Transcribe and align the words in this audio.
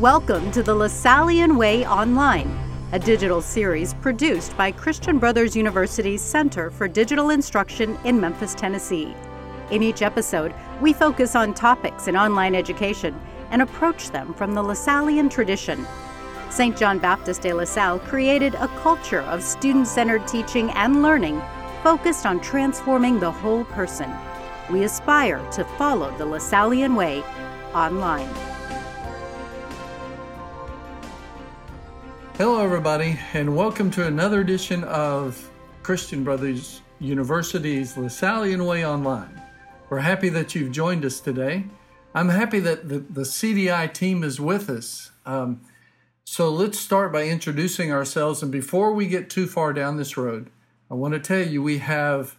Welcome 0.00 0.50
to 0.52 0.62
the 0.62 0.74
Lasallian 0.74 1.58
Way 1.58 1.86
Online, 1.86 2.50
a 2.92 2.98
digital 2.98 3.42
series 3.42 3.92
produced 3.92 4.56
by 4.56 4.72
Christian 4.72 5.18
Brothers 5.18 5.54
University's 5.54 6.22
Center 6.22 6.70
for 6.70 6.88
Digital 6.88 7.28
Instruction 7.28 7.98
in 8.04 8.18
Memphis, 8.18 8.54
Tennessee. 8.54 9.14
In 9.70 9.82
each 9.82 10.00
episode, 10.00 10.54
we 10.80 10.94
focus 10.94 11.36
on 11.36 11.52
topics 11.52 12.08
in 12.08 12.16
online 12.16 12.54
education 12.54 13.14
and 13.50 13.60
approach 13.60 14.08
them 14.08 14.32
from 14.32 14.54
the 14.54 14.62
Lasallian 14.62 15.30
tradition. 15.30 15.86
St. 16.48 16.74
John 16.78 16.98
Baptist 16.98 17.42
de 17.42 17.52
La 17.52 17.64
Salle 17.64 17.98
created 17.98 18.54
a 18.54 18.68
culture 18.78 19.20
of 19.24 19.42
student 19.42 19.86
centered 19.86 20.26
teaching 20.26 20.70
and 20.70 21.02
learning 21.02 21.42
focused 21.82 22.24
on 22.24 22.40
transforming 22.40 23.20
the 23.20 23.30
whole 23.30 23.64
person. 23.64 24.10
We 24.70 24.84
aspire 24.84 25.46
to 25.50 25.64
follow 25.76 26.10
the 26.16 26.24
Lasallian 26.24 26.96
way 26.96 27.22
online. 27.74 28.49
Hello, 32.40 32.64
everybody, 32.64 33.18
and 33.34 33.54
welcome 33.54 33.90
to 33.90 34.06
another 34.06 34.40
edition 34.40 34.82
of 34.84 35.50
Christian 35.82 36.24
Brothers 36.24 36.80
University's 36.98 37.96
Lasallian 37.96 38.66
Way 38.66 38.82
Online. 38.86 39.42
We're 39.90 39.98
happy 39.98 40.30
that 40.30 40.54
you've 40.54 40.72
joined 40.72 41.04
us 41.04 41.20
today. 41.20 41.64
I'm 42.14 42.30
happy 42.30 42.58
that 42.60 42.88
the, 42.88 43.00
the 43.00 43.24
CDI 43.24 43.92
team 43.92 44.24
is 44.24 44.40
with 44.40 44.70
us. 44.70 45.10
Um, 45.26 45.60
so 46.24 46.48
let's 46.48 46.78
start 46.78 47.12
by 47.12 47.24
introducing 47.24 47.92
ourselves. 47.92 48.42
And 48.42 48.50
before 48.50 48.94
we 48.94 49.06
get 49.06 49.28
too 49.28 49.46
far 49.46 49.74
down 49.74 49.98
this 49.98 50.16
road, 50.16 50.48
I 50.90 50.94
want 50.94 51.12
to 51.12 51.20
tell 51.20 51.46
you 51.46 51.62
we 51.62 51.76
have 51.76 52.36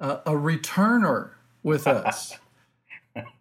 a, 0.00 0.14
a 0.26 0.32
returner 0.32 1.30
with 1.62 1.86
us. 1.86 2.36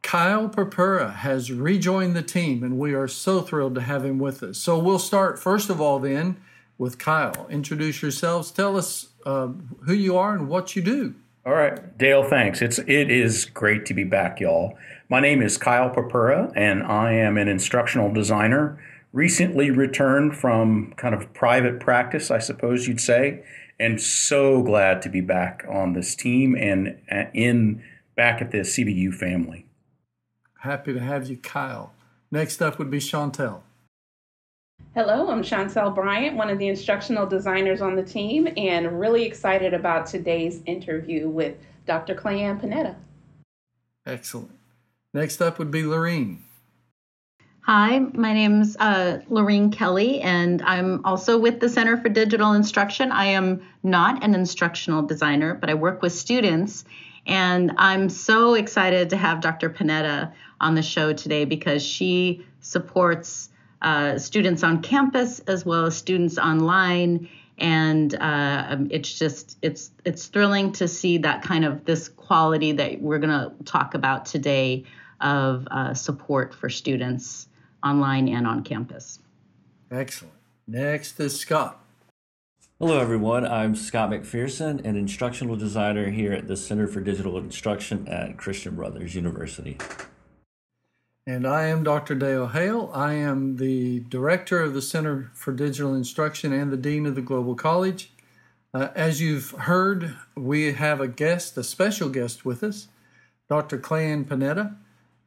Kyle 0.02 0.50
Papura 0.50 1.16
has 1.16 1.52
rejoined 1.52 2.16
the 2.16 2.22
team, 2.22 2.64
and 2.64 2.78
we 2.78 2.94
are 2.94 3.08
so 3.08 3.42
thrilled 3.42 3.76
to 3.76 3.82
have 3.82 4.04
him 4.04 4.20
with 4.20 4.44
us. 4.44 4.58
So 4.58 4.78
we'll 4.78 5.00
start 5.00 5.40
first 5.40 5.70
of 5.70 5.80
all 5.80 6.00
then 6.00 6.38
with 6.78 6.98
Kyle. 6.98 7.48
Introduce 7.50 8.02
yourselves. 8.02 8.52
Tell 8.52 8.76
us 8.76 9.10
uh, 9.26 9.48
who 9.86 9.94
you 9.94 10.18
are 10.18 10.34
and 10.34 10.50
what 10.50 10.76
you 10.76 10.82
do. 10.82 11.16
All 11.46 11.54
right, 11.54 11.98
Dale. 11.98 12.24
Thanks. 12.24 12.62
It's 12.62 12.78
it 12.80 13.10
is 13.10 13.46
great 13.46 13.86
to 13.86 13.94
be 13.94 14.04
back, 14.04 14.40
y'all. 14.40 14.78
My 15.10 15.20
name 15.20 15.42
is 15.42 15.58
Kyle 15.58 15.90
Papura, 15.90 16.52
and 16.56 16.84
I 16.84 17.14
am 17.14 17.38
an 17.38 17.48
instructional 17.48 18.12
designer. 18.12 18.84
Recently 19.14 19.72
returned 19.72 20.36
from 20.36 20.94
kind 20.98 21.16
of 21.16 21.34
private 21.34 21.80
practice, 21.80 22.32
I 22.32 22.40
suppose 22.40 22.88
you'd 22.88 23.02
say, 23.02 23.44
and 23.80 24.02
so 24.02 24.62
glad 24.62 25.02
to 25.04 25.10
be 25.10 25.22
back 25.22 25.66
on 25.70 25.94
this 25.94 26.16
team 26.16 26.56
and 26.56 27.00
uh, 27.12 27.24
in 27.34 27.84
back 28.16 28.42
at 28.42 28.52
the 28.52 28.60
CBU 28.60 29.14
family. 29.14 29.66
Happy 30.62 30.94
to 30.94 31.00
have 31.00 31.28
you, 31.28 31.38
Kyle. 31.38 31.92
Next 32.30 32.62
up 32.62 32.78
would 32.78 32.92
be 32.92 33.00
Chantel. 33.00 33.62
Hello, 34.94 35.32
I'm 35.32 35.42
Chantel 35.42 35.94
Bryant, 35.96 36.38
one 36.38 36.52
of 36.52 36.60
the 36.60 36.68
instructional 36.68 37.26
designers 37.26 37.82
on 37.82 37.96
the 37.96 38.04
team, 38.04 38.48
and 38.56 39.00
really 39.00 39.24
excited 39.24 39.74
about 39.74 40.06
today's 40.06 40.62
interview 40.68 41.28
with 41.28 41.56
Dr. 41.88 42.14
Clayann 42.14 42.62
Panetta. 42.62 42.94
Excellent. 44.06 44.52
Next 45.16 45.42
up 45.42 45.58
would 45.58 45.72
be 45.72 45.84
Lorene. 45.84 46.44
Hi, 47.62 47.98
my 47.98 48.34
name's 48.34 48.78
uh, 48.78 49.22
Lorene 49.30 49.72
Kelly, 49.72 50.22
and 50.22 50.62
I'm 50.62 51.04
also 51.04 51.40
with 51.40 51.60
the 51.60 51.70
Center 51.70 51.98
for 51.98 52.10
Digital 52.10 52.54
Instruction. 52.54 53.12
I 53.12 53.26
am 53.26 53.64
not 53.82 54.24
an 54.24 54.36
instructional 54.36 55.02
designer, 55.02 55.56
but 55.56 55.72
I 55.72 55.74
work 55.74 56.04
with 56.04 56.14
students, 56.14 56.86
and 57.26 57.72
I'm 57.78 58.10
so 58.10 58.54
excited 58.54 59.10
to 59.10 59.18
have 59.18 59.42
Dr. 59.42 59.72
Panetta 59.72 60.34
on 60.62 60.76
the 60.76 60.82
show 60.82 61.12
today 61.12 61.44
because 61.44 61.84
she 61.84 62.46
supports 62.62 63.50
uh, 63.82 64.18
students 64.18 64.64
on 64.64 64.82
campus 64.82 65.40
as 65.48 65.66
well 65.66 65.86
as 65.86 65.98
students 65.98 66.38
online 66.38 67.28
and 67.58 68.16
uh, 68.16 68.66
um, 68.70 68.88
it's 68.92 69.18
just 69.18 69.58
it's 69.62 69.92
it's 70.06 70.28
thrilling 70.28 70.72
to 70.72 70.88
see 70.88 71.18
that 71.18 71.42
kind 71.42 71.66
of 71.66 71.84
this 71.86 72.08
quality 72.08 72.72
that 72.72 73.02
we're 73.02 73.20
going 73.20 73.30
to 73.30 73.52
talk 73.66 73.94
about 73.94 74.26
today 74.26 74.84
of 75.20 75.68
uh, 75.72 75.94
support 75.94 76.54
for 76.54 76.70
students 76.70 77.48
online 77.84 78.30
and 78.30 78.46
on 78.46 78.64
campus 78.64 79.20
excellent 79.90 80.36
next 80.68 81.20
is 81.20 81.38
scott 81.40 81.80
Hello, 82.80 82.98
everyone. 82.98 83.46
I'm 83.46 83.76
Scott 83.76 84.10
McPherson, 84.10 84.84
an 84.84 84.96
instructional 84.96 85.56
designer 85.56 86.10
here 86.10 86.34
at 86.34 86.48
the 86.48 86.58
Center 86.58 86.88
for 86.88 87.00
Digital 87.00 87.38
Instruction 87.38 88.08
at 88.08 88.38
Christian 88.38 88.76
Brothers 88.76 89.14
University. 89.14 89.78
And 91.28 91.46
I 91.46 91.66
am 91.66 91.84
Dr. 91.84 92.16
Dale 92.16 92.48
Hale. 92.48 92.90
I 92.96 93.14
am 93.14 93.58
the 93.58 94.00
director 94.00 94.60
of 94.60 94.74
the 94.74 94.82
Center 94.82 95.30
for 95.36 95.54
Digital 95.54 95.94
Instruction 95.94 96.52
and 96.52 96.72
the 96.72 96.78
dean 96.78 97.06
of 97.06 97.14
the 97.14 97.22
Global 97.22 97.54
College. 97.54 98.12
Uh, 98.74 98.88
as 98.96 99.22
you've 99.22 99.52
heard, 99.52 100.16
we 100.36 100.74
have 100.74 101.00
a 101.00 101.08
guest, 101.08 101.56
a 101.58 101.64
special 101.64 102.10
guest 102.10 102.44
with 102.44 102.64
us, 102.64 102.88
Dr. 103.50 103.78
Clayann 103.78 104.26
Panetta. 104.26 104.78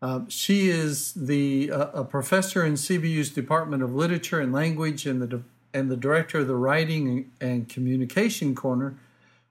Uh, 0.03 0.22
she 0.28 0.69
is 0.69 1.12
the 1.12 1.71
uh, 1.71 1.87
a 1.93 2.04
professor 2.04 2.65
in 2.65 2.75
CBU's 2.75 3.31
Department 3.31 3.83
of 3.83 3.94
Literature 3.94 4.41
and 4.41 4.53
Language 4.53 5.06
and 5.06 5.22
the 5.22 5.43
and 5.72 5.91
the 5.91 5.97
director 5.97 6.41
of 6.41 6.49
the 6.49 6.56
Writing 6.56 7.31
and 7.41 7.69
Communication 7.69 8.54
Corner, 8.56 8.97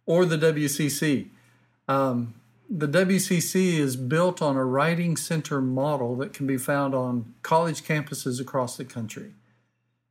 or 0.05 0.25
the 0.25 0.37
WCC. 0.37 1.27
Um, 1.87 2.33
the 2.69 2.87
WCC 2.87 3.73
is 3.73 3.95
built 3.95 4.41
on 4.41 4.55
a 4.55 4.65
writing 4.65 5.17
center 5.17 5.61
model 5.61 6.15
that 6.17 6.33
can 6.33 6.47
be 6.47 6.57
found 6.57 6.95
on 6.95 7.33
college 7.41 7.83
campuses 7.83 8.39
across 8.39 8.77
the 8.77 8.85
country. 8.85 9.33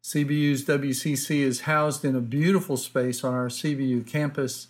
CBU's 0.02 0.64
WCC 0.64 1.40
is 1.40 1.62
housed 1.62 2.04
in 2.04 2.16
a 2.16 2.20
beautiful 2.20 2.76
space 2.76 3.22
on 3.22 3.34
our 3.34 3.48
CBU 3.48 4.06
campus. 4.06 4.68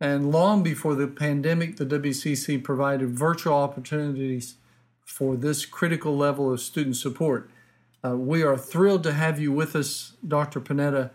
And 0.00 0.30
long 0.30 0.62
before 0.62 0.94
the 0.94 1.06
pandemic, 1.06 1.76
the 1.76 1.86
WCC 1.86 2.62
provided 2.62 3.10
virtual 3.10 3.54
opportunities 3.54 4.56
for 5.04 5.36
this 5.36 5.64
critical 5.64 6.16
level 6.16 6.52
of 6.52 6.60
student 6.60 6.96
support. 6.96 7.50
Uh, 8.04 8.16
we 8.16 8.42
are 8.42 8.58
thrilled 8.58 9.04
to 9.04 9.12
have 9.12 9.40
you 9.40 9.52
with 9.52 9.74
us, 9.74 10.14
Dr. 10.26 10.60
Panetta. 10.60 11.10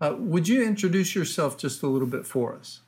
Uh, 0.00 0.16
would 0.18 0.48
you 0.48 0.62
introduce 0.62 1.14
yourself 1.14 1.56
just 1.56 1.82
a 1.82 1.86
little 1.86 2.08
bit 2.08 2.26
for 2.26 2.54
us? 2.54 2.80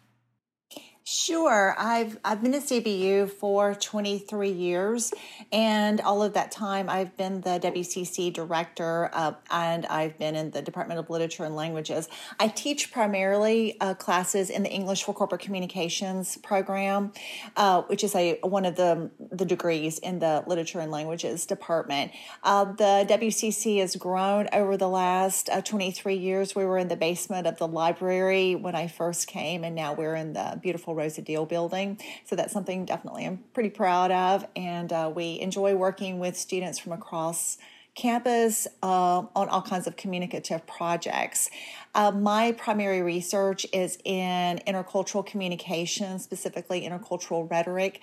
Sure. 1.07 1.75
I've 1.79 2.19
I've 2.25 2.43
been 2.43 2.55
at 2.55 2.63
CBU 2.63 3.29
for 3.29 3.75
23 3.75 4.51
years, 4.51 5.13
and 5.53 6.01
all 6.01 6.23
of 6.23 6.33
that 6.33 6.51
time 6.51 6.89
I've 6.89 7.15
been 7.19 7.43
the 7.43 7.61
WCC 7.61 8.33
director, 8.33 9.11
uh, 9.13 9.35
and 9.51 9.85
I've 9.85 10.17
been 10.17 10.35
in 10.35 10.51
the 10.53 10.63
Department 10.63 10.99
of 10.99 11.11
Literature 11.11 11.45
and 11.45 11.55
Languages. 11.55 12.09
I 12.41 12.49
teach 12.49 12.91
primarily 12.91 13.79
uh, 13.83 13.93
classes 13.93 14.49
in 14.49 14.63
the 14.63 14.71
English 14.71 15.03
for 15.03 15.13
Corporate 15.13 15.43
Communications 15.43 16.39
program, 16.39 17.13
uh, 17.55 17.83
which 17.83 18.03
is 18.03 18.15
a 18.15 18.39
one 18.43 18.65
of 18.65 18.77
the 18.77 19.11
the 19.31 19.45
degrees 19.45 19.99
in 19.99 20.21
the 20.21 20.43
Literature 20.47 20.81
and 20.81 20.91
Languages 20.91 21.45
department. 21.45 22.13
Uh, 22.43 22.65
the 22.65 23.05
WCC 23.11 23.79
has 23.81 23.95
grown 23.95 24.49
over 24.55 24.79
the 24.79 24.89
last 24.89 25.51
uh, 25.51 25.61
23 25.61 26.15
years. 26.15 26.57
We 26.57 26.65
were 26.65 26.79
in 26.79 26.89
the 26.89 26.97
basement 26.97 27.47
of 27.47 27.59
the 27.59 27.69
library 27.69 28.55
when 28.55 28.75
I 28.75 28.89
first 28.89 29.27
came, 29.27 29.65
and 29.65 29.75
now 29.75 29.93
we're 29.93 30.15
in 30.15 30.33
the 30.33 30.59
beautiful 30.63 30.94
Rosa 30.94 31.22
Deal 31.22 31.47
building. 31.47 31.99
So 32.25 32.37
that's 32.37 32.53
something 32.53 32.84
definitely 32.84 33.27
I'm 33.27 33.44
pretty 33.53 33.71
proud 33.71 34.10
of. 34.10 34.47
And 34.56 34.93
uh, 34.93 35.12
we 35.15 35.41
enjoy 35.41 35.75
working 35.75 36.19
with 36.19 36.37
students 36.37 36.78
from 36.78 36.93
across 36.93 37.59
campus 37.94 38.66
uh, 38.82 39.22
on 39.37 39.49
all 39.49 39.62
kinds 39.62 39.87
of 39.87 39.97
communicative 39.97 40.66
projects. 40.66 41.49
Uh, 41.94 42.10
my 42.10 42.53
primary 42.53 43.03
research 43.03 43.66
is 43.72 43.99
in 44.05 44.59
intercultural 44.66 45.25
communication, 45.25 46.19
specifically 46.19 46.82
intercultural 46.82 47.49
rhetoric, 47.49 48.00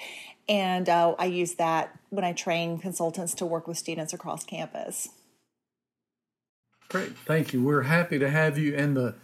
and 0.48 0.88
uh, 0.88 1.14
I 1.20 1.26
use 1.26 1.56
that 1.56 1.98
when 2.10 2.24
I 2.24 2.34
train 2.34 2.80
consultants 2.80 3.34
to 3.36 3.46
work 3.46 3.68
with 3.68 3.78
students 3.78 4.14
across 4.14 4.46
campus. 4.46 5.10
Great, 6.88 7.16
thank 7.26 7.54
you. 7.54 7.64
We're 7.64 7.84
happy 7.84 8.20
to 8.20 8.30
have 8.30 8.58
you, 8.58 8.76
and 8.76 8.96
the 8.96 9.16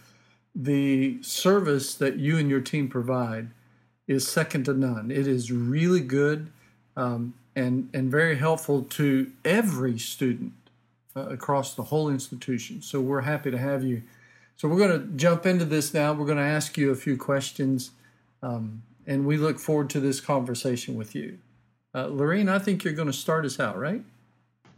the 0.54 1.22
service 1.22 1.94
that 1.94 2.16
you 2.16 2.36
and 2.36 2.50
your 2.50 2.60
team 2.60 2.88
provide 2.88 3.50
is 4.08 4.26
second 4.26 4.64
to 4.64 4.74
none. 4.74 5.12
It 5.12 5.28
is 5.28 5.52
really 5.52 6.00
good 6.00 6.50
um, 6.96 7.34
and 7.54 7.88
and 7.94 8.10
very 8.10 8.36
helpful 8.36 8.82
to 8.82 9.30
every 9.44 9.98
student 9.98 10.54
uh, 11.14 11.28
across 11.28 11.74
the 11.74 11.84
whole 11.84 12.08
institution. 12.08 12.82
So 12.82 13.00
we're 13.00 13.20
happy 13.20 13.50
to 13.50 13.58
have 13.58 13.84
you. 13.84 14.02
So 14.56 14.66
we're 14.66 14.78
going 14.78 15.00
to 15.00 15.06
jump 15.16 15.46
into 15.46 15.64
this 15.64 15.94
now. 15.94 16.12
We're 16.12 16.26
going 16.26 16.38
to 16.38 16.42
ask 16.42 16.76
you 16.76 16.90
a 16.90 16.96
few 16.96 17.16
questions, 17.16 17.92
um, 18.42 18.82
and 19.06 19.24
we 19.24 19.36
look 19.36 19.60
forward 19.60 19.88
to 19.90 20.00
this 20.00 20.20
conversation 20.20 20.96
with 20.96 21.14
you. 21.14 21.38
Uh, 21.94 22.06
Lorene, 22.06 22.48
I 22.48 22.58
think 22.58 22.82
you're 22.82 22.92
going 22.92 23.06
to 23.06 23.12
start 23.12 23.44
us 23.44 23.60
out, 23.60 23.78
right? 23.78 24.02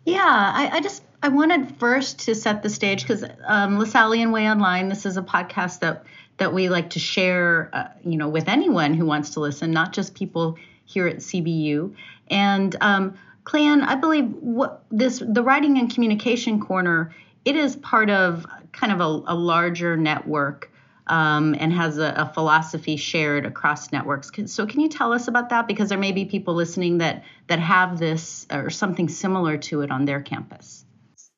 Yeah, 0.04 0.52
I, 0.54 0.76
I 0.76 0.80
just 0.80 1.02
I 1.22 1.28
wanted 1.28 1.76
first 1.76 2.20
to 2.20 2.34
set 2.34 2.62
the 2.62 2.70
stage 2.70 3.02
because 3.02 3.22
um, 3.44 3.78
Lasallian 3.78 4.32
Way 4.32 4.48
Online. 4.48 4.88
This 4.88 5.04
is 5.04 5.18
a 5.18 5.22
podcast 5.22 5.80
that 5.80 6.04
that 6.38 6.54
we 6.54 6.70
like 6.70 6.90
to 6.90 6.98
share, 6.98 7.68
uh, 7.74 7.88
you 8.02 8.16
know, 8.16 8.30
with 8.30 8.48
anyone 8.48 8.94
who 8.94 9.04
wants 9.04 9.30
to 9.30 9.40
listen, 9.40 9.70
not 9.70 9.92
just 9.92 10.14
people 10.14 10.56
here 10.86 11.06
at 11.06 11.18
CBU. 11.18 11.94
And 12.30 12.74
um, 12.80 13.18
Clayann, 13.44 13.82
I 13.82 13.96
believe 13.96 14.32
what 14.40 14.82
this 14.90 15.22
the 15.24 15.42
writing 15.42 15.78
and 15.78 15.92
communication 15.92 16.58
corner. 16.58 17.14
It 17.44 17.56
is 17.56 17.76
part 17.76 18.08
of 18.08 18.46
kind 18.72 18.92
of 18.92 19.00
a, 19.00 19.32
a 19.32 19.34
larger 19.34 19.96
network 19.96 20.70
um, 21.06 21.54
and 21.58 21.72
has 21.72 21.98
a, 21.98 22.14
a, 22.16 22.32
philosophy 22.32 22.96
shared 22.96 23.44
across 23.44 23.92
networks. 23.92 24.30
So, 24.46 24.66
can 24.66 24.80
you 24.80 24.88
tell 24.88 25.12
us 25.12 25.26
about 25.26 25.48
that? 25.50 25.66
Because 25.66 25.88
there 25.88 25.98
may 25.98 26.12
be 26.12 26.24
people 26.24 26.54
listening 26.54 26.98
that 26.98 27.24
that 27.48 27.58
have 27.58 27.98
this 27.98 28.46
or 28.50 28.70
something 28.70 29.08
similar 29.08 29.58
to 29.58 29.82
it 29.82 29.90
on 29.90 30.04
their 30.04 30.20
campus. 30.20 30.79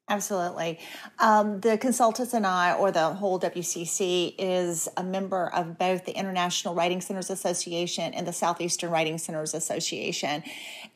Absolutely. 0.08 0.80
Um, 1.20 1.60
the 1.60 1.78
consultants 1.78 2.34
and 2.34 2.44
I, 2.44 2.74
or 2.74 2.90
the 2.90 3.14
whole 3.14 3.38
WCC, 3.38 4.34
is 4.36 4.88
a 4.96 5.02
member 5.02 5.48
of 5.54 5.78
both 5.78 6.04
the 6.04 6.12
International 6.12 6.74
Writing 6.74 7.00
Centers 7.00 7.30
Association 7.30 8.12
and 8.12 8.26
the 8.26 8.32
Southeastern 8.32 8.90
Writing 8.90 9.16
Centers 9.16 9.54
Association. 9.54 10.42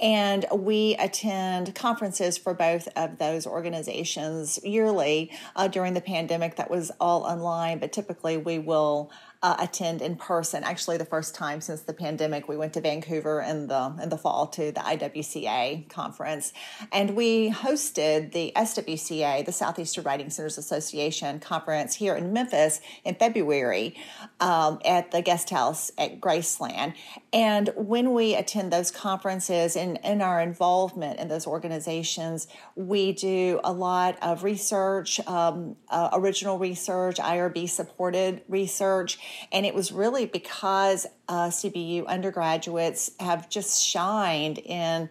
And 0.00 0.44
we 0.52 0.96
attend 0.96 1.74
conferences 1.76 2.36
for 2.36 2.52
both 2.52 2.88
of 2.96 3.18
those 3.18 3.46
organizations 3.46 4.58
yearly. 4.64 5.30
Uh, 5.54 5.68
during 5.68 5.94
the 5.94 6.00
pandemic, 6.00 6.56
that 6.56 6.68
was 6.70 6.90
all 7.00 7.22
online, 7.22 7.78
but 7.78 7.92
typically 7.92 8.36
we 8.36 8.58
will 8.58 9.10
uh, 9.46 9.54
attend 9.60 10.02
in 10.02 10.16
person. 10.16 10.64
Actually, 10.64 10.96
the 10.96 11.04
first 11.04 11.32
time 11.32 11.60
since 11.60 11.82
the 11.82 11.92
pandemic, 11.92 12.48
we 12.48 12.56
went 12.56 12.72
to 12.72 12.80
Vancouver 12.80 13.40
in 13.40 13.68
the 13.68 13.96
in 14.02 14.08
the 14.08 14.18
fall 14.18 14.48
to 14.48 14.72
the 14.72 14.80
IWCA 14.80 15.88
conference, 15.88 16.52
and 16.90 17.14
we 17.14 17.52
hosted 17.52 18.32
the 18.32 18.50
SWCA, 18.56 19.46
the 19.46 19.52
Southeastern 19.52 20.02
Writing 20.02 20.30
Centers 20.30 20.58
Association 20.58 21.38
conference 21.38 21.94
here 21.94 22.16
in 22.16 22.32
Memphis 22.32 22.80
in 23.04 23.14
February 23.14 23.94
um, 24.40 24.80
at 24.84 25.12
the 25.12 25.22
guest 25.22 25.50
house 25.50 25.92
at 25.96 26.20
Graceland. 26.20 26.94
And 27.32 27.70
when 27.76 28.14
we 28.14 28.34
attend 28.34 28.72
those 28.72 28.90
conferences 28.90 29.76
and 29.76 30.00
in 30.02 30.22
our 30.22 30.40
involvement 30.40 31.20
in 31.20 31.28
those 31.28 31.46
organizations, 31.46 32.48
we 32.74 33.12
do 33.12 33.60
a 33.62 33.72
lot 33.72 34.18
of 34.22 34.42
research, 34.42 35.20
um, 35.28 35.76
uh, 35.88 36.08
original 36.14 36.58
research, 36.58 37.18
IRB 37.18 37.68
supported 37.68 38.42
research 38.48 39.20
and 39.52 39.66
it 39.66 39.74
was 39.74 39.92
really 39.92 40.26
because 40.26 41.06
uh, 41.28 41.48
CBU 41.48 42.06
undergraduates 42.06 43.10
have 43.20 43.48
just 43.48 43.82
shined 43.82 44.58
in 44.58 45.08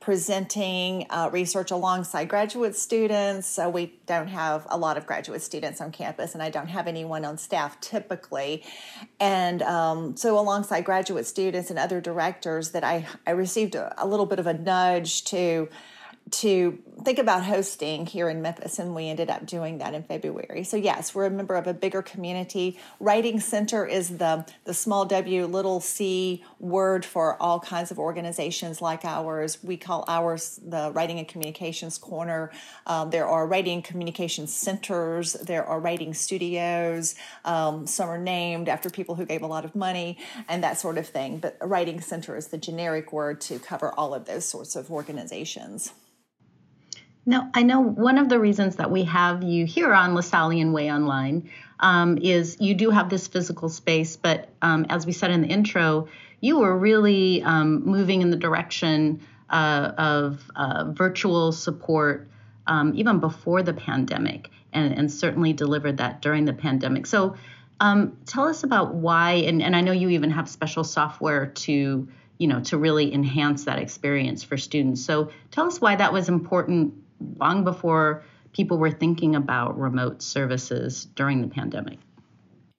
presenting 0.00 1.06
uh, 1.10 1.28
research 1.32 1.70
alongside 1.70 2.28
graduate 2.28 2.76
students. 2.76 3.46
So 3.46 3.68
we 3.68 4.00
don't 4.06 4.28
have 4.28 4.66
a 4.70 4.78
lot 4.78 4.96
of 4.96 5.06
graduate 5.06 5.42
students 5.42 5.80
on 5.80 5.90
campus, 5.90 6.34
and 6.34 6.42
I 6.42 6.50
don't 6.50 6.68
have 6.68 6.86
anyone 6.86 7.24
on 7.24 7.36
staff 7.36 7.80
typically. 7.80 8.64
And 9.20 9.60
um, 9.62 10.16
so, 10.16 10.38
alongside 10.38 10.84
graduate 10.84 11.26
students 11.26 11.70
and 11.70 11.78
other 11.78 12.00
directors, 12.00 12.70
that 12.70 12.84
I, 12.84 13.06
I 13.26 13.32
received 13.32 13.74
a, 13.74 13.92
a 14.02 14.06
little 14.06 14.26
bit 14.26 14.38
of 14.38 14.46
a 14.46 14.54
nudge 14.54 15.24
to 15.26 15.68
to 16.30 16.78
think 17.04 17.18
about 17.18 17.44
hosting 17.44 18.06
here 18.06 18.28
in 18.28 18.42
Memphis, 18.42 18.78
and 18.78 18.94
we 18.94 19.08
ended 19.08 19.30
up 19.30 19.46
doing 19.46 19.78
that 19.78 19.94
in 19.94 20.02
February. 20.02 20.64
So 20.64 20.76
yes, 20.76 21.14
we're 21.14 21.26
a 21.26 21.30
member 21.30 21.54
of 21.54 21.66
a 21.66 21.74
bigger 21.74 22.02
community. 22.02 22.78
Writing 22.98 23.40
Center 23.40 23.86
is 23.86 24.18
the 24.18 24.46
the 24.64 24.74
small 24.74 25.04
W, 25.04 25.46
little 25.46 25.80
C 25.80 26.44
word 26.58 27.04
for 27.04 27.40
all 27.40 27.60
kinds 27.60 27.90
of 27.90 27.98
organizations 27.98 28.82
like 28.82 29.04
ours. 29.04 29.58
We 29.62 29.76
call 29.76 30.04
ours 30.08 30.60
the 30.66 30.90
Writing 30.92 31.18
and 31.18 31.28
Communications 31.28 31.98
Corner. 31.98 32.50
Um, 32.86 33.10
there 33.10 33.26
are 33.26 33.46
writing 33.46 33.82
communications 33.82 34.52
centers. 34.52 35.34
There 35.34 35.64
are 35.64 35.80
writing 35.80 36.14
studios. 36.14 37.14
Um, 37.44 37.86
some 37.86 38.08
are 38.08 38.18
named 38.18 38.68
after 38.68 38.90
people 38.90 39.14
who 39.14 39.24
gave 39.24 39.42
a 39.42 39.46
lot 39.46 39.64
of 39.64 39.74
money 39.74 40.18
and 40.48 40.62
that 40.64 40.78
sort 40.78 40.98
of 40.98 41.06
thing. 41.06 41.38
But 41.38 41.56
Writing 41.62 42.00
Center 42.00 42.36
is 42.36 42.48
the 42.48 42.58
generic 42.58 43.12
word 43.12 43.40
to 43.42 43.58
cover 43.58 43.92
all 43.92 44.14
of 44.14 44.24
those 44.24 44.44
sorts 44.44 44.76
of 44.76 44.90
organizations. 44.90 45.92
Now, 47.28 47.50
I 47.52 47.62
know 47.62 47.80
one 47.80 48.16
of 48.16 48.30
the 48.30 48.40
reasons 48.40 48.76
that 48.76 48.90
we 48.90 49.04
have 49.04 49.42
you 49.42 49.66
here 49.66 49.92
on 49.92 50.14
Lasallian 50.14 50.72
Way 50.72 50.90
Online 50.90 51.50
um, 51.78 52.16
is 52.16 52.56
you 52.58 52.74
do 52.74 52.88
have 52.88 53.10
this 53.10 53.28
physical 53.28 53.68
space, 53.68 54.16
but 54.16 54.48
um, 54.62 54.86
as 54.88 55.04
we 55.04 55.12
said 55.12 55.30
in 55.30 55.42
the 55.42 55.48
intro, 55.48 56.08
you 56.40 56.60
were 56.60 56.74
really 56.74 57.42
um, 57.42 57.84
moving 57.84 58.22
in 58.22 58.30
the 58.30 58.36
direction 58.38 59.20
uh, 59.50 59.92
of 59.98 60.50
uh, 60.56 60.86
virtual 60.88 61.52
support 61.52 62.30
um, 62.66 62.92
even 62.94 63.20
before 63.20 63.62
the 63.62 63.74
pandemic, 63.74 64.48
and, 64.72 64.94
and, 64.94 65.12
certainly 65.12 65.52
delivered 65.52 65.98
that 65.98 66.22
during 66.22 66.46
the 66.46 66.54
pandemic. 66.54 67.04
So, 67.04 67.36
um, 67.78 68.16
tell 68.24 68.48
us 68.48 68.64
about 68.64 68.94
why, 68.94 69.32
and, 69.32 69.62
and 69.62 69.76
I 69.76 69.82
know 69.82 69.92
you 69.92 70.08
even 70.10 70.30
have 70.30 70.48
special 70.48 70.82
software 70.82 71.46
to 71.46 72.08
you 72.38 72.46
know 72.46 72.60
to 72.60 72.78
really 72.78 73.12
enhance 73.12 73.64
that 73.64 73.78
experience 73.78 74.42
for 74.44 74.56
students. 74.56 75.04
So, 75.04 75.30
tell 75.50 75.66
us 75.66 75.78
why 75.78 75.96
that 75.96 76.12
was 76.12 76.30
important 76.30 76.94
long 77.38 77.64
before 77.64 78.22
people 78.52 78.78
were 78.78 78.90
thinking 78.90 79.36
about 79.36 79.78
remote 79.78 80.22
services 80.22 81.06
during 81.14 81.42
the 81.42 81.48
pandemic? 81.48 81.98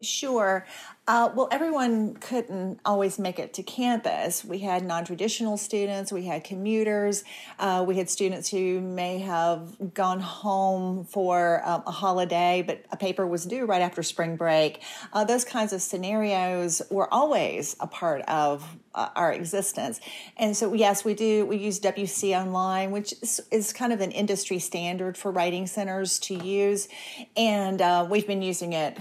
Sure. 0.01 0.65
Uh, 1.09 1.29
well, 1.35 1.49
everyone 1.51 2.13
couldn't 2.13 2.79
always 2.85 3.19
make 3.19 3.37
it 3.37 3.53
to 3.55 3.63
campus. 3.63 4.45
We 4.45 4.59
had 4.59 4.85
non 4.85 5.03
traditional 5.03 5.57
students, 5.57 6.09
we 6.09 6.23
had 6.23 6.45
commuters, 6.45 7.25
uh, 7.57 7.83
we 7.85 7.97
had 7.97 8.09
students 8.09 8.47
who 8.47 8.79
may 8.79 9.19
have 9.19 9.93
gone 9.93 10.21
home 10.21 11.03
for 11.03 11.61
um, 11.65 11.83
a 11.85 11.91
holiday, 11.91 12.63
but 12.65 12.85
a 12.93 12.95
paper 12.95 13.27
was 13.27 13.45
due 13.45 13.65
right 13.65 13.81
after 13.81 14.01
spring 14.01 14.37
break. 14.37 14.81
Uh, 15.11 15.25
those 15.25 15.43
kinds 15.43 15.73
of 15.73 15.81
scenarios 15.81 16.81
were 16.89 17.13
always 17.13 17.75
a 17.81 17.87
part 17.87 18.21
of 18.21 18.77
uh, 18.95 19.09
our 19.17 19.33
existence. 19.33 19.99
And 20.37 20.55
so, 20.55 20.73
yes, 20.73 21.03
we 21.03 21.13
do, 21.13 21.45
we 21.45 21.57
use 21.57 21.77
WC 21.81 22.39
Online, 22.39 22.91
which 22.91 23.13
is, 23.21 23.41
is 23.51 23.73
kind 23.73 23.91
of 23.91 23.99
an 23.99 24.11
industry 24.11 24.59
standard 24.59 25.17
for 25.17 25.29
writing 25.29 25.67
centers 25.67 26.19
to 26.19 26.35
use. 26.35 26.87
And 27.35 27.81
uh, 27.81 28.07
we've 28.09 28.27
been 28.27 28.41
using 28.41 28.71
it 28.71 28.97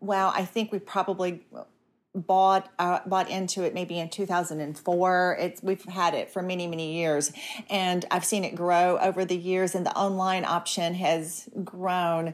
well, 0.00 0.32
I 0.34 0.44
think 0.44 0.72
we 0.72 0.78
probably 0.78 1.44
bought 2.14 2.70
uh, 2.78 3.00
bought 3.04 3.28
into 3.28 3.62
it 3.62 3.74
maybe 3.74 3.98
in 3.98 4.08
2004 4.08 5.36
it's 5.38 5.62
we've 5.62 5.84
had 5.84 6.14
it 6.14 6.30
for 6.30 6.40
many 6.40 6.66
many 6.66 6.94
years 6.94 7.30
and 7.68 8.06
i've 8.10 8.24
seen 8.24 8.42
it 8.42 8.54
grow 8.54 8.98
over 9.00 9.26
the 9.26 9.36
years 9.36 9.74
and 9.74 9.84
the 9.84 9.94
online 9.94 10.42
option 10.42 10.94
has 10.94 11.46
grown 11.62 12.32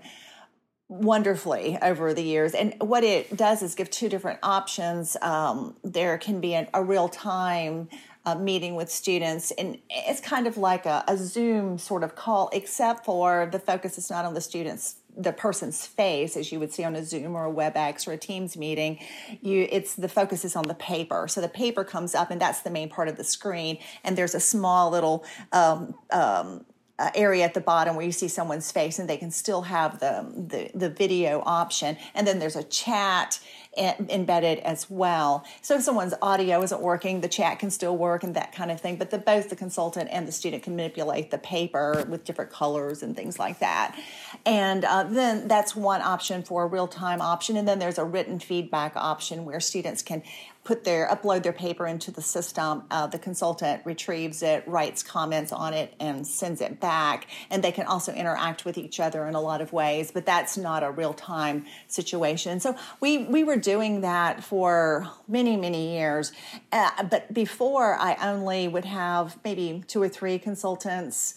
wonderfully 0.93 1.79
over 1.81 2.13
the 2.13 2.23
years. 2.23 2.53
And 2.55 2.75
what 2.79 3.03
it 3.03 3.35
does 3.35 3.63
is 3.63 3.75
give 3.75 3.91
two 3.91 4.11
different 4.11 4.41
options. 4.43 5.17
Um, 5.23 5.75
there 5.83 6.19
can 6.19 6.39
be 6.41 6.55
an, 6.55 6.69
a 6.75 6.85
real 6.85 7.09
time 7.09 7.89
uh, 8.25 8.35
meeting 8.35 8.77
with 8.77 8.91
students 8.91 9.51
and 9.53 9.79
it's 9.91 10.21
kind 10.21 10.47
of 10.47 10.57
like 10.57 10.87
a, 10.87 11.03
a 11.09 11.17
zoom 11.17 11.77
sort 11.77 12.05
of 12.05 12.15
call 12.15 12.51
except 12.53 13.05
for 13.05 13.49
the 13.51 13.59
focus 13.59 13.99
is 13.99 14.11
not 14.11 14.25
on 14.25 14.35
the 14.35 14.41
students 14.41 14.97
the 15.17 15.33
person's 15.33 15.87
face 15.87 16.37
as 16.37 16.51
you 16.53 16.59
would 16.59 16.73
see 16.73 16.85
on 16.85 16.97
a 16.97 17.05
zoom 17.05 17.35
or 17.35 17.47
a 17.47 17.53
webex 17.53 18.09
or 18.09 18.13
a 18.13 18.17
teams 18.17 18.57
meeting 18.57 18.99
you 19.41 19.69
it's 19.71 19.95
the 19.95 20.09
focus 20.09 20.45
is 20.45 20.57
on 20.57 20.65
the 20.65 20.75
paper. 20.75 21.27
So 21.29 21.41
the 21.41 21.49
paper 21.49 21.85
comes 21.85 22.15
up 22.15 22.31
and 22.31 22.41
that's 22.41 22.61
the 22.61 22.71
main 22.71 22.89
part 22.89 23.09
of 23.09 23.17
the 23.17 23.25
screen. 23.25 23.79
And 24.05 24.17
there's 24.17 24.35
a 24.35 24.41
small 24.41 24.91
little 24.91 25.25
um, 25.53 25.95
um, 26.11 26.65
uh, 26.99 27.11
area 27.15 27.45
at 27.45 27.55
the 27.55 27.61
bottom 27.61 27.97
where 27.97 28.05
you 28.05 28.13
see 28.13 28.29
someone's 28.29 28.71
face 28.71 28.99
and 28.99 29.09
they 29.09 29.17
can 29.17 29.31
still 29.31 29.63
have 29.63 29.99
the, 29.99 30.27
the, 30.37 30.79
the 30.79 30.91
video 30.91 31.43
option. 31.45 31.97
And 32.15 32.27
then 32.27 32.39
there's 32.39 32.57
a 32.57 32.63
chat 32.63 33.41
embedded 33.77 34.59
as 34.61 34.91
well. 34.91 35.45
So 35.63 35.77
if 35.77 35.83
someone's 35.83 36.15
audio 36.21 36.63
isn't 36.63 36.81
working, 36.81 37.23
the 37.23 37.29
chat 37.29 37.59
can 37.59 37.71
still 37.71 37.97
work 37.97 38.23
and 38.23 38.35
that 38.35 38.53
kind 38.53 38.71
of 38.71 38.81
thing. 38.81 38.97
But 38.97 39.11
the, 39.11 39.19
both 39.19 39.49
the 39.49 39.57
consultant 39.57 40.11
and 40.13 40.29
the 40.29 40.33
student 40.33 40.63
can 40.63 40.77
manipulate 40.77 41.31
the 41.31 41.39
paper 41.39 42.05
with 42.09 42.25
different 42.25 42.51
colors 42.51 43.03
and 43.03 43.17
things 43.17 43.39
like 43.39 43.61
that. 43.61 43.99
And 44.45 44.85
uh, 44.85 45.05
then 45.05 45.49
that's 45.49 45.75
one 45.75 46.03
option 46.03 46.43
for 46.43 46.65
a 46.65 46.67
real 46.67 46.87
time 46.87 47.23
option. 47.23 47.57
And 47.57 47.67
then 47.67 47.79
there's 47.79 47.99
a 47.99 48.05
written 48.05 48.39
feedback 48.39 48.95
option 48.95 49.45
where 49.45 49.61
students 49.61 50.03
can 50.03 50.23
put 50.65 50.85
their 50.85 51.09
upload 51.09 51.43
their 51.43 51.53
paper 51.53 51.87
into 51.87 52.11
the 52.11 52.23
system 52.23 52.85
uh, 52.91 53.07
the 53.07 53.19
consultant 53.19 53.83
retrieves 53.85 54.43
it 54.43 54.63
writes 54.67 55.03
comments 55.03 55.53
on 55.53 55.75
it 55.75 55.95
and 55.99 56.27
sends 56.27 56.61
it 56.61 56.79
back 56.81 57.27
and 57.51 57.65
they 57.65 57.73
can 57.73 57.87
also 57.87 58.13
interact 58.13 58.65
with 58.65 58.79
each 58.79 59.01
other 59.01 59.27
in 59.27 59.35
a 59.35 59.41
lot 59.41 59.61
of 59.61 59.73
ways 59.73 60.11
but 60.13 60.25
that's 60.25 60.57
not 60.57 60.83
a 60.83 60.91
real 60.91 61.15
time 61.15 61.65
situation 61.89 62.61
so 62.61 62.77
we 63.01 63.19
we 63.19 63.43
were 63.43 63.57
doing 63.57 64.03
that 64.03 64.43
for 64.43 65.09
many 65.27 65.57
many 65.57 65.95
years 65.95 66.33
uh, 66.71 67.03
but 67.05 67.33
before 67.35 67.97
i 67.97 68.17
only 68.23 68.69
would 68.69 68.85
have 68.85 69.39
maybe 69.45 69.83
two 69.89 70.01
or 70.01 70.09
three 70.09 70.39
consultants 70.39 71.35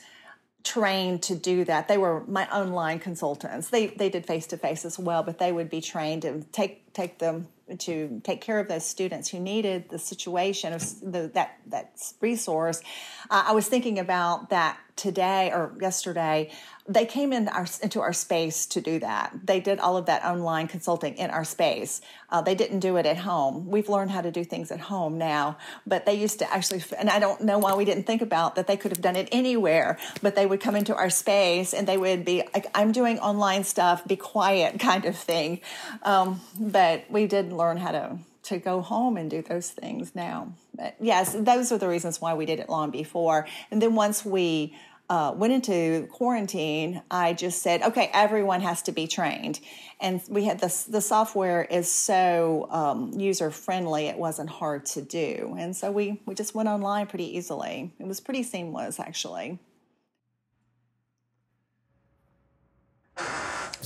trained 0.63 1.21
to 1.21 1.35
do 1.35 1.63
that. 1.63 1.87
They 1.87 1.97
were 1.97 2.23
my 2.27 2.51
online 2.51 2.97
consultants. 2.97 3.69
They 3.69 3.85
they 3.85 4.09
did 4.09 4.25
face 4.25 4.47
to 4.47 4.57
face 4.57 4.83
as 4.83 4.97
well, 4.97 5.21
but 5.21 5.37
they 5.37 5.51
would 5.51 5.69
be 5.69 5.79
trained 5.79 6.25
and 6.25 6.51
take 6.51 6.91
take 6.91 7.19
them 7.19 7.47
to 7.79 8.21
take 8.23 8.41
care 8.41 8.59
of 8.59 8.67
those 8.67 8.85
students 8.85 9.29
who 9.29 9.39
needed 9.39 9.89
the 9.89 9.97
situation 9.97 10.73
of 10.73 10.81
the, 11.01 11.31
that 11.33 11.57
that 11.67 11.99
resource. 12.21 12.81
Uh, 13.29 13.45
I 13.47 13.53
was 13.53 13.67
thinking 13.67 13.97
about 13.99 14.49
that 14.51 14.77
today 14.95 15.51
or 15.51 15.73
yesterday 15.79 16.51
they 16.87 17.05
came 17.05 17.33
in 17.33 17.47
our, 17.47 17.65
into 17.81 17.99
our 17.99 18.13
space 18.13 18.67
to 18.67 18.79
do 18.79 18.99
that. 18.99 19.33
They 19.43 19.59
did 19.59 19.79
all 19.79 19.97
of 19.97 20.05
that 20.05 20.23
online 20.23 20.67
consulting 20.67 21.17
in 21.17 21.31
our 21.31 21.43
space. 21.43 21.99
Uh, 22.29 22.41
they 22.41 22.53
didn't 22.53 22.79
do 22.79 22.97
it 22.97 23.07
at 23.07 23.17
home. 23.17 23.71
We've 23.71 23.89
learned 23.89 24.11
how 24.11 24.21
to 24.21 24.29
do 24.29 24.43
things 24.43 24.71
at 24.71 24.79
home 24.79 25.17
now, 25.17 25.57
but 25.87 26.05
they 26.05 26.13
used 26.13 26.39
to 26.39 26.53
actually, 26.53 26.83
and 26.99 27.09
I 27.09 27.17
don't 27.17 27.41
know 27.41 27.57
why 27.57 27.73
we 27.73 27.85
didn't 27.85 28.03
think 28.03 28.21
about 28.21 28.55
that 28.55 28.67
they 28.67 28.77
could 28.77 28.91
have 28.91 29.01
done 29.01 29.15
it 29.15 29.29
anywhere, 29.31 29.97
but 30.21 30.35
they 30.35 30.45
would 30.45 30.59
come 30.59 30.75
into 30.75 30.95
our 30.95 31.09
space 31.09 31.73
and 31.73 31.87
they 31.87 31.97
would 31.97 32.23
be 32.23 32.43
like, 32.53 32.67
I'm 32.75 32.91
doing 32.91 33.17
online 33.17 33.63
stuff, 33.63 34.05
be 34.07 34.15
quiet 34.15 34.79
kind 34.79 35.05
of 35.05 35.17
thing. 35.17 35.61
Um, 36.03 36.39
but 36.59 37.09
we 37.09 37.25
did 37.25 37.51
learn 37.51 37.77
how 37.77 37.91
to 37.91 38.19
to 38.45 38.57
go 38.57 38.81
home 38.81 39.17
and 39.17 39.29
do 39.29 39.41
those 39.41 39.69
things 39.69 40.13
now. 40.15 40.53
But 40.73 40.95
yes, 40.99 41.35
those 41.37 41.71
are 41.71 41.77
the 41.77 41.87
reasons 41.87 42.21
why 42.21 42.33
we 42.33 42.45
did 42.45 42.59
it 42.59 42.69
long 42.69 42.91
before. 42.91 43.47
And 43.71 43.81
then 43.81 43.95
once 43.95 44.25
we 44.25 44.75
uh, 45.09 45.33
went 45.35 45.53
into 45.53 46.07
quarantine, 46.11 47.01
I 47.11 47.33
just 47.33 47.61
said, 47.61 47.81
okay, 47.83 48.09
everyone 48.13 48.61
has 48.61 48.81
to 48.83 48.91
be 48.91 49.07
trained. 49.07 49.59
And 49.99 50.21
we 50.29 50.45
had 50.45 50.59
this, 50.59 50.83
the 50.83 51.01
software 51.01 51.63
is 51.63 51.91
so 51.91 52.67
um, 52.71 53.11
user 53.13 53.51
friendly, 53.51 54.07
it 54.07 54.17
wasn't 54.17 54.49
hard 54.49 54.85
to 54.87 55.01
do. 55.01 55.55
And 55.57 55.75
so 55.75 55.91
we, 55.91 56.21
we 56.25 56.33
just 56.33 56.55
went 56.55 56.69
online 56.69 57.07
pretty 57.07 57.37
easily. 57.37 57.93
It 57.99 58.07
was 58.07 58.19
pretty 58.19 58.43
seamless, 58.43 58.99
actually. 58.99 59.59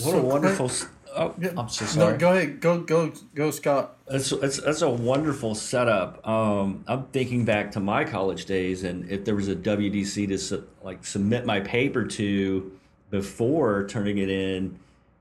What 0.04 0.16
a 0.16 0.22
wonderful. 0.22 0.72
Oh, 1.16 1.36
I'm 1.58 1.70
so 1.70 1.86
sorry. 1.86 2.14
No, 2.14 2.18
go 2.18 2.32
ahead. 2.32 2.62
Go, 2.62 2.80
go, 2.80 3.12
go, 3.36 3.52
Scott. 3.52 3.98
That's, 4.10 4.32
that's, 4.32 4.60
that's 4.60 4.82
a 4.82 4.90
wonderful 4.90 5.54
setup. 5.54 6.28
Um, 6.28 6.84
I'm 6.88 7.06
thinking 7.08 7.46
back 7.46 7.72
to 7.74 7.80
my 7.80 8.04
college 8.04 8.46
days, 8.46 8.84
and 8.84 9.10
if 9.10 9.24
there 9.24 9.36
was 9.36 9.48
a 9.48 9.56
WCC 9.56 10.28
to 10.30 10.38
su- 10.38 10.68
like 10.84 11.06
submit 11.06 11.46
my 11.46 11.60
paper 11.60 12.06
to 12.06 12.80
before 13.12 13.86
turning 13.88 14.18
it 14.18 14.30
in, 14.30 14.80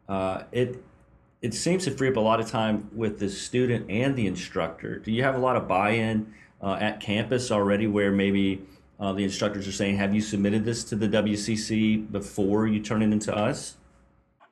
uh, 0.09 0.45
it 0.53 0.83
it 1.43 1.53
seems 1.55 1.85
to 1.85 1.91
free 1.91 2.09
up 2.09 2.17
a 2.17 2.21
lot 2.21 2.41
of 2.41 2.51
time 2.51 2.89
with 2.95 3.19
the 3.19 3.29
student 3.29 3.91
and 3.91 4.17
the 4.17 4.27
instructor. 4.27 4.99
Do 4.99 5.13
you 5.13 5.23
have 5.23 5.37
a 5.37 5.39
lot 5.39 5.55
of 5.57 5.69
buy-in 5.69 6.35
uh, 6.61 6.79
at 6.81 6.99
campus 6.99 7.53
already, 7.53 7.87
where 7.87 8.11
maybe 8.11 8.63
uh, 8.99 9.13
the 9.13 9.23
instructors 9.23 9.69
are 9.69 9.73
saying, 9.73 9.99
"Have 9.99 10.15
you 10.15 10.23
submitted 10.23 10.65
this 10.65 10.83
to 10.85 10.97
the 10.97 11.09
WCC 11.09 12.11
before 12.11 12.67
you 12.67 12.81
turn 12.81 13.03
it 13.03 13.13
into 13.13 13.37
us?" 13.37 13.77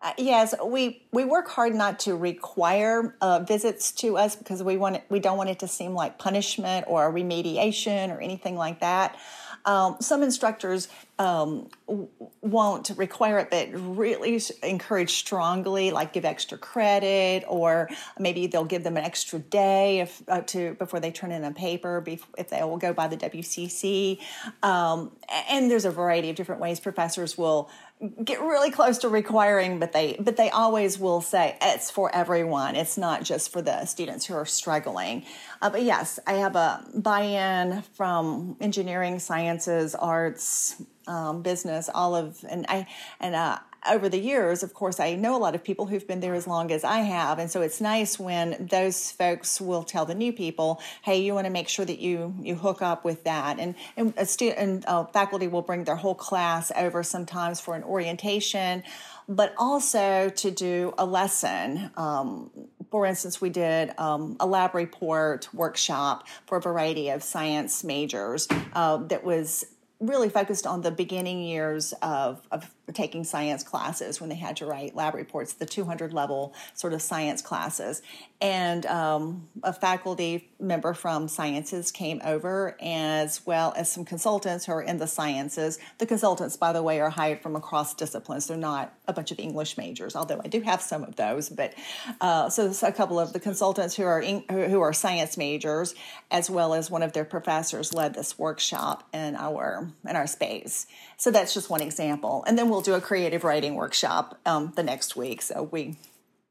Uh, 0.07 0.13
yes, 0.19 0.55
we 0.65 1.03
we 1.11 1.25
work 1.25 1.49
hard 1.49 1.75
not 1.75 1.99
to 1.99 2.15
require 2.15 3.17
uh, 3.21 3.41
visits 3.41 3.91
to 3.91 4.17
us 4.17 4.37
because 4.37 4.63
we 4.63 4.77
want 4.77 4.95
it, 4.95 5.05
we 5.09 5.19
don't 5.19 5.37
want 5.37 5.51
it 5.51 5.59
to 5.59 5.67
seem 5.67 5.95
like 5.95 6.17
punishment 6.17 6.85
or 6.87 7.13
remediation 7.13 8.17
or 8.17 8.21
anything 8.21 8.55
like 8.55 8.79
that. 8.79 9.19
Um, 9.65 9.97
some 9.99 10.23
instructors 10.23 10.87
um, 11.19 11.69
won't 12.41 12.91
require 12.97 13.41
it, 13.41 13.51
but 13.51 13.69
really 13.73 14.41
encourage 14.63 15.15
strongly, 15.15 15.91
like 15.91 16.13
give 16.13 16.25
extra 16.25 16.57
credit, 16.57 17.43
or 17.49 17.89
maybe 18.17 18.47
they'll 18.47 18.65
give 18.65 18.85
them 18.85 18.97
an 18.97 19.03
extra 19.03 19.41
day 19.41 19.99
if 20.01 20.23
uh, 20.29 20.43
to 20.43 20.75
before 20.75 21.01
they 21.01 21.11
turn 21.11 21.33
in 21.33 21.43
a 21.43 21.51
paper, 21.51 22.05
if 22.07 22.49
they 22.49 22.63
will 22.63 22.77
go 22.77 22.93
by 22.93 23.09
the 23.09 23.17
WCC. 23.17 24.21
Um, 24.63 25.11
and 25.51 25.69
there's 25.69 25.85
a 25.85 25.91
variety 25.91 26.31
of 26.31 26.37
different 26.37 26.61
ways 26.61 26.79
professors 26.79 27.37
will 27.37 27.69
get 28.25 28.41
really 28.41 28.71
close 28.71 28.99
to 28.99 29.09
requiring 29.09 29.79
but 29.79 29.93
they 29.93 30.17
but 30.21 30.37
they 30.37 30.51
always 30.51 30.99
will 30.99 31.21
say 31.23 31.57
it's 31.63 31.91
for 31.91 32.15
everyone. 32.15 32.77
It's 32.77 32.99
not 32.99 33.23
just 33.23 33.51
for 33.51 33.63
the 33.63 33.87
students 33.87 34.27
who 34.27 34.35
are 34.35 34.45
struggling. 34.45 35.25
Uh, 35.63 35.71
but 35.71 35.83
yes 35.83 36.19
i 36.27 36.35
have 36.35 36.57
a 36.57 36.85
buy-in 36.95 37.83
from 37.95 38.57
engineering 38.61 39.19
sciences 39.19 39.95
arts 39.95 40.83
um, 41.07 41.43
business 41.43 41.89
all 41.93 42.15
of 42.15 42.45
and 42.49 42.67
i 42.69 42.87
and 43.21 43.35
uh, 43.35 43.59
over 43.89 44.09
the 44.09 44.19
years, 44.19 44.63
of 44.63 44.75
course, 44.75 45.01
I 45.01 45.15
know 45.15 45.37
a 45.37 45.39
lot 45.39 45.55
of 45.55 45.65
people 45.65 45.87
who've 45.87 46.07
been 46.07 46.21
there 46.21 46.35
as 46.35 46.47
long 46.47 46.71
as 46.71 46.85
I 46.85 46.99
have, 46.99 47.39
and 47.39 47.51
so 47.51 47.63
it's 47.63 47.81
nice 47.81 48.19
when 48.19 48.69
those 48.71 49.13
folks 49.13 49.61
will 49.61 49.83
tell 49.83 50.07
the 50.07 50.15
new 50.15 50.33
people, 50.33 50.81
"Hey, 51.03 51.21
you 51.21 51.35
want 51.35 51.47
to 51.47 51.53
make 51.53 51.69
sure 51.69 51.85
that 51.85 51.99
you 51.99 52.35
you 52.41 52.55
hook 52.55 52.83
up 52.83 53.05
with 53.05 53.25
that." 53.25 53.59
And 53.59 53.75
and 53.97 54.15
a 54.17 54.27
student 54.27 54.59
and 54.59 54.85
uh, 54.87 55.05
faculty 55.07 55.49
will 55.49 55.63
bring 55.63 55.85
their 55.85 55.97
whole 55.97 56.15
class 56.15 56.73
over 56.77 57.03
sometimes 57.03 57.61
for 57.61 57.75
an 57.75 57.83
orientation, 57.85 58.83
but 59.29 59.55
also 59.59 60.29
to 60.29 60.51
do 60.51 60.95
a 60.99 61.07
lesson. 61.07 61.91
Um, 61.97 62.51
for 62.91 63.05
instance, 63.05 63.41
we 63.41 63.51
did 63.51 63.93
um, 63.99 64.37
a 64.41 64.47
lab 64.47 64.75
report 64.75 65.49
workshop 65.53 66.27
for 66.47 66.59
a 66.59 66.61
variety 66.61 67.11
of 67.11 67.23
science 67.23 67.83
majors 67.83 68.47
uh, 68.75 68.99
that 68.99 69.25
was 69.25 69.67
really 70.01 70.29
focused 70.29 70.67
on 70.67 70.83
the 70.83 70.91
beginning 70.91 71.43
years 71.43 71.93
of, 72.03 72.47
of 72.51 72.71
taking 72.93 73.25
science 73.25 73.63
classes 73.63 74.21
when 74.21 74.31
they 74.31 74.37
had 74.37 74.57
to 74.57 74.67
write 74.67 74.95
lab 74.95 75.15
reports, 75.15 75.55
the 75.55 75.67
200 75.67 76.13
level 76.13 76.55
sort 76.75 76.93
of 76.93 77.03
science 77.03 77.43
classes. 77.43 78.03
And 78.41 78.85
um, 78.87 79.49
a 79.63 79.73
faculty 79.73 80.51
member 80.61 80.93
from 80.93 81.27
sciences 81.27 81.91
came 81.91 82.21
over, 82.25 82.77
as 82.81 83.45
well 83.47 83.73
as 83.77 83.91
some 83.91 84.05
consultants 84.05 84.67
who 84.67 84.73
are 84.73 84.83
in 84.83 84.99
the 84.99 85.07
sciences. 85.07 85.79
The 85.99 86.07
consultants, 86.07 86.57
by 86.57 86.73
the 86.73 86.83
way, 86.83 87.01
are 87.01 87.11
hired 87.11 87.41
from 87.41 87.57
across 87.57 87.95
disciplines. 87.95 88.47
They're 88.47 88.57
not 88.59 88.93
a 89.09 89.13
bunch 89.13 89.31
of 89.31 89.39
English 89.39 89.79
majors, 89.79 90.15
although 90.15 90.41
I 90.45 90.49
do 90.49 90.61
have 90.61 90.83
some 90.83 91.03
of 91.03 91.17
those. 91.17 91.49
But 91.49 91.75
uh, 92.21 92.51
so 92.51 92.73
a 92.87 92.93
couple 92.93 93.19
of 93.19 93.33
the 93.33 93.41
consultants 93.41 93.97
who 93.97 94.05
are 94.05 94.21
in, 94.21 94.45
who 94.51 94.81
are 94.81 94.93
science 94.93 95.37
majors, 95.37 95.95
as 96.31 96.51
well 96.51 96.75
as 96.75 96.91
one 96.91 97.03
of 97.03 97.13
their 97.15 97.25
professors, 97.25 97.95
led 97.95 98.15
this 98.15 98.39
workshop 98.39 99.09
in 99.15 99.35
our 99.35 99.89
in 100.07 100.15
our 100.15 100.27
space. 100.27 100.87
So 101.17 101.31
that's 101.31 101.55
just 101.55 101.71
one 101.71 101.81
example. 101.81 102.45
And 102.47 102.59
then 102.59 102.69
we'll 102.69 102.76
do 102.83 102.95
a 102.95 103.01
creative 103.01 103.45
writing 103.45 103.75
workshop 103.75 104.39
um, 104.47 104.73
the 104.77 104.83
next 104.83 105.17
week. 105.17 105.43
So 105.43 105.63
we 105.63 105.97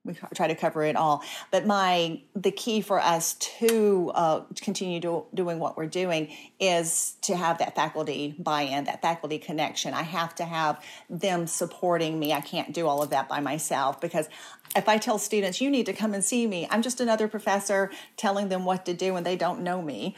we 0.06 0.16
try 0.36 0.48
to 0.48 0.56
cover 0.56 0.84
it 0.84 0.96
all. 0.96 1.24
But 1.52 1.66
my 1.66 2.22
the 2.36 2.52
key 2.52 2.82
for 2.82 3.00
us 3.00 3.34
to 3.60 4.12
uh, 4.14 4.42
continue 4.62 5.00
do, 5.00 5.26
doing 5.34 5.60
what 5.60 5.76
we're 5.76 5.88
doing 5.88 6.32
is 6.60 7.16
to 7.24 7.36
have 7.36 7.58
that 7.58 7.76
faculty 7.76 8.36
buy-in, 8.38 8.84
that 8.86 9.02
faculty 9.02 9.40
connection. 9.40 9.94
I 9.94 10.04
have 10.04 10.36
to 10.36 10.46
have 10.46 10.84
them 11.10 11.48
supporting 11.48 12.20
me. 12.20 12.34
I 12.34 12.42
can't 12.42 12.72
do 12.72 12.88
all 12.88 13.02
of 13.02 13.10
that 13.10 13.28
by 13.28 13.40
myself 13.40 14.00
because 14.00 14.30
if 14.76 14.88
I 14.88 14.98
tell 14.98 15.18
students 15.18 15.60
you 15.60 15.70
need 15.70 15.88
to 15.88 15.94
come 15.94 16.14
and 16.14 16.24
see 16.24 16.46
me, 16.46 16.68
I'm 16.70 16.82
just 16.82 17.02
another 17.02 17.28
professor 17.28 17.92
telling 18.16 18.50
them 18.50 18.64
what 18.64 18.86
to 18.86 18.94
do, 18.94 19.16
and 19.16 19.26
they 19.26 19.36
don't 19.36 19.62
know 19.62 19.82
me. 19.82 20.16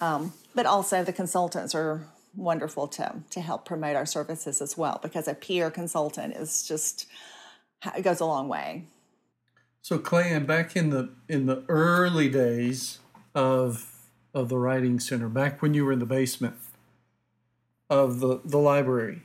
Um, 0.00 0.32
but 0.54 0.66
also 0.66 1.02
the 1.02 1.12
consultants 1.12 1.74
are 1.74 2.06
wonderful 2.36 2.88
to 2.88 3.16
to 3.30 3.40
help 3.40 3.64
promote 3.64 3.96
our 3.96 4.06
services 4.06 4.60
as 4.60 4.76
well 4.76 4.98
because 5.02 5.28
a 5.28 5.34
peer 5.34 5.70
consultant 5.70 6.34
is 6.36 6.66
just 6.66 7.06
it 7.96 8.02
goes 8.02 8.20
a 8.20 8.24
long 8.24 8.48
way. 8.48 8.84
So 9.82 9.98
Clayann 9.98 10.46
back 10.46 10.76
in 10.76 10.90
the 10.90 11.10
in 11.28 11.46
the 11.46 11.62
early 11.68 12.28
days 12.28 12.98
of 13.34 13.90
of 14.32 14.48
the 14.48 14.58
writing 14.58 14.98
center, 14.98 15.28
back 15.28 15.62
when 15.62 15.74
you 15.74 15.84
were 15.84 15.92
in 15.92 15.98
the 15.98 16.06
basement 16.06 16.56
of 17.90 18.20
the 18.20 18.40
the 18.44 18.58
library, 18.58 19.22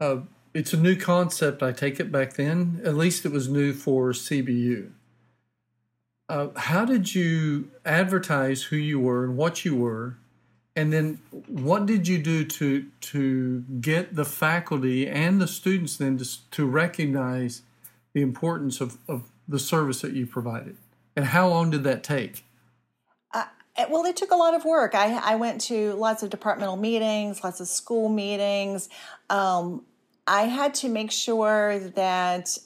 uh, 0.00 0.18
it's 0.54 0.72
a 0.72 0.76
new 0.76 0.96
concept. 0.96 1.62
I 1.62 1.72
take 1.72 1.98
it 1.98 2.12
back 2.12 2.34
then. 2.34 2.80
At 2.84 2.96
least 2.96 3.24
it 3.24 3.32
was 3.32 3.48
new 3.48 3.72
for 3.72 4.12
CBU. 4.12 4.92
Uh, 6.28 6.48
how 6.56 6.84
did 6.84 7.14
you 7.14 7.70
advertise 7.84 8.62
who 8.64 8.76
you 8.76 8.98
were 8.98 9.24
and 9.24 9.36
what 9.36 9.64
you 9.64 9.74
were 9.74 10.16
and 10.76 10.92
then 10.92 11.18
what 11.46 11.86
did 11.86 12.08
you 12.08 12.18
do 12.18 12.44
to 12.44 12.86
to 13.00 13.60
get 13.80 14.16
the 14.16 14.24
faculty 14.24 15.06
and 15.06 15.40
the 15.40 15.46
students 15.46 15.96
then 15.96 16.18
to, 16.18 16.50
to 16.50 16.66
recognize 16.66 17.62
the 18.12 18.22
importance 18.22 18.80
of, 18.80 18.98
of 19.08 19.30
the 19.46 19.58
service 19.58 20.00
that 20.00 20.12
you 20.12 20.26
provided? 20.26 20.76
And 21.16 21.26
how 21.26 21.48
long 21.48 21.70
did 21.70 21.84
that 21.84 22.02
take? 22.02 22.44
Uh, 23.32 23.44
well, 23.88 24.04
it 24.04 24.16
took 24.16 24.32
a 24.32 24.36
lot 24.36 24.54
of 24.54 24.64
work. 24.64 24.94
I, 24.94 25.16
I 25.32 25.36
went 25.36 25.60
to 25.62 25.92
lots 25.94 26.24
of 26.24 26.30
departmental 26.30 26.76
meetings, 26.76 27.44
lots 27.44 27.60
of 27.60 27.68
school 27.68 28.08
meetings. 28.08 28.88
Um, 29.30 29.84
I 30.26 30.42
had 30.42 30.74
to 30.74 30.88
make 30.88 31.12
sure 31.12 31.78
that 31.78 32.58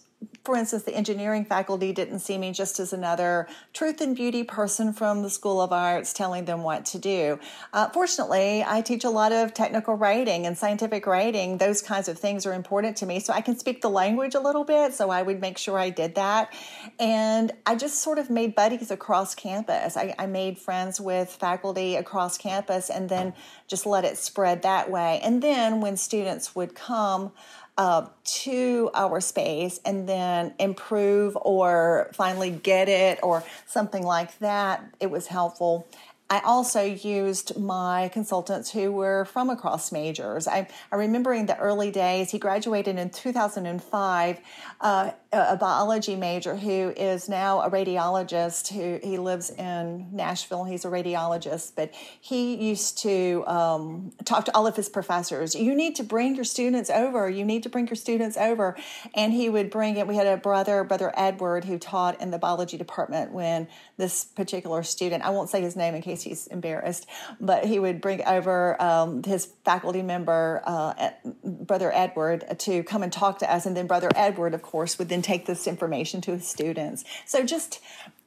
for 0.48 0.56
instance, 0.56 0.84
the 0.84 0.94
engineering 0.94 1.44
faculty 1.44 1.92
didn't 1.92 2.20
see 2.20 2.38
me 2.38 2.52
just 2.52 2.80
as 2.80 2.94
another 2.94 3.46
truth 3.74 4.00
and 4.00 4.16
beauty 4.16 4.42
person 4.42 4.94
from 4.94 5.22
the 5.22 5.28
School 5.28 5.60
of 5.60 5.72
Arts 5.72 6.14
telling 6.14 6.46
them 6.46 6.62
what 6.62 6.86
to 6.86 6.98
do. 6.98 7.38
Uh, 7.72 7.90
fortunately, 7.90 8.64
I 8.66 8.80
teach 8.80 9.04
a 9.04 9.10
lot 9.10 9.30
of 9.30 9.52
technical 9.52 9.94
writing 9.94 10.46
and 10.46 10.56
scientific 10.56 11.06
writing. 11.06 11.58
Those 11.58 11.82
kinds 11.82 12.08
of 12.08 12.18
things 12.18 12.46
are 12.46 12.54
important 12.54 12.96
to 12.96 13.06
me. 13.06 13.20
So 13.20 13.34
I 13.34 13.42
can 13.42 13.58
speak 13.58 13.82
the 13.82 13.90
language 13.90 14.34
a 14.34 14.40
little 14.40 14.64
bit. 14.64 14.94
So 14.94 15.10
I 15.10 15.20
would 15.20 15.38
make 15.38 15.58
sure 15.58 15.78
I 15.78 15.90
did 15.90 16.14
that. 16.14 16.52
And 16.98 17.52
I 17.66 17.76
just 17.76 18.02
sort 18.02 18.18
of 18.18 18.30
made 18.30 18.54
buddies 18.54 18.90
across 18.90 19.34
campus. 19.34 19.98
I, 19.98 20.14
I 20.18 20.24
made 20.24 20.58
friends 20.58 20.98
with 20.98 21.28
faculty 21.28 21.94
across 21.96 22.38
campus 22.38 22.88
and 22.88 23.10
then 23.10 23.34
just 23.66 23.84
let 23.84 24.06
it 24.06 24.16
spread 24.16 24.62
that 24.62 24.90
way. 24.90 25.20
And 25.22 25.42
then 25.42 25.82
when 25.82 25.98
students 25.98 26.56
would 26.56 26.74
come, 26.74 27.32
uh, 27.78 28.08
to 28.24 28.90
our 28.92 29.20
space 29.20 29.80
and 29.84 30.08
then 30.08 30.52
improve 30.58 31.38
or 31.40 32.10
finally 32.12 32.50
get 32.50 32.88
it 32.88 33.20
or 33.22 33.44
something 33.66 34.02
like 34.02 34.36
that, 34.40 34.84
it 35.00 35.10
was 35.10 35.28
helpful. 35.28 35.86
I 36.30 36.40
also 36.40 36.82
used 36.82 37.58
my 37.58 38.10
consultants 38.12 38.70
who 38.70 38.92
were 38.92 39.24
from 39.24 39.48
across 39.48 39.90
majors. 39.90 40.46
I, 40.46 40.68
I 40.92 40.96
remember 40.96 41.32
in 41.32 41.46
the 41.46 41.56
early 41.56 41.90
days, 41.90 42.30
he 42.30 42.38
graduated 42.38 42.98
in 42.98 43.08
2005, 43.08 44.40
uh, 44.82 45.10
a 45.30 45.56
biology 45.56 46.16
major 46.16 46.56
who 46.56 46.94
is 46.96 47.28
now 47.28 47.60
a 47.60 47.70
radiologist 47.70 48.72
who 48.72 48.98
he 49.06 49.18
lives 49.18 49.50
in 49.50 50.08
Nashville. 50.10 50.64
He's 50.64 50.86
a 50.86 50.88
radiologist, 50.88 51.72
but 51.76 51.92
he 51.92 52.54
used 52.54 52.96
to 53.02 53.44
um, 53.46 54.12
talk 54.24 54.46
to 54.46 54.56
all 54.56 54.66
of 54.66 54.74
his 54.74 54.88
professors. 54.88 55.54
You 55.54 55.74
need 55.74 55.96
to 55.96 56.02
bring 56.02 56.34
your 56.34 56.46
students 56.46 56.88
over. 56.88 57.28
You 57.28 57.44
need 57.44 57.62
to 57.64 57.68
bring 57.68 57.86
your 57.88 57.96
students 57.96 58.38
over. 58.38 58.74
And 59.14 59.34
he 59.34 59.50
would 59.50 59.70
bring 59.70 59.98
it. 59.98 60.06
We 60.06 60.16
had 60.16 60.26
a 60.26 60.38
brother, 60.38 60.82
Brother 60.82 61.12
Edward, 61.14 61.66
who 61.66 61.78
taught 61.78 62.22
in 62.22 62.30
the 62.30 62.38
biology 62.38 62.78
department 62.78 63.30
when 63.30 63.68
this 63.98 64.24
particular 64.24 64.82
student, 64.82 65.24
I 65.24 65.30
won't 65.30 65.50
say 65.50 65.60
his 65.60 65.76
name 65.76 65.94
in 65.94 66.00
case 66.00 66.22
he's 66.22 66.46
embarrassed, 66.46 67.06
but 67.38 67.66
he 67.66 67.78
would 67.78 68.00
bring 68.00 68.24
over 68.24 68.80
um, 68.80 69.22
his 69.22 69.46
faculty 69.62 70.00
member, 70.00 70.62
uh, 70.64 71.10
Brother 71.44 71.92
Edward, 71.92 72.58
to 72.60 72.82
come 72.84 73.02
and 73.02 73.12
talk 73.12 73.40
to 73.40 73.52
us. 73.52 73.66
And 73.66 73.76
then 73.76 73.86
Brother 73.86 74.08
Edward, 74.16 74.54
of 74.54 74.62
course, 74.62 74.98
would 74.98 75.10
then 75.10 75.17
take 75.22 75.46
this 75.46 75.66
information 75.66 76.20
to 76.22 76.32
his 76.32 76.46
students. 76.46 77.04
So 77.26 77.44
just 77.44 77.80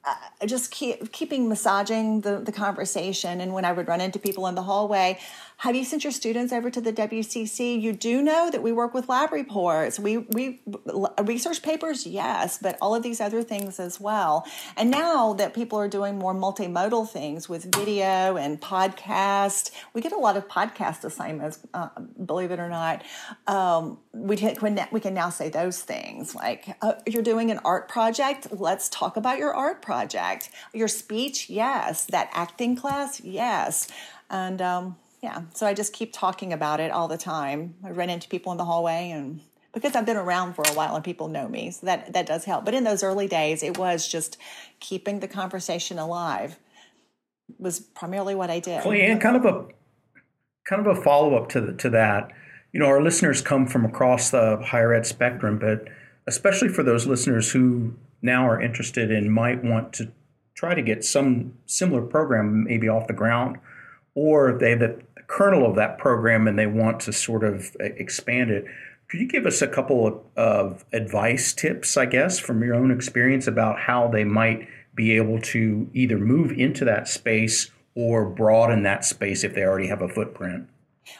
uh, 0.04 0.46
just 0.46 0.72
keep, 0.72 1.12
keeping 1.12 1.48
massaging 1.48 2.22
the, 2.22 2.38
the 2.38 2.50
conversation. 2.50 3.40
And 3.40 3.52
when 3.52 3.64
I 3.64 3.72
would 3.72 3.86
run 3.86 4.00
into 4.00 4.18
people 4.18 4.48
in 4.48 4.56
the 4.56 4.62
hallway, 4.62 5.20
have 5.62 5.76
you 5.76 5.84
sent 5.84 6.02
your 6.02 6.12
students 6.12 6.52
over 6.52 6.70
to 6.72 6.80
the 6.80 6.92
WCC? 6.92 7.80
You 7.80 7.92
do 7.92 8.20
know 8.20 8.50
that 8.50 8.64
we 8.64 8.72
work 8.72 8.94
with 8.94 9.08
lab 9.08 9.30
reports. 9.30 9.96
We 9.96 10.16
we 10.16 10.60
research 11.22 11.62
papers, 11.62 12.04
yes, 12.04 12.58
but 12.60 12.76
all 12.82 12.96
of 12.96 13.04
these 13.04 13.20
other 13.20 13.44
things 13.44 13.78
as 13.78 14.00
well. 14.00 14.44
And 14.76 14.90
now 14.90 15.34
that 15.34 15.54
people 15.54 15.78
are 15.78 15.86
doing 15.86 16.18
more 16.18 16.34
multimodal 16.34 17.08
things 17.08 17.48
with 17.48 17.72
video 17.76 18.36
and 18.36 18.60
podcast, 18.60 19.70
we 19.94 20.00
get 20.00 20.10
a 20.10 20.16
lot 20.16 20.36
of 20.36 20.48
podcast 20.48 21.04
assignments. 21.04 21.60
Uh, 21.72 21.90
believe 22.26 22.50
it 22.50 22.58
or 22.58 22.68
not, 22.68 23.04
um, 23.46 23.98
we 24.12 24.36
can 24.36 24.56
we 24.90 24.98
can 24.98 25.14
now 25.14 25.30
say 25.30 25.48
those 25.48 25.80
things 25.80 26.34
like 26.34 26.76
uh, 26.82 26.94
you're 27.06 27.22
doing 27.22 27.52
an 27.52 27.60
art 27.64 27.88
project. 27.88 28.48
Let's 28.50 28.88
talk 28.88 29.16
about 29.16 29.38
your 29.38 29.54
art 29.54 29.80
project. 29.80 30.50
Your 30.74 30.88
speech, 30.88 31.48
yes. 31.48 32.06
That 32.06 32.30
acting 32.32 32.74
class, 32.74 33.20
yes. 33.20 33.86
And 34.28 34.60
um, 34.60 34.96
yeah, 35.22 35.42
so 35.54 35.66
I 35.66 35.74
just 35.74 35.92
keep 35.92 36.12
talking 36.12 36.52
about 36.52 36.80
it 36.80 36.90
all 36.90 37.08
the 37.08 37.18
time. 37.18 37.76
I 37.84 37.90
run 37.90 38.10
into 38.10 38.28
people 38.28 38.52
in 38.52 38.58
the 38.58 38.64
hallway 38.64 39.10
and 39.10 39.40
because 39.72 39.96
I've 39.96 40.04
been 40.04 40.16
around 40.16 40.54
for 40.54 40.64
a 40.68 40.72
while 40.74 40.94
and 40.94 41.04
people 41.04 41.28
know 41.28 41.48
me, 41.48 41.70
so 41.70 41.86
that 41.86 42.12
that 42.12 42.26
does 42.26 42.44
help. 42.44 42.64
But 42.64 42.74
in 42.74 42.84
those 42.84 43.02
early 43.02 43.26
days, 43.26 43.62
it 43.62 43.78
was 43.78 44.06
just 44.06 44.36
keeping 44.80 45.20
the 45.20 45.28
conversation 45.28 45.98
alive. 45.98 46.58
Was 47.58 47.80
primarily 47.80 48.34
what 48.34 48.50
I 48.50 48.60
did. 48.60 48.84
Well, 48.84 48.92
and 48.92 49.20
kind 49.20 49.36
of 49.36 49.44
a 49.44 49.66
kind 50.64 50.86
of 50.86 50.98
a 50.98 51.00
follow 51.00 51.36
up 51.36 51.48
to 51.50 51.60
the, 51.60 51.72
to 51.74 51.90
that. 51.90 52.32
You 52.72 52.80
know, 52.80 52.86
our 52.86 53.02
listeners 53.02 53.42
come 53.42 53.66
from 53.66 53.84
across 53.84 54.30
the 54.30 54.58
higher 54.62 54.92
ed 54.92 55.06
spectrum, 55.06 55.58
but 55.58 55.88
especially 56.26 56.68
for 56.68 56.82
those 56.82 57.06
listeners 57.06 57.52
who 57.52 57.94
now 58.22 58.46
are 58.48 58.60
interested 58.60 59.10
and 59.10 59.32
might 59.32 59.64
want 59.64 59.92
to 59.94 60.12
try 60.54 60.74
to 60.74 60.82
get 60.82 61.04
some 61.04 61.54
similar 61.66 62.02
program 62.02 62.64
maybe 62.64 62.88
off 62.88 63.06
the 63.06 63.12
ground, 63.12 63.58
or 64.14 64.56
they 64.58 64.74
the 64.74 65.00
kernel 65.32 65.66
of 65.66 65.76
that 65.76 65.96
program 65.96 66.46
and 66.46 66.58
they 66.58 66.66
want 66.66 67.00
to 67.00 67.12
sort 67.12 67.42
of 67.42 67.74
expand 67.80 68.50
it. 68.50 68.66
Could 69.08 69.20
you 69.20 69.26
give 69.26 69.46
us 69.46 69.62
a 69.62 69.66
couple 69.66 70.06
of, 70.06 70.20
of 70.36 70.84
advice 70.92 71.54
tips, 71.54 71.96
I 71.96 72.04
guess, 72.04 72.38
from 72.38 72.62
your 72.62 72.74
own 72.74 72.90
experience 72.90 73.46
about 73.46 73.80
how 73.80 74.08
they 74.08 74.24
might 74.24 74.68
be 74.94 75.16
able 75.16 75.40
to 75.40 75.88
either 75.94 76.18
move 76.18 76.52
into 76.52 76.84
that 76.84 77.08
space 77.08 77.70
or 77.94 78.26
broaden 78.26 78.82
that 78.82 79.06
space 79.06 79.42
if 79.42 79.54
they 79.54 79.64
already 79.64 79.88
have 79.88 80.02
a 80.02 80.08
footprint? 80.08 80.68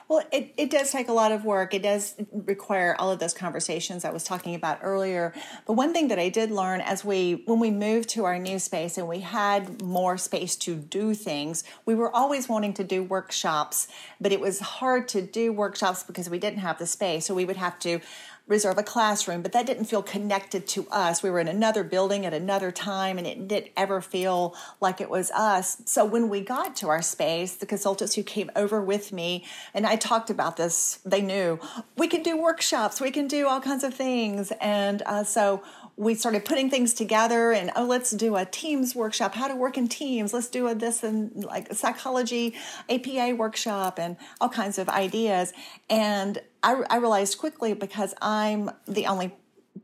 Well, 0.08 0.22
it, 0.30 0.54
it 0.56 0.70
does 0.70 0.92
take 0.92 1.08
a 1.08 1.12
lot 1.12 1.32
of 1.32 1.44
work. 1.44 1.74
It 1.74 1.82
does 1.82 2.14
require 2.32 2.94
all 2.98 3.10
of 3.10 3.18
those 3.18 3.34
conversations 3.34 4.04
I 4.04 4.10
was 4.10 4.22
talking 4.22 4.54
about 4.54 4.78
earlier. 4.82 5.32
But 5.66 5.72
one 5.72 5.92
thing 5.92 6.08
that 6.08 6.18
I 6.18 6.28
did 6.28 6.50
learn 6.50 6.80
as 6.80 7.04
we, 7.04 7.42
when 7.46 7.58
we 7.58 7.70
moved 7.70 8.08
to 8.10 8.24
our 8.24 8.38
new 8.38 8.58
space 8.58 8.96
and 8.96 9.08
we 9.08 9.20
had 9.20 9.82
more 9.82 10.16
space 10.16 10.54
to 10.56 10.76
do 10.76 11.14
things, 11.14 11.64
we 11.84 11.94
were 11.94 12.14
always 12.14 12.48
wanting 12.48 12.74
to 12.74 12.84
do 12.84 13.02
workshops, 13.02 13.88
but 14.20 14.30
it 14.30 14.40
was 14.40 14.60
hard 14.60 15.08
to 15.08 15.22
do 15.22 15.52
workshops 15.52 16.04
because 16.04 16.30
we 16.30 16.38
didn't 16.38 16.60
have 16.60 16.78
the 16.78 16.86
space. 16.86 17.26
So 17.26 17.34
we 17.34 17.44
would 17.44 17.56
have 17.56 17.78
to 17.80 18.00
reserve 18.46 18.76
a 18.76 18.82
classroom, 18.82 19.40
but 19.40 19.52
that 19.52 19.66
didn't 19.66 19.84
feel 19.84 20.02
connected 20.02 20.66
to 20.68 20.86
us. 20.90 21.22
We 21.22 21.30
were 21.30 21.40
in 21.40 21.48
another 21.48 21.84
building 21.84 22.26
at 22.26 22.34
another 22.34 22.70
time, 22.72 23.18
and 23.18 23.26
it 23.26 23.48
didn't 23.48 23.72
ever 23.76 24.00
feel 24.00 24.54
like 24.80 25.00
it 25.00 25.08
was 25.08 25.30
us. 25.30 25.82
So 25.86 26.04
when 26.04 26.28
we 26.28 26.40
got 26.40 26.74
to 26.76 26.88
our 26.88 27.02
space, 27.02 27.54
the 27.54 27.66
consultants 27.66 28.14
who 28.14 28.22
came 28.22 28.50
over 28.56 28.82
with 28.82 29.12
me, 29.12 29.44
and 29.72 29.86
I 29.86 29.96
talked 29.96 30.28
about 30.28 30.56
this, 30.56 30.98
they 31.04 31.22
knew 31.22 31.60
we 31.96 32.08
can 32.08 32.22
do 32.22 32.36
workshops, 32.36 33.00
we 33.00 33.10
can 33.10 33.28
do 33.28 33.46
all 33.46 33.60
kinds 33.60 33.84
of 33.84 33.94
things. 33.94 34.52
And 34.60 35.02
uh, 35.02 35.24
so 35.24 35.62
we 35.96 36.14
started 36.14 36.44
putting 36.44 36.70
things 36.70 36.94
together 36.94 37.52
and 37.52 37.70
oh 37.76 37.84
let's 37.84 38.10
do 38.10 38.36
a 38.36 38.44
teams 38.44 38.94
workshop 38.94 39.34
how 39.34 39.46
to 39.46 39.54
work 39.54 39.76
in 39.76 39.88
teams 39.88 40.32
let's 40.32 40.48
do 40.48 40.66
a 40.66 40.74
this 40.74 41.02
and 41.02 41.44
like 41.44 41.72
psychology 41.72 42.54
apa 42.88 43.34
workshop 43.34 43.98
and 43.98 44.16
all 44.40 44.48
kinds 44.48 44.78
of 44.78 44.88
ideas. 44.88 45.52
And 45.90 46.40
I, 46.62 46.82
I 46.88 46.96
realized 46.96 47.38
quickly 47.38 47.74
because 47.74 48.14
i'm 48.22 48.70
the 48.86 49.06
only 49.06 49.34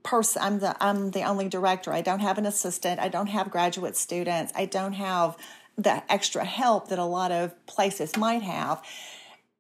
person 0.03 0.43
i'm 0.43 0.59
the 0.61 0.77
i'm 0.83 1.11
the 1.11 1.23
only 1.23 1.49
director. 1.49 1.93
I 1.93 2.01
don't 2.01 2.21
have 2.21 2.39
an 2.39 2.47
assistant. 2.47 3.01
I 3.01 3.09
don't 3.09 3.29
have 3.29 3.51
graduate 3.51 3.97
students. 3.97 4.53
I 4.57 4.65
don't 4.65 4.95
have 4.95 5.37
the 5.77 6.03
extra 6.13 6.45
help 6.45 6.89
that 6.89 6.99
a 6.99 7.05
lot 7.05 7.31
of 7.31 7.55
places 7.67 8.17
might 8.17 8.43
have 8.43 8.83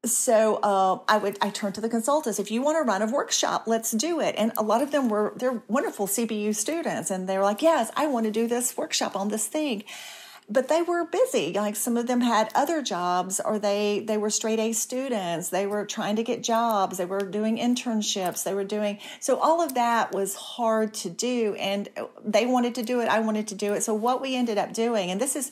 so 0.04 0.56
uh, 0.62 1.00
I 1.08 1.18
would 1.18 1.38
I 1.42 1.50
turned 1.50 1.74
to 1.74 1.80
the 1.80 1.88
consultants. 1.88 2.38
If 2.38 2.50
you 2.50 2.62
want 2.62 2.76
to 2.78 2.82
run 2.82 3.02
a 3.02 3.06
workshop, 3.06 3.64
let's 3.66 3.90
do 3.90 4.20
it. 4.20 4.34
And 4.38 4.52
a 4.56 4.62
lot 4.62 4.82
of 4.82 4.92
them 4.92 5.08
were 5.08 5.32
they're 5.36 5.62
wonderful 5.66 6.06
CBU 6.06 6.54
students, 6.54 7.10
and 7.10 7.28
they 7.28 7.36
were 7.36 7.44
like, 7.44 7.62
"Yes, 7.62 7.90
I 7.96 8.06
want 8.06 8.26
to 8.26 8.30
do 8.30 8.46
this 8.46 8.76
workshop 8.76 9.16
on 9.16 9.28
this 9.28 9.46
thing." 9.46 9.82
But 10.50 10.68
they 10.68 10.80
were 10.80 11.04
busy. 11.04 11.52
Like 11.52 11.76
some 11.76 11.98
of 11.98 12.06
them 12.06 12.22
had 12.22 12.50
other 12.54 12.80
jobs, 12.80 13.40
or 13.44 13.58
they 13.58 14.04
they 14.06 14.16
were 14.16 14.30
straight 14.30 14.60
A 14.60 14.72
students. 14.72 15.48
They 15.48 15.66
were 15.66 15.84
trying 15.84 16.14
to 16.16 16.22
get 16.22 16.44
jobs. 16.44 16.98
They 16.98 17.04
were 17.04 17.20
doing 17.20 17.58
internships. 17.58 18.44
They 18.44 18.54
were 18.54 18.64
doing 18.64 19.00
so. 19.18 19.38
All 19.40 19.60
of 19.60 19.74
that 19.74 20.12
was 20.12 20.36
hard 20.36 20.94
to 20.94 21.10
do, 21.10 21.56
and 21.58 21.88
they 22.24 22.46
wanted 22.46 22.76
to 22.76 22.84
do 22.84 23.00
it. 23.00 23.08
I 23.08 23.18
wanted 23.18 23.48
to 23.48 23.56
do 23.56 23.74
it. 23.74 23.82
So 23.82 23.94
what 23.94 24.22
we 24.22 24.36
ended 24.36 24.58
up 24.58 24.72
doing, 24.72 25.10
and 25.10 25.20
this 25.20 25.34
is 25.34 25.50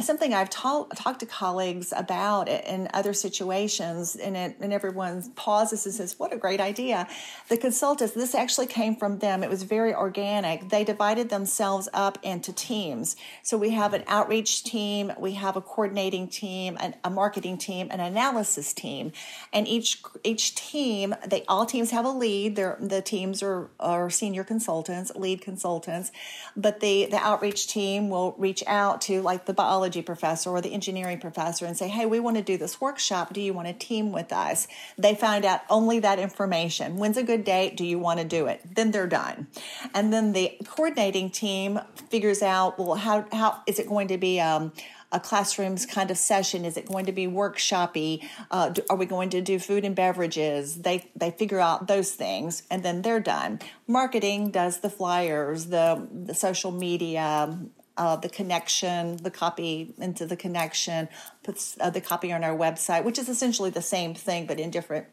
something 0.00 0.32
I've 0.32 0.50
talked 0.50 0.96
talked 0.96 1.20
to 1.20 1.26
colleagues 1.26 1.92
about 1.96 2.48
in 2.48 2.88
other 2.94 3.12
situations, 3.12 4.16
and, 4.16 4.36
it, 4.36 4.56
and 4.60 4.72
everyone 4.72 5.22
pauses 5.34 5.84
and 5.86 5.94
says, 5.94 6.18
"What 6.18 6.32
a 6.32 6.36
great 6.36 6.60
idea!" 6.60 7.08
The 7.48 7.56
consultants. 7.56 8.14
This 8.14 8.34
actually 8.34 8.66
came 8.66 8.96
from 8.96 9.18
them. 9.18 9.42
It 9.42 9.50
was 9.50 9.64
very 9.64 9.94
organic. 9.94 10.68
They 10.68 10.84
divided 10.84 11.28
themselves 11.30 11.88
up 11.92 12.18
into 12.22 12.52
teams. 12.52 13.16
So 13.42 13.58
we 13.58 13.70
have 13.70 13.94
an 13.94 14.04
outreach 14.06 14.64
team, 14.64 15.12
we 15.18 15.32
have 15.32 15.56
a 15.56 15.60
coordinating 15.60 16.28
team, 16.28 16.76
an, 16.80 16.94
a 17.02 17.10
marketing 17.10 17.58
team, 17.58 17.88
an 17.90 18.00
analysis 18.00 18.72
team, 18.72 19.12
and 19.52 19.66
each 19.66 20.02
each 20.24 20.54
team, 20.54 21.14
they 21.26 21.44
all 21.48 21.66
teams 21.66 21.90
have 21.90 22.04
a 22.04 22.10
lead. 22.10 22.56
They're, 22.56 22.78
the 22.80 23.02
teams 23.02 23.42
are 23.42 23.70
are 23.80 24.10
senior 24.10 24.44
consultants, 24.44 25.12
lead 25.16 25.40
consultants, 25.40 26.12
but 26.56 26.80
the 26.80 27.06
the 27.10 27.18
outreach 27.18 27.66
team 27.66 28.10
will 28.10 28.34
reach 28.38 28.62
out 28.66 29.00
to 29.02 29.20
like 29.22 29.46
the 29.46 29.54
biology 29.54 29.87
biology 29.88 30.02
professor 30.02 30.50
or 30.50 30.60
the 30.60 30.74
engineering 30.74 31.18
professor 31.18 31.64
and 31.64 31.76
say, 31.76 31.88
hey, 31.88 32.04
we 32.04 32.20
want 32.20 32.36
to 32.36 32.42
do 32.42 32.58
this 32.58 32.78
workshop. 32.78 33.32
Do 33.32 33.40
you 33.40 33.54
want 33.54 33.68
to 33.68 33.74
team 33.74 34.12
with 34.12 34.32
us? 34.32 34.68
They 34.98 35.14
find 35.14 35.46
out 35.46 35.60
only 35.70 36.00
that 36.00 36.18
information. 36.18 36.96
When's 36.98 37.16
a 37.16 37.22
good 37.22 37.42
date? 37.42 37.76
Do 37.76 37.86
you 37.86 37.98
want 37.98 38.20
to 38.20 38.26
do 38.26 38.46
it? 38.46 38.60
Then 38.74 38.90
they're 38.90 39.06
done. 39.06 39.46
And 39.94 40.12
then 40.12 40.32
the 40.32 40.58
coordinating 40.66 41.30
team 41.30 41.80
figures 42.10 42.42
out, 42.42 42.78
well, 42.78 42.96
how, 42.96 43.26
how 43.32 43.62
is 43.66 43.78
it 43.78 43.88
going 43.88 44.08
to 44.08 44.18
be? 44.18 44.40
Um, 44.40 44.72
a 45.10 45.18
classrooms 45.18 45.86
kind 45.86 46.10
of 46.10 46.18
session? 46.18 46.66
Is 46.66 46.76
it 46.76 46.86
going 46.86 47.06
to 47.06 47.12
be 47.12 47.26
workshoppy? 47.26 48.28
Uh, 48.50 48.74
are 48.90 48.96
we 48.96 49.06
going 49.06 49.30
to 49.30 49.40
do 49.40 49.58
food 49.58 49.86
and 49.86 49.96
beverages? 49.96 50.82
They 50.82 51.10
they 51.16 51.30
figure 51.30 51.60
out 51.60 51.88
those 51.88 52.12
things 52.12 52.64
and 52.70 52.82
then 52.82 53.00
they're 53.00 53.18
done. 53.18 53.58
Marketing 53.86 54.50
does 54.50 54.80
the 54.80 54.90
flyers, 54.90 55.68
the 55.68 56.06
the 56.12 56.34
social 56.34 56.72
media, 56.72 57.58
uh, 57.98 58.16
the 58.16 58.28
connection, 58.28 59.16
the 59.18 59.30
copy 59.30 59.92
into 59.98 60.24
the 60.24 60.36
connection, 60.36 61.08
puts 61.42 61.76
uh, 61.80 61.90
the 61.90 62.00
copy 62.00 62.32
on 62.32 62.42
our 62.44 62.56
website, 62.56 63.04
which 63.04 63.18
is 63.18 63.28
essentially 63.28 63.70
the 63.70 63.82
same 63.82 64.14
thing 64.14 64.46
but 64.46 64.58
in 64.58 64.70
different 64.70 65.06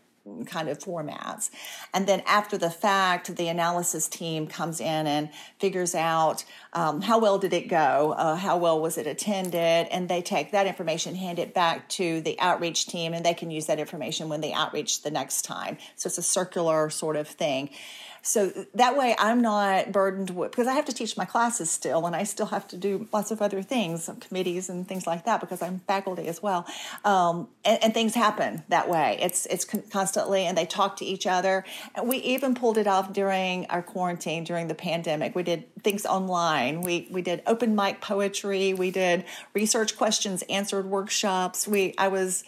kind 0.47 0.69
of 0.69 0.79
formats. 0.79 1.49
And 1.93 2.07
then 2.07 2.23
after 2.25 2.57
the 2.57 2.69
fact, 2.69 3.35
the 3.35 3.47
analysis 3.47 4.07
team 4.07 4.47
comes 4.47 4.79
in 4.79 5.07
and 5.07 5.29
figures 5.59 5.93
out 5.93 6.43
um, 6.73 7.01
how 7.01 7.19
well 7.19 7.37
did 7.37 7.53
it 7.53 7.67
go, 7.67 8.15
uh, 8.17 8.35
how 8.35 8.57
well 8.57 8.81
was 8.81 8.97
it 8.97 9.07
attended, 9.07 9.87
and 9.91 10.09
they 10.09 10.21
take 10.21 10.51
that 10.51 10.65
information, 10.65 11.15
hand 11.15 11.37
it 11.37 11.53
back 11.53 11.87
to 11.89 12.21
the 12.21 12.39
outreach 12.39 12.87
team, 12.87 13.13
and 13.13 13.23
they 13.23 13.33
can 13.33 13.51
use 13.51 13.67
that 13.67 13.79
information 13.79 14.29
when 14.29 14.41
they 14.41 14.51
outreach 14.51 15.03
the 15.03 15.11
next 15.11 15.43
time. 15.43 15.77
So 15.95 16.07
it's 16.07 16.17
a 16.17 16.23
circular 16.23 16.89
sort 16.89 17.15
of 17.15 17.27
thing. 17.27 17.69
So 18.27 18.51
that 18.73 18.97
way 18.97 19.15
I'm 19.19 19.39
not 19.39 19.91
burdened 19.91 20.31
with 20.31 20.49
because 20.49 20.65
I 20.65 20.73
have 20.73 20.85
to 20.85 20.93
teach 20.93 21.15
my 21.15 21.25
classes 21.25 21.69
still, 21.69 22.07
and 22.07 22.15
I 22.15 22.23
still 22.23 22.47
have 22.47 22.67
to 22.69 22.77
do 22.77 23.07
lots 23.13 23.29
of 23.29 23.39
other 23.39 23.61
things, 23.61 24.09
committees 24.19 24.67
and 24.67 24.87
things 24.87 25.05
like 25.05 25.25
that, 25.25 25.41
because 25.41 25.61
I'm 25.61 25.81
faculty 25.81 26.27
as 26.27 26.41
well. 26.41 26.65
Um, 27.03 27.47
and, 27.63 27.83
and, 27.83 27.93
things 27.93 28.15
happen 28.15 28.63
that 28.69 28.89
way. 28.89 29.19
It's 29.21 29.45
it's 29.45 29.63
constantly, 29.63 30.47
and 30.47 30.57
they 30.57 30.65
talk 30.65 30.97
to 30.97 31.05
each 31.05 31.27
other. 31.27 31.63
And 31.93 32.09
we 32.09 32.17
even 32.17 32.55
pulled 32.55 32.79
it 32.79 32.87
off 32.87 33.13
during 33.13 33.67
our 33.67 33.83
quarantine 33.83 34.43
during 34.43 34.69
the 34.69 34.75
pandemic. 34.75 35.35
We 35.35 35.43
did 35.43 35.83
things 35.83 36.03
online. 36.03 36.81
We 36.81 37.07
we 37.11 37.21
did 37.21 37.43
open 37.45 37.75
mic 37.75 38.01
poetry. 38.01 38.73
We 38.73 38.89
did 38.89 39.23
research 39.53 39.95
questions 39.97 40.43
answered 40.49 40.87
workshops. 40.87 41.67
We 41.67 41.93
I 41.99 42.07
was 42.07 42.43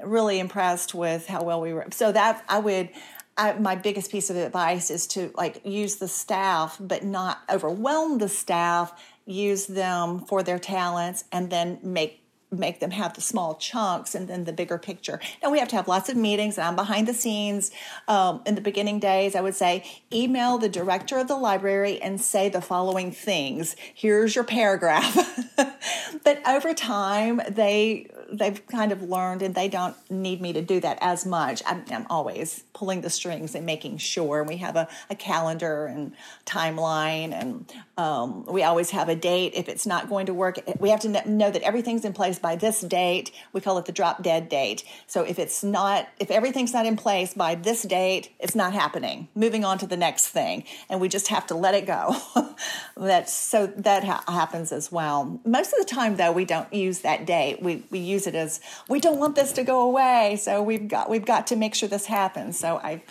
really 0.00 0.38
impressed 0.38 0.94
with 0.94 1.26
how 1.26 1.42
well 1.42 1.60
we 1.60 1.72
were. 1.72 1.88
So 1.90 2.12
that 2.12 2.44
I 2.48 2.60
would. 2.60 2.90
I, 3.36 3.52
my 3.54 3.76
biggest 3.76 4.10
piece 4.10 4.30
of 4.30 4.36
advice 4.36 4.90
is 4.90 5.06
to 5.08 5.30
like 5.36 5.60
use 5.64 5.96
the 5.96 6.08
staff, 6.08 6.76
but 6.80 7.04
not 7.04 7.40
overwhelm 7.50 8.18
the 8.18 8.28
staff. 8.28 8.92
Use 9.26 9.66
them 9.66 10.20
for 10.20 10.42
their 10.42 10.58
talents, 10.58 11.24
and 11.32 11.50
then 11.50 11.78
make 11.82 12.22
make 12.50 12.80
them 12.80 12.92
have 12.92 13.14
the 13.14 13.20
small 13.20 13.56
chunks 13.56 14.14
and 14.14 14.28
then 14.28 14.44
the 14.44 14.52
bigger 14.52 14.78
picture. 14.78 15.20
Now 15.42 15.50
we 15.50 15.58
have 15.58 15.68
to 15.68 15.76
have 15.76 15.88
lots 15.88 16.08
of 16.08 16.16
meetings, 16.16 16.58
and 16.58 16.66
I'm 16.66 16.76
behind 16.76 17.08
the 17.08 17.14
scenes. 17.14 17.70
Um, 18.08 18.42
in 18.46 18.54
the 18.54 18.60
beginning 18.60 19.00
days, 19.00 19.34
I 19.34 19.40
would 19.40 19.54
say 19.54 19.84
email 20.12 20.58
the 20.58 20.68
director 20.68 21.18
of 21.18 21.28
the 21.28 21.36
library 21.36 22.00
and 22.00 22.20
say 22.20 22.48
the 22.48 22.60
following 22.60 23.10
things. 23.10 23.76
Here's 23.94 24.34
your 24.34 24.44
paragraph. 24.44 25.16
but 26.24 26.46
over 26.46 26.72
time, 26.72 27.40
they 27.48 28.08
they've 28.30 28.66
kind 28.66 28.92
of 28.92 29.02
learned 29.02 29.42
and 29.42 29.54
they 29.54 29.68
don't 29.68 29.96
need 30.10 30.40
me 30.40 30.52
to 30.52 30.62
do 30.62 30.80
that 30.80 30.98
as 31.00 31.26
much. 31.26 31.62
I'm, 31.66 31.84
I'm 31.90 32.06
always 32.08 32.64
pulling 32.72 33.00
the 33.00 33.10
strings 33.10 33.54
and 33.54 33.64
making 33.64 33.98
sure 33.98 34.42
we 34.44 34.58
have 34.58 34.76
a, 34.76 34.88
a 35.10 35.14
calendar 35.14 35.86
and 35.86 36.12
timeline 36.44 37.32
and 37.32 37.72
um, 37.96 38.44
we 38.46 38.62
always 38.62 38.90
have 38.90 39.08
a 39.08 39.14
date. 39.14 39.52
If 39.54 39.68
it's 39.68 39.86
not 39.86 40.08
going 40.08 40.26
to 40.26 40.34
work, 40.34 40.58
we 40.78 40.90
have 40.90 41.00
to 41.00 41.28
know 41.28 41.50
that 41.50 41.62
everything's 41.62 42.04
in 42.04 42.12
place 42.12 42.38
by 42.38 42.56
this 42.56 42.80
date. 42.80 43.30
We 43.52 43.60
call 43.60 43.78
it 43.78 43.86
the 43.86 43.92
drop 43.92 44.22
dead 44.22 44.48
date. 44.48 44.84
So 45.06 45.22
if 45.22 45.38
it's 45.38 45.62
not, 45.62 46.08
if 46.18 46.30
everything's 46.30 46.72
not 46.72 46.86
in 46.86 46.96
place 46.96 47.34
by 47.34 47.54
this 47.54 47.82
date, 47.82 48.30
it's 48.40 48.54
not 48.54 48.72
happening. 48.72 49.28
Moving 49.34 49.64
on 49.64 49.78
to 49.78 49.86
the 49.86 49.96
next 49.96 50.28
thing. 50.28 50.64
And 50.88 51.00
we 51.00 51.08
just 51.08 51.28
have 51.28 51.46
to 51.48 51.54
let 51.54 51.74
it 51.74 51.86
go. 51.86 52.16
That's 52.96 53.32
so 53.32 53.66
that 53.66 54.04
ha- 54.04 54.24
happens 54.28 54.72
as 54.72 54.90
well. 54.90 55.40
Most 55.44 55.72
of 55.72 55.78
the 55.78 55.84
time 55.84 56.16
though, 56.16 56.32
we 56.32 56.44
don't 56.44 56.72
use 56.72 57.00
that 57.00 57.26
date. 57.26 57.62
We, 57.62 57.84
we 57.90 57.98
use 57.98 58.15
use 58.16 58.26
it 58.26 58.34
as 58.34 58.60
we 58.88 59.00
don't 59.00 59.18
want 59.18 59.34
this 59.36 59.52
to 59.52 59.64
go 59.64 59.82
away, 59.82 60.38
so 60.40 60.62
we've 60.62 60.88
got 60.88 61.08
we've 61.08 61.24
got 61.24 61.46
to 61.48 61.56
make 61.56 61.74
sure 61.74 61.88
this 61.88 62.06
happens. 62.06 62.58
So 62.58 62.78
I 62.78 63.02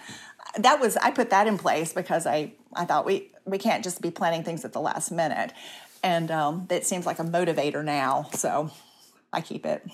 that 0.57 0.79
was 0.79 0.97
I 0.97 1.11
put 1.11 1.29
that 1.29 1.47
in 1.47 1.57
place 1.57 1.93
because 1.93 2.25
I 2.25 2.53
I 2.73 2.85
thought 2.85 3.05
we 3.05 3.31
we 3.45 3.57
can't 3.57 3.83
just 3.83 4.01
be 4.01 4.11
planning 4.11 4.43
things 4.43 4.65
at 4.65 4.73
the 4.73 4.81
last 4.81 5.11
minute, 5.11 5.53
and 6.03 6.31
um, 6.31 6.67
it 6.69 6.85
seems 6.85 7.05
like 7.05 7.19
a 7.19 7.23
motivator 7.23 7.83
now. 7.83 8.29
So 8.33 8.71
I 9.31 9.41
keep 9.41 9.65
it. 9.65 9.85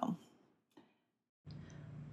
Um, 0.00 0.16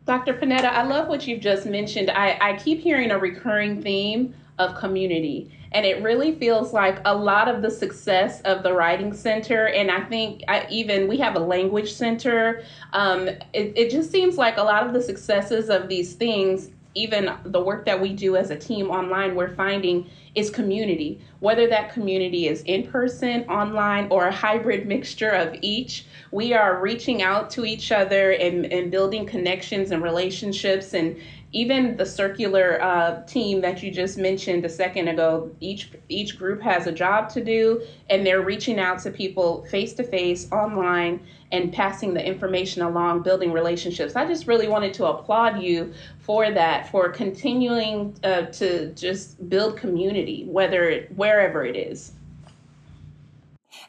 Dr. 0.05 0.36
Panetta, 0.36 0.65
I 0.65 0.84
love 0.84 1.08
what 1.08 1.25
you've 1.25 1.41
just 1.41 1.65
mentioned. 1.65 2.12
I, 2.12 2.38
I 2.39 2.58
keep 2.58 2.79
hearing 2.79 3.10
a 3.10 3.17
recurring 3.17 3.81
theme 3.81 4.36
of 4.60 4.76
community. 4.76 5.52
And 5.72 5.86
it 5.86 6.02
really 6.02 6.36
feels 6.36 6.72
like 6.72 7.00
a 7.04 7.13
lot 7.13 7.50
of 7.50 7.62
the 7.62 7.70
success 7.70 8.39
of 8.41 8.63
the 8.63 8.74
Writing 8.74 9.13
Center, 9.13 9.68
and 9.68 9.91
I 9.91 10.02
think 10.06 10.44
I, 10.48 10.65
even 10.70 11.08
we 11.08 11.18
have 11.18 11.36
a 11.36 11.39
language 11.39 11.91
center, 11.94 12.63
um, 12.94 13.28
it, 13.28 13.41
it 13.54 13.91
just 13.91 14.10
seems 14.12 14.38
like 14.38 14.58
a 14.58 14.63
lot 14.63 14.88
of 14.88 14.94
the 14.94 15.02
successes 15.02 15.70
of 15.70 15.89
these 15.89 16.13
things, 16.13 16.70
even 16.94 17.30
the 17.44 17.60
work 17.60 17.84
that 17.86 18.00
we 18.00 18.13
do 18.13 18.38
as 18.38 18.52
a 18.52 18.56
team 18.56 18.89
online, 18.89 19.36
we're 19.36 19.54
finding 19.54 20.10
is 20.34 20.50
community. 20.50 21.20
Whether 21.39 21.68
that 21.68 21.94
community 21.94 22.48
is 22.48 22.62
in 22.63 22.88
person, 22.88 23.44
online, 23.50 24.08
or 24.10 24.28
a 24.28 24.32
hybrid 24.32 24.88
mixture 24.88 25.30
of 25.30 25.56
each, 25.62 26.06
we 26.32 26.54
are 26.54 26.82
reaching 26.82 27.22
out 27.22 27.50
to 27.52 27.65
each 27.65 27.91
other 27.91 28.32
and, 28.32 28.65
and 28.65 28.91
building 28.91 29.26
connections 29.26 29.91
and 29.91 30.02
relationships 30.02 30.94
and 30.94 31.18
even 31.56 31.96
the 31.96 32.06
circular 32.06 32.82
uh, 32.82 33.22
team 33.24 33.62
that 33.62 33.82
you 33.82 33.89
just 33.89 34.18
mentioned 34.18 34.65
a 34.65 34.70
second 34.70 35.08
ago, 35.08 35.50
each 35.62 35.89
each 36.10 36.38
group 36.38 36.62
has 36.62 36.86
a 36.86 36.91
job 36.91 37.30
to 37.30 37.41
do, 37.41 37.82
and 38.10 38.28
they're 38.28 38.41
reaching 38.41 38.78
out 38.78 39.00
to 39.00 39.10
people 39.10 39.63
face 39.72 39.94
to 39.94 40.04
face, 40.04 40.52
online, 40.52 41.26
and 41.54 41.72
passing 41.72 42.13
the 42.13 42.24
information 42.24 42.82
along, 42.82 43.22
building 43.22 43.54
relationships. 43.54 44.18
I 44.18 44.26
just 44.28 44.48
really 44.48 44.68
wanted 44.68 44.94
to 44.96 45.06
applaud 45.06 45.62
you 45.62 45.94
for 46.20 46.52
that, 46.52 46.89
for 46.91 47.08
continuing 47.08 48.13
uh, 48.26 48.48
to 48.48 48.91
just 48.91 49.50
build 49.50 49.78
community, 49.78 50.44
whether 50.50 50.89
it, 50.89 51.15
wherever 51.15 51.63
it 51.63 51.78
is. 51.78 52.12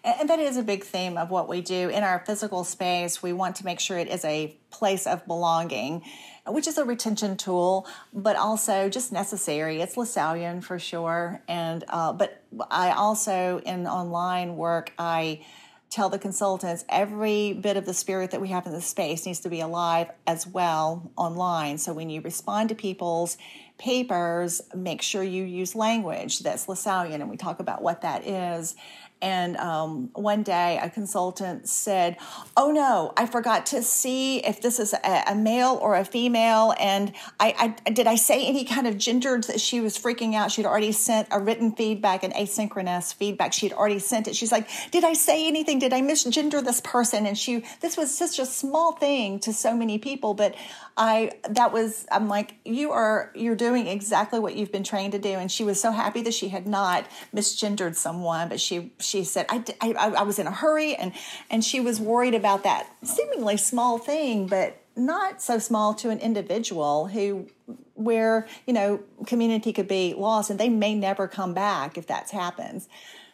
And 0.06 0.30
that 0.30 0.38
is 0.38 0.56
a 0.56 0.62
big 0.62 0.84
theme 0.84 1.18
of 1.18 1.30
what 1.30 1.48
we 1.48 1.60
do 1.60 1.88
in 1.88 2.04
our 2.04 2.22
physical 2.24 2.62
space. 2.62 3.22
We 3.22 3.32
want 3.32 3.56
to 3.56 3.64
make 3.64 3.80
sure 3.80 3.98
it 3.98 4.08
is 4.08 4.24
a 4.24 4.56
place 4.70 5.06
of 5.06 5.26
belonging 5.26 6.02
which 6.48 6.66
is 6.66 6.78
a 6.78 6.84
retention 6.84 7.36
tool, 7.36 7.86
but 8.12 8.36
also 8.36 8.88
just 8.88 9.12
necessary. 9.12 9.80
It's 9.80 9.96
Lasallian 9.96 10.62
for 10.62 10.78
sure. 10.78 11.42
And 11.48 11.84
uh, 11.88 12.12
but 12.12 12.42
I 12.70 12.92
also 12.92 13.60
in 13.64 13.86
online 13.86 14.56
work 14.56 14.92
I 14.98 15.44
tell 15.88 16.08
the 16.08 16.18
consultants 16.18 16.84
every 16.88 17.52
bit 17.52 17.76
of 17.76 17.86
the 17.86 17.94
spirit 17.94 18.32
that 18.32 18.40
we 18.40 18.48
have 18.48 18.66
in 18.66 18.72
the 18.72 18.80
space 18.80 19.24
needs 19.24 19.40
to 19.40 19.48
be 19.48 19.60
alive 19.60 20.10
as 20.26 20.46
well 20.46 21.10
online. 21.16 21.78
So 21.78 21.92
when 21.92 22.10
you 22.10 22.20
respond 22.20 22.68
to 22.70 22.74
people's 22.74 23.38
papers, 23.78 24.60
make 24.74 25.00
sure 25.00 25.22
you 25.22 25.44
use 25.44 25.74
language 25.74 26.40
that's 26.40 26.66
Lasallian, 26.66 27.14
and 27.14 27.30
we 27.30 27.36
talk 27.36 27.60
about 27.60 27.82
what 27.82 28.00
that 28.02 28.26
is 28.26 28.74
and 29.22 29.56
um, 29.56 30.10
one 30.12 30.42
day 30.42 30.78
a 30.82 30.90
consultant 30.90 31.68
said, 31.68 32.18
Oh 32.56 32.70
no, 32.70 33.12
I 33.16 33.26
forgot 33.26 33.66
to 33.66 33.82
see 33.82 34.38
if 34.38 34.60
this 34.60 34.78
is 34.78 34.92
a, 34.92 35.24
a 35.28 35.34
male 35.34 35.78
or 35.80 35.96
a 35.96 36.04
female. 36.04 36.74
And 36.78 37.12
I, 37.40 37.74
I, 37.86 37.90
did 37.90 38.06
I 38.06 38.16
say 38.16 38.46
any 38.46 38.64
kind 38.64 38.86
of 38.86 38.98
gender 38.98 39.40
that 39.40 39.60
she 39.60 39.80
was 39.80 39.98
freaking 39.98 40.34
out? 40.34 40.52
She'd 40.52 40.66
already 40.66 40.92
sent 40.92 41.28
a 41.30 41.40
written 41.40 41.72
feedback, 41.72 42.24
an 42.24 42.32
asynchronous 42.32 43.14
feedback. 43.14 43.52
She'd 43.54 43.72
already 43.72 44.00
sent 44.00 44.28
it. 44.28 44.36
She's 44.36 44.52
like, 44.52 44.68
Did 44.90 45.04
I 45.04 45.14
say 45.14 45.48
anything? 45.48 45.78
Did 45.78 45.94
I 45.94 46.02
misgender 46.02 46.62
this 46.62 46.82
person? 46.82 47.24
And 47.24 47.38
she, 47.38 47.64
this 47.80 47.96
was 47.96 48.16
such 48.16 48.38
a 48.38 48.46
small 48.46 48.92
thing 48.92 49.38
to 49.40 49.52
so 49.52 49.74
many 49.74 49.98
people, 49.98 50.34
but 50.34 50.54
I, 50.96 51.32
that 51.50 51.72
was, 51.72 52.06
I'm 52.10 52.28
like, 52.28 52.54
you 52.64 52.92
are, 52.92 53.30
you're 53.34 53.56
doing 53.56 53.86
exactly 53.86 54.38
what 54.38 54.54
you've 54.54 54.72
been 54.72 54.84
trained 54.84 55.12
to 55.12 55.18
do. 55.18 55.30
And 55.30 55.52
she 55.52 55.62
was 55.62 55.80
so 55.80 55.92
happy 55.92 56.22
that 56.22 56.32
she 56.32 56.48
had 56.48 56.66
not 56.66 57.06
misgendered 57.34 57.96
someone, 57.96 58.48
but 58.48 58.60
she, 58.60 58.92
she 58.98 59.22
said, 59.24 59.46
I, 59.50 59.62
I, 59.80 59.92
I 59.92 60.22
was 60.22 60.38
in 60.38 60.46
a 60.46 60.50
hurry 60.50 60.94
and, 60.94 61.12
and 61.50 61.62
she 61.62 61.80
was 61.80 62.00
worried 62.00 62.34
about 62.34 62.64
that 62.64 62.88
seemingly 63.02 63.58
small 63.58 63.98
thing, 63.98 64.46
but 64.46 64.82
not 64.96 65.42
so 65.42 65.58
small 65.58 65.92
to 65.92 66.08
an 66.08 66.18
individual 66.18 67.08
who 67.08 67.46
where 67.94 68.46
you 68.66 68.72
know 68.72 69.00
community 69.26 69.72
could 69.72 69.88
be 69.88 70.14
lost 70.14 70.48
and 70.48 70.58
they 70.58 70.68
may 70.68 70.94
never 70.94 71.28
come 71.28 71.52
back 71.52 71.98
if 71.98 72.06
that 72.06 72.30
happens 72.30 72.88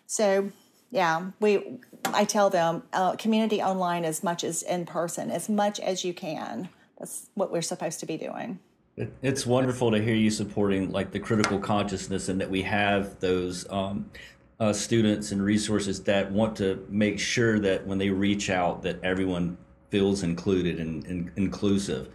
so 0.07 0.51
yeah 0.90 1.31
we 1.40 1.79
i 2.07 2.25
tell 2.25 2.51
them 2.51 2.83
uh, 2.92 3.14
community 3.16 3.62
online 3.62 4.05
as 4.05 4.25
much 4.25 4.42
as 4.42 4.62
in 4.62 4.85
person 4.85 5.31
as 5.31 5.48
much 5.48 5.79
as 5.79 6.05
you 6.05 6.12
can 6.12 6.68
that's 7.03 7.31
what 7.35 7.51
we're 7.51 7.62
supposed 7.62 7.99
to 7.99 8.07
be 8.07 8.17
doing. 8.17 8.61
It's 9.23 9.45
wonderful 9.45 9.91
to 9.91 10.01
hear 10.01 10.15
you 10.15 10.31
supporting 10.31 10.93
like 10.93 11.11
the 11.11 11.19
critical 11.19 11.59
consciousness 11.59 12.29
and 12.29 12.41
that 12.41 12.49
we 12.49 12.62
have 12.62 13.19
those 13.19 13.69
um, 13.71 14.09
uh, 14.61 14.73
students 14.73 15.33
and 15.33 15.43
resources 15.43 16.01
that 16.05 16.31
want 16.31 16.55
to 16.59 16.87
make 16.88 17.19
sure 17.19 17.59
that 17.59 17.85
when 17.85 17.99
they 17.99 18.11
reach 18.11 18.51
out 18.51 18.83
that 18.83 19.03
everyone 19.03 19.59
feels 19.91 20.23
included 20.23 20.79
and, 20.79 21.05
and 21.07 21.33
inclusive 21.37 22.09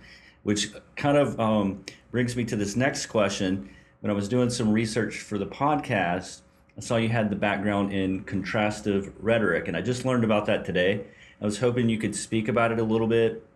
which 0.43 0.69
kind 0.95 1.17
of 1.17 1.37
um, 1.41 1.83
brings 2.09 2.37
me 2.37 2.45
to 2.45 2.55
this 2.55 2.77
next 2.77 3.07
question. 3.07 3.69
When 3.99 4.09
i 4.09 4.13
was 4.13 4.29
doing 4.29 4.49
some 4.49 4.71
research 4.71 5.17
for 5.17 5.37
the 5.37 5.47
podcast 5.47 6.41
i 6.77 6.79
saw 6.79 6.95
you 6.95 7.09
had 7.09 7.29
the 7.29 7.35
background 7.35 7.91
in 7.91 8.23
contrastive 8.23 9.11
rhetoric 9.19 9.67
and 9.67 9.75
i 9.75 9.81
just 9.81 10.05
learned 10.05 10.23
about 10.23 10.45
that 10.45 10.63
today. 10.63 11.03
I 11.41 11.45
was 11.45 11.59
hoping 11.59 11.89
you 11.89 11.97
could 11.97 12.15
speak 12.15 12.47
about 12.47 12.71
it 12.71 12.79
a 12.79 12.83
little 12.83 13.07
bit 13.07 13.46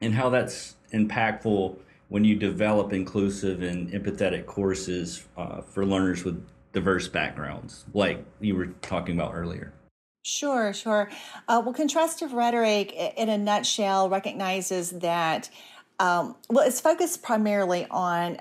and 0.00 0.14
how 0.14 0.30
that's 0.30 0.76
impactful 0.92 1.76
when 2.08 2.24
you 2.24 2.36
develop 2.36 2.92
inclusive 2.92 3.62
and 3.62 3.90
empathetic 3.92 4.46
courses 4.46 5.26
uh, 5.36 5.60
for 5.60 5.84
learners 5.84 6.24
with 6.24 6.42
diverse 6.72 7.08
backgrounds, 7.08 7.84
like 7.94 8.24
you 8.40 8.56
were 8.56 8.66
talking 8.82 9.14
about 9.14 9.34
earlier? 9.34 9.72
Sure, 10.24 10.72
sure. 10.72 11.08
Uh, 11.46 11.62
well, 11.64 11.74
contrastive 11.74 12.32
rhetoric, 12.32 12.92
in 12.92 13.28
a 13.28 13.38
nutshell, 13.38 14.08
recognizes 14.08 14.90
that, 14.90 15.48
um, 15.98 16.36
well, 16.50 16.66
it's 16.66 16.80
focused 16.80 17.22
primarily 17.22 17.86
on 17.90 18.38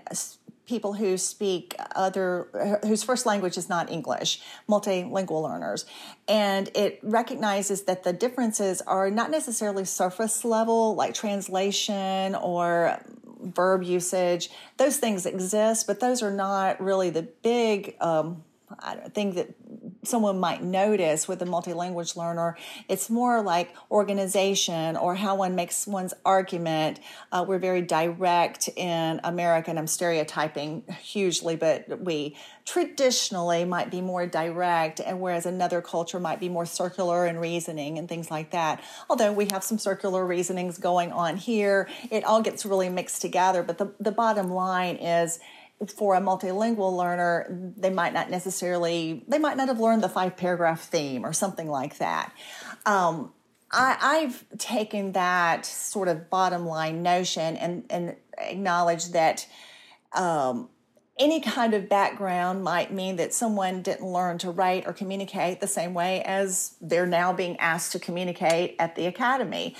people 0.67 0.93
who 0.93 1.17
speak 1.17 1.75
other 1.95 2.79
whose 2.83 3.03
first 3.03 3.25
language 3.25 3.57
is 3.57 3.69
not 3.69 3.89
english 3.89 4.41
multilingual 4.69 5.41
learners. 5.41 5.85
And 6.27 6.69
it 6.75 6.99
recognizes 7.01 7.83
that 7.83 8.03
the 8.03 8.13
differences 8.13 8.81
are 8.81 9.09
not 9.09 9.31
necessarily 9.31 9.85
surface 9.85 10.43
level 10.43 10.95
like 10.95 11.13
translation 11.13 12.35
or 12.35 12.99
verb 13.41 13.83
usage. 13.83 14.49
Those 14.77 14.97
things 14.97 15.25
exist 15.25 15.87
but 15.87 15.99
those 15.99 16.21
are 16.21 16.33
not 16.33 16.81
really 16.81 17.09
the 17.09 17.23
big 17.23 17.95
um, 18.01 18.43
I 18.79 18.95
don't 18.95 19.13
think 19.13 19.35
that 19.35 19.86
someone 20.03 20.39
might 20.39 20.63
notice 20.63 21.27
with 21.27 21.41
a 21.41 21.45
multi-language 21.45 22.15
learner 22.15 22.57
it's 22.89 23.09
more 23.09 23.41
like 23.41 23.73
organization 23.91 24.95
or 24.97 25.15
how 25.15 25.35
one 25.35 25.55
makes 25.55 25.87
one's 25.87 26.13
argument. 26.25 26.99
Uh, 27.31 27.45
we're 27.47 27.59
very 27.59 27.81
direct 27.81 28.69
in 28.75 29.19
america 29.23 29.69
and 29.69 29.79
i'm 29.79 29.87
stereotyping 29.87 30.83
hugely 31.01 31.55
but 31.55 31.99
we 32.01 32.35
traditionally 32.67 33.63
might 33.63 33.89
be 33.89 34.01
more 34.01 34.27
direct 34.27 34.99
and 34.99 35.21
whereas 35.21 35.45
another 35.45 35.81
culture 35.81 36.19
might 36.19 36.37
be 36.37 36.49
more 36.49 36.65
circular 36.65 37.25
in 37.25 37.37
reasoning 37.37 37.97
and 37.97 38.09
things 38.09 38.29
like 38.29 38.51
that. 38.51 38.83
Although 39.09 39.31
we 39.31 39.47
have 39.51 39.63
some 39.63 39.77
circular 39.77 40.25
reasonings 40.25 40.77
going 40.77 41.13
on 41.13 41.37
here 41.37 41.87
it 42.11 42.25
all 42.25 42.41
gets 42.41 42.65
really 42.65 42.89
mixed 42.89 43.21
together. 43.21 43.63
But 43.63 43.77
the, 43.77 43.93
the 44.01 44.11
bottom 44.11 44.51
line 44.51 44.97
is 44.97 45.39
for 45.85 46.15
a 46.15 46.21
multilingual 46.21 46.95
learner, 46.95 47.45
they 47.77 47.89
might 47.89 48.13
not 48.13 48.29
necessarily, 48.29 49.23
they 49.27 49.37
might 49.37 49.57
not 49.57 49.67
have 49.67 49.79
learned 49.79 50.03
the 50.03 50.09
five 50.09 50.35
paragraph 50.35 50.81
theme 50.81 51.25
or 51.25 51.33
something 51.33 51.69
like 51.69 51.97
that. 51.99 52.33
Um, 52.85 53.33
I, 53.71 54.15
have 54.17 54.45
taken 54.57 55.11
that 55.11 55.65
sort 55.65 56.07
of 56.07 56.29
bottom 56.29 56.65
line 56.65 57.03
notion 57.03 57.57
and, 57.57 57.83
and 57.89 58.15
acknowledged 58.37 59.13
that 59.13 59.45
um, 60.13 60.69
any 61.19 61.41
kind 61.41 61.73
of 61.73 61.89
background 61.89 62.63
might 62.63 62.93
mean 62.93 63.15
that 63.17 63.33
someone 63.33 63.81
didn't 63.81 64.07
learn 64.07 64.37
to 64.39 64.51
write 64.51 64.85
or 64.87 64.93
communicate 64.93 65.59
the 65.59 65.67
same 65.67 65.93
way 65.93 66.21
as 66.23 66.75
they're 66.79 67.05
now 67.05 67.33
being 67.33 67.57
asked 67.57 67.91
to 67.91 67.99
communicate 67.99 68.75
at 68.79 68.95
the 68.95 69.05
academy. 69.05 69.75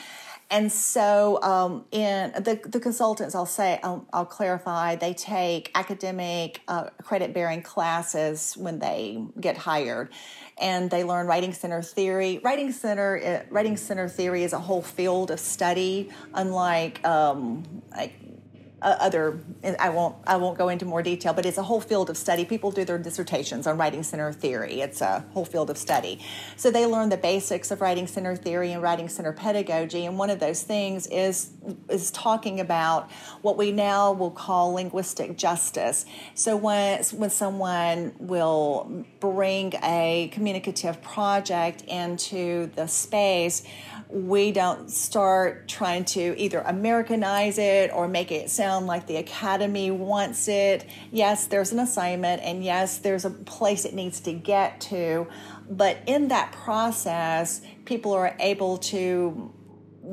And 0.49 0.71
so, 0.71 1.41
um, 1.43 1.85
in 1.91 2.31
the, 2.31 2.59
the 2.65 2.79
consultants, 2.79 3.35
I'll 3.35 3.45
say, 3.45 3.79
I'll, 3.83 4.07
I'll 4.13 4.25
clarify, 4.25 4.95
they 4.95 5.13
take 5.13 5.71
academic 5.75 6.61
uh, 6.69 6.89
credit 7.03 7.33
bearing 7.33 7.61
classes 7.61 8.55
when 8.55 8.79
they 8.79 9.25
get 9.39 9.57
hired. 9.57 10.09
And 10.57 10.89
they 10.89 11.03
learn 11.03 11.27
writing 11.27 11.53
center 11.53 11.81
theory. 11.81 12.39
Writing 12.43 12.71
center, 12.71 13.19
uh, 13.23 13.53
writing 13.53 13.75
center 13.75 14.07
theory 14.07 14.43
is 14.43 14.53
a 14.53 14.59
whole 14.59 14.81
field 14.81 15.31
of 15.31 15.39
study, 15.39 16.09
unlike 16.33 17.05
um, 17.05 17.63
like 17.91 18.13
Uh, 18.87 18.95
other 19.01 19.37
i 19.79 19.89
won't 19.89 20.15
i 20.25 20.37
won't 20.37 20.57
go 20.57 20.69
into 20.69 20.85
more 20.85 21.03
detail 21.03 21.33
but 21.33 21.45
it's 21.45 21.57
a 21.57 21.63
whole 21.63 21.81
field 21.81 22.09
of 22.09 22.15
study. 22.15 22.45
People 22.45 22.71
do 22.71 22.85
their 22.85 22.97
dissertations 22.97 23.67
on 23.67 23.77
writing 23.77 24.01
center 24.01 24.31
theory. 24.31 24.79
It's 24.79 25.01
a 25.01 25.25
whole 25.33 25.43
field 25.43 25.69
of 25.69 25.77
study. 25.77 26.23
So 26.55 26.71
they 26.71 26.85
learn 26.85 27.09
the 27.09 27.17
basics 27.17 27.69
of 27.69 27.81
writing 27.81 28.07
center 28.07 28.37
theory 28.37 28.71
and 28.71 28.81
writing 28.81 29.09
center 29.09 29.33
pedagogy 29.33 30.05
and 30.05 30.17
one 30.17 30.29
of 30.29 30.39
those 30.39 30.63
things 30.63 31.05
is 31.07 31.51
is 31.89 32.11
talking 32.11 32.61
about 32.61 33.11
what 33.41 33.57
we 33.57 33.73
now 33.73 34.13
will 34.13 34.31
call 34.31 34.71
linguistic 34.71 35.37
justice. 35.37 36.05
So 36.33 36.55
when 36.55 37.03
when 37.03 37.29
someone 37.29 38.13
will 38.19 39.05
bring 39.19 39.73
a 39.83 40.29
communicative 40.31 41.01
project 41.01 41.81
into 41.81 42.67
the 42.75 42.87
space 42.87 43.63
we 44.09 44.51
don't 44.51 44.89
start 44.89 45.67
trying 45.67 46.05
to 46.05 46.33
either 46.37 46.59
Americanize 46.59 47.57
it 47.57 47.91
or 47.93 48.07
make 48.07 48.31
it 48.31 48.49
sound 48.49 48.87
like 48.87 49.05
the 49.05 49.17
Academy 49.17 49.91
wants 49.91 50.47
it. 50.47 50.85
Yes, 51.11 51.47
there's 51.47 51.73
an 51.73 51.79
assignment, 51.79 52.41
and 52.41 52.63
yes, 52.63 52.99
there's 52.99 53.25
a 53.25 53.29
place 53.29 53.83
it 53.83 53.93
needs 53.93 54.21
to 54.21 54.33
get 54.33 54.79
to. 54.81 55.27
But 55.69 55.97
in 56.07 56.29
that 56.29 56.53
process, 56.53 57.61
people 57.83 58.13
are 58.13 58.35
able 58.39 58.77
to 58.77 59.51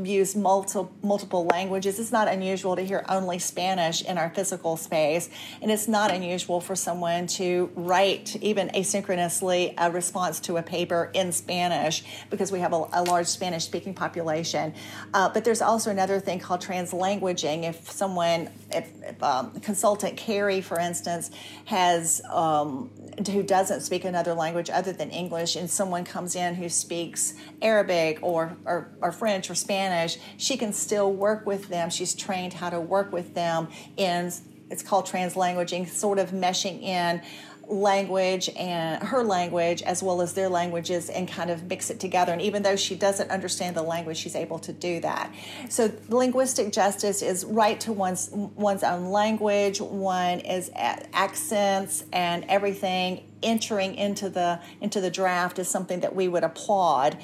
use 0.02 0.34
multiple 0.34 0.92
multiple 1.02 1.46
languages. 1.46 1.98
It's 1.98 2.12
not 2.12 2.28
unusual 2.28 2.76
to 2.76 2.82
hear 2.82 3.04
only 3.08 3.38
Spanish 3.38 4.02
in 4.02 4.18
our 4.18 4.30
physical 4.30 4.76
space, 4.76 5.28
and 5.62 5.70
it's 5.70 5.86
not 5.86 6.10
unusual 6.10 6.60
for 6.60 6.74
someone 6.74 7.26
to 7.28 7.70
write 7.74 8.36
even 8.36 8.68
asynchronously 8.70 9.74
a 9.78 9.90
response 9.90 10.40
to 10.40 10.56
a 10.56 10.62
paper 10.62 11.10
in 11.14 11.32
Spanish 11.32 12.02
because 12.30 12.50
we 12.50 12.60
have 12.60 12.72
a, 12.72 12.88
a 12.92 13.02
large 13.04 13.26
Spanish 13.26 13.64
speaking 13.64 13.94
population. 13.94 14.74
Uh, 15.12 15.28
but 15.28 15.44
there's 15.44 15.62
also 15.62 15.90
another 15.90 16.18
thing 16.18 16.38
called 16.38 16.60
translanguaging. 16.60 17.64
If 17.64 17.90
someone, 17.90 18.50
if, 18.72 18.90
if 19.02 19.22
um, 19.22 19.52
consultant 19.60 20.16
Carrie, 20.16 20.60
for 20.60 20.80
instance, 20.80 21.30
has 21.66 22.20
um, 22.30 22.90
who 23.30 23.42
doesn't 23.42 23.82
speak 23.82 24.04
another 24.04 24.34
language 24.34 24.70
other 24.70 24.92
than 24.92 25.10
English, 25.10 25.56
and 25.56 25.70
someone 25.70 26.04
comes 26.04 26.34
in 26.34 26.54
who 26.54 26.68
speaks 26.68 27.34
Arabic 27.62 28.18
or, 28.22 28.56
or, 28.64 28.90
or 29.00 29.12
French 29.12 29.50
or 29.50 29.54
Spanish 29.54 29.83
Spanish, 29.84 30.18
she 30.38 30.56
can 30.56 30.72
still 30.72 31.12
work 31.12 31.46
with 31.46 31.68
them. 31.68 31.90
She's 31.90 32.14
trained 32.14 32.54
how 32.54 32.70
to 32.70 32.80
work 32.80 33.12
with 33.12 33.34
them 33.34 33.68
in 33.96 34.32
it's 34.70 34.82
called 34.82 35.06
translanguaging, 35.06 35.88
sort 35.88 36.18
of 36.18 36.30
meshing 36.30 36.82
in 36.82 37.20
language 37.68 38.50
and 38.56 39.02
her 39.02 39.22
language 39.22 39.82
as 39.82 40.02
well 40.02 40.20
as 40.20 40.34
their 40.34 40.48
languages 40.48 41.08
and 41.10 41.28
kind 41.28 41.50
of 41.50 41.64
mix 41.64 41.90
it 41.90 42.00
together. 42.00 42.32
And 42.32 42.40
even 42.40 42.62
though 42.62 42.76
she 42.76 42.94
doesn't 42.94 43.30
understand 43.30 43.76
the 43.76 43.82
language 43.82 44.16
she's 44.16 44.34
able 44.34 44.58
to 44.60 44.72
do 44.72 45.00
that. 45.00 45.32
So 45.68 45.92
linguistic 46.08 46.72
justice 46.72 47.22
is 47.22 47.44
right 47.44 47.78
to 47.80 47.92
one's 47.92 48.30
one's 48.32 48.82
own 48.82 49.06
language. 49.06 49.80
One 49.80 50.40
is 50.40 50.70
accents 50.74 52.04
and 52.12 52.44
everything 52.48 53.24
entering 53.42 53.94
into 53.94 54.30
the 54.30 54.60
into 54.80 55.00
the 55.00 55.10
draft 55.10 55.58
is 55.58 55.68
something 55.68 56.00
that 56.00 56.14
we 56.14 56.28
would 56.28 56.44
applaud. 56.44 57.18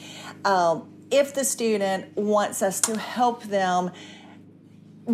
Um, 0.44 0.88
if 1.11 1.35
the 1.35 1.44
student 1.44 2.16
wants 2.16 2.62
us 2.62 2.81
to 2.83 2.96
help 2.99 3.44
them 3.44 3.90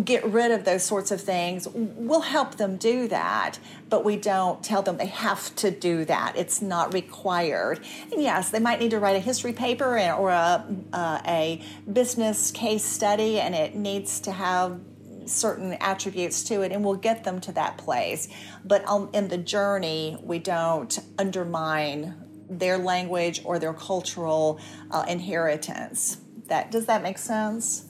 get 0.03 0.23
rid 0.25 0.51
of 0.51 0.63
those 0.63 0.83
sorts 0.83 1.11
of 1.11 1.19
things, 1.21 1.67
we'll 1.73 2.21
help 2.21 2.55
them 2.55 2.77
do 2.77 3.07
that, 3.07 3.57
but 3.89 4.03
we 4.03 4.15
don't 4.15 4.63
tell 4.63 4.81
them 4.81 4.97
they 4.97 5.07
have 5.07 5.55
to 5.55 5.71
do 5.71 6.05
that. 6.05 6.35
It's 6.35 6.61
not 6.61 6.93
required. 6.93 7.79
And 8.11 8.21
yes, 8.21 8.51
they 8.51 8.59
might 8.59 8.79
need 8.79 8.91
to 8.91 8.99
write 8.99 9.15
a 9.15 9.19
history 9.19 9.53
paper 9.53 9.97
or 10.11 10.29
a, 10.29 10.65
uh, 10.93 11.21
a 11.25 11.63
business 11.91 12.51
case 12.51 12.83
study, 12.83 13.39
and 13.39 13.55
it 13.55 13.75
needs 13.75 14.19
to 14.21 14.31
have 14.31 14.79
certain 15.25 15.73
attributes 15.73 16.43
to 16.43 16.61
it, 16.61 16.71
and 16.71 16.83
we'll 16.83 16.95
get 16.95 17.23
them 17.23 17.39
to 17.41 17.51
that 17.53 17.77
place. 17.77 18.27
But 18.63 18.87
um, 18.87 19.09
in 19.13 19.29
the 19.29 19.37
journey, 19.37 20.17
we 20.21 20.39
don't 20.39 20.99
undermine 21.17 22.26
their 22.49 22.77
language 22.77 23.41
or 23.43 23.59
their 23.59 23.73
cultural 23.73 24.59
uh, 24.91 25.05
inheritance. 25.07 26.17
That 26.47 26.71
does 26.71 26.85
that 26.85 27.03
make 27.03 27.17
sense? 27.17 27.87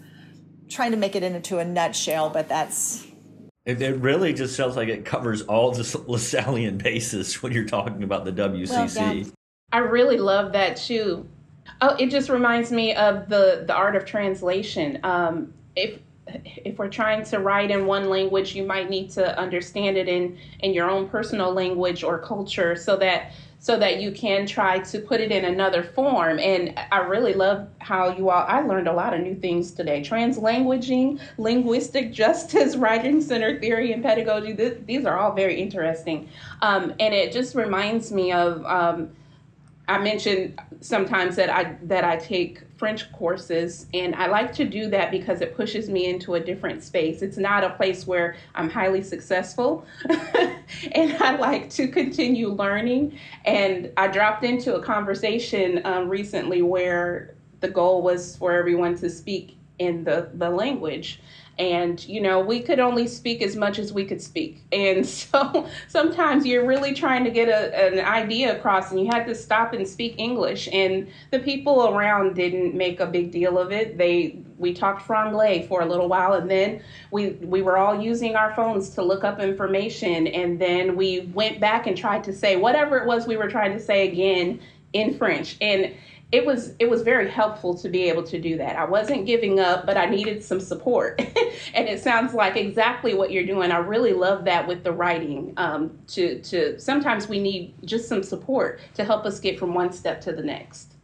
trying 0.69 0.91
to 0.91 0.97
make 0.97 1.15
it 1.15 1.23
into 1.23 1.59
a 1.59 1.65
nutshell, 1.65 2.29
but 2.29 2.47
that's. 2.49 3.05
It, 3.65 3.81
it 3.81 3.97
really 3.97 4.33
just 4.33 4.55
sounds 4.55 4.75
like 4.75 4.89
it 4.89 5.05
covers 5.05 5.41
all 5.43 5.71
the 5.71 5.83
Lasallian 6.07 6.81
bases 6.81 7.41
when 7.41 7.51
you're 7.51 7.65
talking 7.65 8.03
about 8.03 8.25
the 8.25 8.31
WCC. 8.31 8.95
Well, 8.95 9.15
yeah. 9.15 9.23
I 9.71 9.79
really 9.79 10.17
love 10.17 10.53
that 10.53 10.77
too. 10.77 11.27
Oh, 11.81 11.95
it 11.99 12.09
just 12.09 12.29
reminds 12.29 12.71
me 12.71 12.95
of 12.95 13.27
the 13.27 13.65
the 13.67 13.73
art 13.73 13.97
of 13.97 14.05
translation. 14.05 14.99
Um, 15.03 15.53
if 15.75 15.99
if 16.27 16.77
we're 16.77 16.89
trying 16.89 17.25
to 17.25 17.39
write 17.39 17.71
in 17.71 17.85
one 17.85 18.09
language, 18.09 18.55
you 18.55 18.65
might 18.65 18.89
need 18.89 19.09
to 19.11 19.37
understand 19.37 19.97
it 19.97 20.07
in 20.07 20.37
in 20.61 20.73
your 20.73 20.89
own 20.89 21.09
personal 21.09 21.51
language 21.53 22.03
or 22.03 22.19
culture, 22.19 22.77
so 22.77 22.95
that 22.97 23.33
so 23.59 23.77
that 23.77 23.99
you 24.01 24.11
can 24.11 24.45
try 24.45 24.79
to 24.79 24.99
put 24.99 25.19
it 25.19 25.31
in 25.31 25.45
another 25.45 25.83
form. 25.83 26.39
And 26.39 26.77
I 26.91 26.99
really 26.99 27.33
love 27.33 27.67
how 27.79 28.15
you 28.15 28.29
all, 28.29 28.45
I 28.47 28.61
learned 28.61 28.87
a 28.87 28.93
lot 28.93 29.13
of 29.13 29.21
new 29.21 29.35
things 29.35 29.71
today. 29.71 30.01
Translanguaging, 30.01 31.19
linguistic 31.37 32.13
justice, 32.23 32.75
writing 32.75 33.21
center 33.21 33.59
theory, 33.59 33.93
and 33.93 34.03
pedagogy. 34.03 34.53
These 34.85 35.05
are 35.05 35.17
all 35.17 35.33
very 35.33 35.59
interesting. 35.59 36.29
Um, 36.61 36.93
and 36.99 37.13
it 37.13 37.31
just 37.33 37.55
reminds 37.55 38.11
me 38.11 38.31
of, 38.31 38.63
um, 38.65 39.09
I 39.87 39.97
mentioned 39.99 40.59
sometimes 40.81 41.37
that 41.37 41.49
I 41.49 41.77
that 41.83 42.03
I 42.03 42.17
take 42.17 42.61
French 42.77 43.11
courses, 43.11 43.87
and 43.93 44.15
I 44.15 44.27
like 44.27 44.53
to 44.53 44.65
do 44.65 44.89
that 44.89 45.11
because 45.11 45.41
it 45.41 45.55
pushes 45.55 45.89
me 45.89 46.05
into 46.05 46.35
a 46.35 46.39
different 46.39 46.83
space. 46.83 47.21
It's 47.21 47.37
not 47.37 47.63
a 47.63 47.71
place 47.71 48.05
where 48.05 48.35
I'm 48.55 48.69
highly 48.69 49.01
successful, 49.01 49.85
and 50.09 51.13
I 51.19 51.37
like 51.37 51.69
to 51.71 51.87
continue 51.87 52.49
learning. 52.49 53.17
And 53.45 53.91
I 53.97 54.07
dropped 54.07 54.43
into 54.43 54.75
a 54.75 54.81
conversation 54.81 55.81
um, 55.85 56.07
recently 56.07 56.61
where 56.61 57.35
the 57.59 57.69
goal 57.69 58.01
was 58.01 58.35
for 58.35 58.53
everyone 58.53 58.95
to 58.97 59.09
speak 59.09 59.57
in 59.79 60.03
the, 60.03 60.29
the 60.35 60.49
language. 60.49 61.19
And 61.59 62.07
you 62.07 62.21
know 62.21 62.39
we 62.39 62.59
could 62.59 62.79
only 62.79 63.07
speak 63.07 63.41
as 63.41 63.55
much 63.55 63.79
as 63.79 63.91
we 63.91 64.05
could 64.05 64.21
speak. 64.21 64.63
And 64.71 65.05
so 65.05 65.67
sometimes 65.87 66.45
you're 66.45 66.65
really 66.65 66.93
trying 66.93 67.23
to 67.23 67.31
get 67.31 67.49
a, 67.49 67.93
an 67.93 68.05
idea 68.05 68.57
across 68.57 68.91
and 68.91 68.99
you 68.99 69.07
had 69.07 69.25
to 69.27 69.35
stop 69.35 69.73
and 69.73 69.87
speak 69.87 70.15
english. 70.17 70.67
And 70.71 71.07
the 71.31 71.39
people 71.39 71.87
around 71.87 72.35
didn't 72.35 72.75
make 72.75 72.99
a 72.99 73.05
big 73.05 73.31
deal 73.31 73.57
of 73.57 73.71
it. 73.71 73.97
They 73.97 74.39
we 74.57 74.73
talked 74.73 75.07
franglais 75.07 75.67
for 75.67 75.81
a 75.81 75.85
little 75.85 76.07
while 76.07 76.33
and 76.33 76.49
then 76.49 76.81
we 77.11 77.29
we 77.41 77.61
were 77.61 77.77
all 77.77 78.01
using 78.01 78.35
our 78.35 78.53
phones 78.55 78.89
to 78.91 79.01
look 79.01 79.23
up 79.23 79.39
information. 79.39 80.27
And 80.27 80.59
then 80.59 80.95
we 80.95 81.21
went 81.33 81.59
back 81.59 81.87
and 81.87 81.97
tried 81.97 82.23
to 82.25 82.33
say 82.33 82.55
whatever 82.55 82.97
it 82.97 83.05
was 83.05 83.27
we 83.27 83.37
were 83.37 83.49
trying 83.49 83.73
to 83.73 83.79
say 83.79 84.07
again 84.07 84.59
in 84.93 85.17
french. 85.17 85.57
And 85.61 85.93
it 86.31 86.45
was 86.45 86.73
it 86.79 86.89
was 86.89 87.03
very 87.03 87.29
helpful 87.29 87.73
to 87.77 87.87
be 87.87 88.09
able 88.09 88.23
to 88.23 88.39
do 88.39 88.57
that. 88.57 88.75
I 88.75 88.83
wasn't 88.83 89.25
giving 89.25 89.59
up, 89.59 89.85
but 89.85 89.95
I 89.95 90.07
needed 90.07 90.43
some 90.43 90.59
support, 90.59 91.19
and 91.73 91.87
it 91.87 92.03
sounds 92.03 92.33
like 92.33 92.57
exactly 92.57 93.13
what 93.13 93.31
you're 93.31 93.45
doing. 93.45 93.71
I 93.71 93.77
really 93.77 94.11
love 94.11 94.43
that 94.45 94.67
with 94.67 94.83
the 94.83 94.91
writing. 94.91 95.53
Um, 95.55 95.97
to 96.07 96.41
to 96.41 96.79
sometimes 96.79 97.29
we 97.29 97.39
need 97.39 97.75
just 97.85 98.09
some 98.09 98.23
support 98.23 98.81
to 98.95 99.05
help 99.05 99.25
us 99.25 99.39
get 99.39 99.57
from 99.57 99.73
one 99.73 99.93
step 99.93 100.19
to 100.21 100.33
the 100.33 100.43
next. 100.43 100.95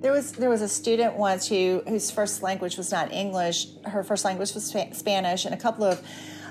There 0.00 0.12
was 0.12 0.32
there 0.32 0.48
was 0.48 0.62
a 0.62 0.68
student 0.68 1.16
once 1.16 1.48
who 1.48 1.82
whose 1.86 2.10
first 2.10 2.42
language 2.42 2.78
was 2.78 2.90
not 2.90 3.12
English. 3.12 3.66
Her 3.84 4.02
first 4.02 4.24
language 4.24 4.54
was 4.54 4.74
Spanish, 4.92 5.44
and 5.44 5.54
a 5.54 5.58
couple 5.58 5.84
of 5.84 6.02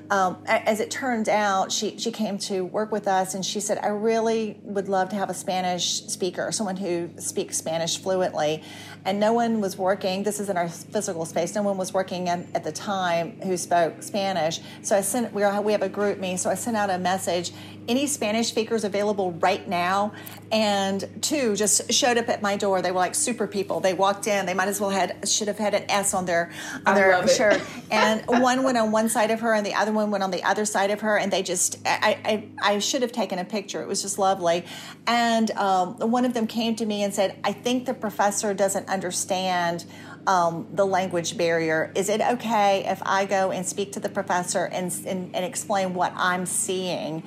um, 0.10 0.38
as 0.46 0.80
it 0.80 0.90
turned 0.90 1.28
out, 1.28 1.72
she, 1.72 1.98
she 1.98 2.12
came 2.12 2.38
to 2.40 2.64
work 2.64 2.92
with 2.92 3.08
us 3.08 3.34
and 3.34 3.46
she 3.46 3.60
said, 3.60 3.78
I 3.80 3.88
really 3.88 4.58
would 4.64 4.88
love 4.88 5.10
to 5.10 5.16
have 5.16 5.30
a 5.30 5.34
Spanish 5.34 6.04
speaker, 6.06 6.52
someone 6.52 6.78
who 6.78 7.10
speaks 7.18 7.58
Spanish 7.58 7.98
fluently. 7.98 8.64
And 9.04 9.20
no 9.20 9.34
one 9.34 9.60
was 9.60 9.78
working, 9.78 10.24
this 10.24 10.40
is 10.40 10.50
in 10.50 10.58
our 10.58 10.70
physical 10.70 11.26
space, 11.26 11.56
no 11.56 11.62
one 11.62 11.78
was 11.78 11.94
working 11.94 12.30
at, 12.30 12.46
at 12.56 12.64
the 12.64 12.72
time 12.72 13.40
who 13.42 13.58
spoke 13.58 14.02
Spanish. 14.02 14.60
So 14.82 14.96
I 14.96 15.02
sent, 15.02 15.34
we, 15.34 15.44
we 15.62 15.72
have 15.72 15.82
a 15.82 15.90
GroupMe, 15.90 16.40
so 16.40 16.50
I 16.50 16.56
sent 16.56 16.78
out 16.78 16.90
a 16.90 16.98
message 16.98 17.52
any 17.88 18.08
Spanish 18.08 18.48
speakers 18.48 18.84
available 18.84 19.32
right 19.34 19.68
now? 19.68 20.14
And 20.52 21.08
two 21.22 21.56
just 21.56 21.92
showed 21.92 22.18
up 22.18 22.30
at 22.30 22.42
my 22.42 22.56
door. 22.56 22.82
They 22.82 22.92
were 22.92 23.00
like 23.00 23.16
super 23.16 23.48
people. 23.48 23.80
They 23.80 23.94
walked 23.94 24.28
in. 24.28 24.46
They 24.46 24.54
might 24.54 24.68
as 24.68 24.80
well 24.80 24.90
had 24.90 25.28
should 25.28 25.48
have 25.48 25.58
had 25.58 25.74
an 25.74 25.90
S 25.90 26.14
on 26.14 26.26
their 26.26 26.52
on 26.86 26.96
their 26.96 27.28
shirt. 27.28 27.62
and 27.92 28.24
one 28.28 28.64
went 28.64 28.78
on 28.78 28.92
one 28.92 29.10
side 29.10 29.32
of 29.32 29.42
her, 29.42 29.54
and 29.54 29.66
the 29.66 29.74
other 29.74 29.92
one 29.92 30.10
went 30.12 30.24
on 30.24 30.32
the 30.32 30.44
other 30.44 30.66
side 30.66 30.92
of 30.92 31.02
her. 31.02 31.18
And 31.18 31.32
they 31.32 31.44
just 31.44 31.80
I 31.86 32.18
I, 32.64 32.76
I 32.76 32.80
should 32.80 33.02
have 33.02 33.12
taken 33.12 33.40
a 33.40 33.46
picture. 33.46 33.82
It 33.82 33.88
was 33.88 34.02
just 34.02 34.18
lovely. 34.18 34.66
And 35.06 35.52
um, 35.52 35.96
one 36.00 36.26
of 36.26 36.34
them 36.34 36.48
came 36.48 36.76
to 36.78 36.86
me 36.86 37.04
and 37.04 37.14
said, 37.14 37.38
"I 37.44 37.52
think 37.52 37.86
the 37.86 37.94
professor 37.94 38.54
doesn't 38.54 38.88
understand." 38.88 39.86
Um, 40.28 40.68
the 40.74 40.86
language 40.86 41.38
barrier. 41.38 41.90
Is 41.96 42.10
it 42.10 42.20
okay 42.20 42.84
if 42.86 43.02
I 43.06 43.26
go 43.26 43.52
and 43.52 43.66
speak 43.66 43.94
to 43.94 44.02
the 44.02 44.10
professor 44.10 44.66
and, 44.66 44.94
and, 45.06 45.34
and 45.34 45.46
explain 45.46 45.94
what 45.94 46.12
I'm 46.18 46.46
seeing? 46.46 47.24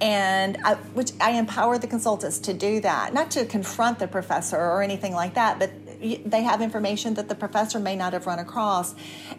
and 0.00 0.56
I, 0.64 0.74
which 0.94 1.12
I 1.20 1.32
empower 1.32 1.78
the 1.78 1.86
consultants 1.86 2.38
to 2.40 2.54
do 2.54 2.80
that, 2.80 3.12
not 3.12 3.30
to 3.32 3.44
confront 3.44 3.98
the 3.98 4.08
professor 4.08 4.56
or 4.56 4.82
anything 4.82 5.12
like 5.12 5.34
that, 5.34 5.58
but 5.58 5.70
they 6.00 6.42
have 6.42 6.62
information 6.62 7.14
that 7.14 7.28
the 7.28 7.34
professor 7.34 7.78
may 7.78 7.94
not 7.96 8.14
have 8.14 8.26
run 8.26 8.38
across, 8.38 8.94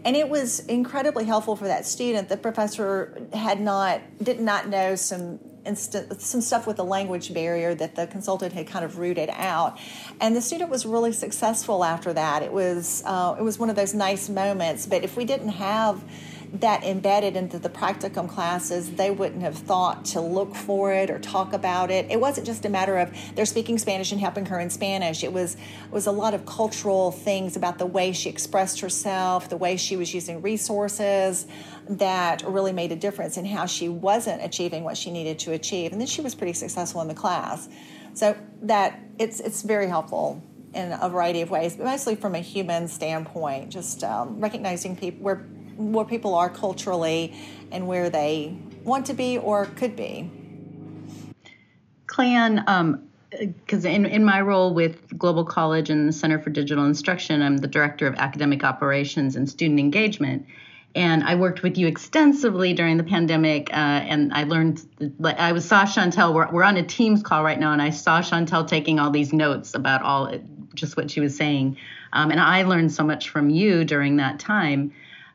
and 0.06 0.16
it 0.16 0.30
was 0.30 0.60
incredibly 0.68 1.26
helpful 1.26 1.56
for 1.56 1.66
that 1.66 1.86
student. 1.86 2.30
The 2.30 2.38
professor 2.38 3.28
had 3.34 3.60
not 3.60 4.02
did 4.22 4.40
not 4.40 4.68
know 4.68 4.96
some 4.96 5.40
instant 5.66 6.22
some 6.22 6.42
stuff 6.42 6.68
with 6.68 6.78
the 6.78 6.84
language 6.84 7.34
barrier 7.34 7.76
that 7.76 7.96
the 7.96 8.08
consultant 8.08 8.54
had 8.54 8.68
kind 8.68 8.86
of 8.86 8.98
rooted 8.98 9.30
out, 9.32 9.78
and 10.20 10.36
the 10.36 10.42
student 10.42 10.70
was 10.70 10.86
really 10.86 11.12
successful 11.12 11.84
after 11.84 12.14
that. 12.14 12.44
It 12.44 12.52
was 12.52 13.04
uh, 13.06 13.36
it 13.38 13.44
was 13.44 13.60
one 13.60 13.70
of 13.70 13.76
those 13.76 13.94
nice 13.94 14.30
moments. 14.30 14.86
But 14.86 15.04
if 15.04 15.16
we 15.16 15.26
didn't 15.26 15.50
have 15.50 16.04
that 16.54 16.84
embedded 16.84 17.38
into 17.38 17.58
the 17.58 17.70
practicum 17.70 18.28
classes, 18.28 18.92
they 18.92 19.10
wouldn't 19.10 19.42
have 19.42 19.58
thought 19.58 20.04
to 20.04 20.20
look 20.20 20.54
for 20.54 20.94
it 20.94 21.10
or 21.10 21.18
talk 21.18 21.54
about 21.54 21.90
it. 21.90 22.12
It 22.12 22.20
wasn't 22.20 22.46
just 22.46 22.66
a 22.66 22.70
matter 22.70 22.98
of 22.98 23.16
they're 23.36 23.46
speaking 23.46 23.78
Spanish 23.78 24.12
and 24.12 24.20
helping 24.20 24.46
her 24.48 24.60
in 24.60 24.70
Spanish. 24.70 25.24
It 25.24 25.32
was 25.32 25.56
it 25.56 25.92
was 25.92 26.08
a 26.08 26.12
lot 26.12 26.34
of 26.34 26.46
cultural 26.46 27.12
things 27.12 27.56
about 27.56 27.78
the 27.78 27.86
way 27.86 28.12
she 28.12 28.30
expressed 28.30 28.82
herself, 28.82 29.50
the 29.50 29.58
way 29.58 29.78
she 29.78 29.96
was 29.96 30.14
using 30.14 30.42
resources 30.42 31.48
that 31.88 32.44
really 32.46 32.74
made 32.74 32.92
a 32.92 32.98
difference 32.98 33.38
in 33.38 33.46
how 33.46 33.66
she 33.66 33.88
wasn't 33.88 34.44
achieving 34.44 34.84
what 34.84 34.98
she 34.98 35.10
needed 35.10 35.40
to 35.40 35.54
achieve. 35.54 35.94
And 35.94 36.02
then 36.02 36.08
she 36.08 36.22
was 36.22 36.36
pretty 36.36 36.54
successful 36.54 37.02
in 37.02 37.08
the 37.08 37.14
class. 37.14 37.70
So 38.14 38.36
that 38.64 39.00
it's 39.18 39.40
it's 39.40 39.62
very 39.62 39.88
helpful 39.88 40.44
in 40.74 40.92
a 40.92 41.10
variety 41.10 41.42
of 41.42 41.50
ways, 41.50 41.76
but 41.78 41.86
mostly 41.86 42.16
from 42.16 42.36
a 42.36 42.40
human 42.40 42.88
standpoint, 42.90 43.70
just 43.70 44.04
um, 44.04 44.40
recognizing 44.40 44.96
people 44.96 45.24
where 45.24 45.46
where 45.78 46.06
people 46.06 46.36
are 46.36 46.50
culturally 46.50 47.34
and 47.72 47.88
where 47.88 48.10
they 48.10 48.58
want 48.84 49.06
to 49.08 49.14
be 49.14 49.38
or 49.38 49.66
could 49.66 49.96
be. 49.96 50.30
Clayann, 52.08 52.68
um, 52.68 53.08
because 53.40 53.86
in, 53.86 54.06
in 54.06 54.26
my 54.26 54.42
role 54.42 54.74
with 54.74 55.18
Global 55.18 55.46
College 55.46 55.90
and 55.90 56.08
the 56.08 56.14
Center 56.14 56.40
for 56.40 56.50
Digital 56.50 56.86
Instruction, 56.86 57.42
I'm 57.42 57.58
the 57.58 57.68
Director 57.68 58.08
of 58.08 58.16
Academic 58.16 58.64
Operations 58.64 59.36
and 59.36 59.50
Student 59.50 59.80
Engagement. 59.80 60.46
And 60.94 61.24
I 61.24 61.36
worked 61.36 61.64
with 61.64 61.78
you 61.78 61.88
extensively 61.88 62.74
during 62.74 62.98
the 62.98 63.04
pandemic, 63.06 63.72
uh, 63.72 63.76
and 63.76 64.34
I 64.34 64.44
learned. 64.44 64.86
I 65.24 65.54
was 65.54 65.64
saw 65.64 65.86
Chantel. 65.86 66.34
We're, 66.34 66.52
we're 66.52 66.64
on 66.64 66.76
a 66.76 66.84
Teams 66.84 67.24
call 67.24 67.46
right 67.46 67.58
now, 67.58 67.72
and 67.72 67.82
I 67.82 67.92
saw 67.92 68.20
Chantel 68.20 68.68
taking 68.68 69.00
all 69.00 69.10
these 69.10 69.32
notes 69.32 69.74
about 69.74 70.02
all 70.02 70.38
just 70.74 70.98
what 70.98 71.10
she 71.10 71.22
was 71.22 71.34
saying, 71.34 71.78
um, 72.12 72.30
and 72.30 72.42
I 72.42 72.64
learned 72.64 72.92
so 72.92 73.06
much 73.06 73.30
from 73.30 73.50
you 73.50 73.86
during 73.86 74.18
that 74.18 74.40
time. 74.40 74.92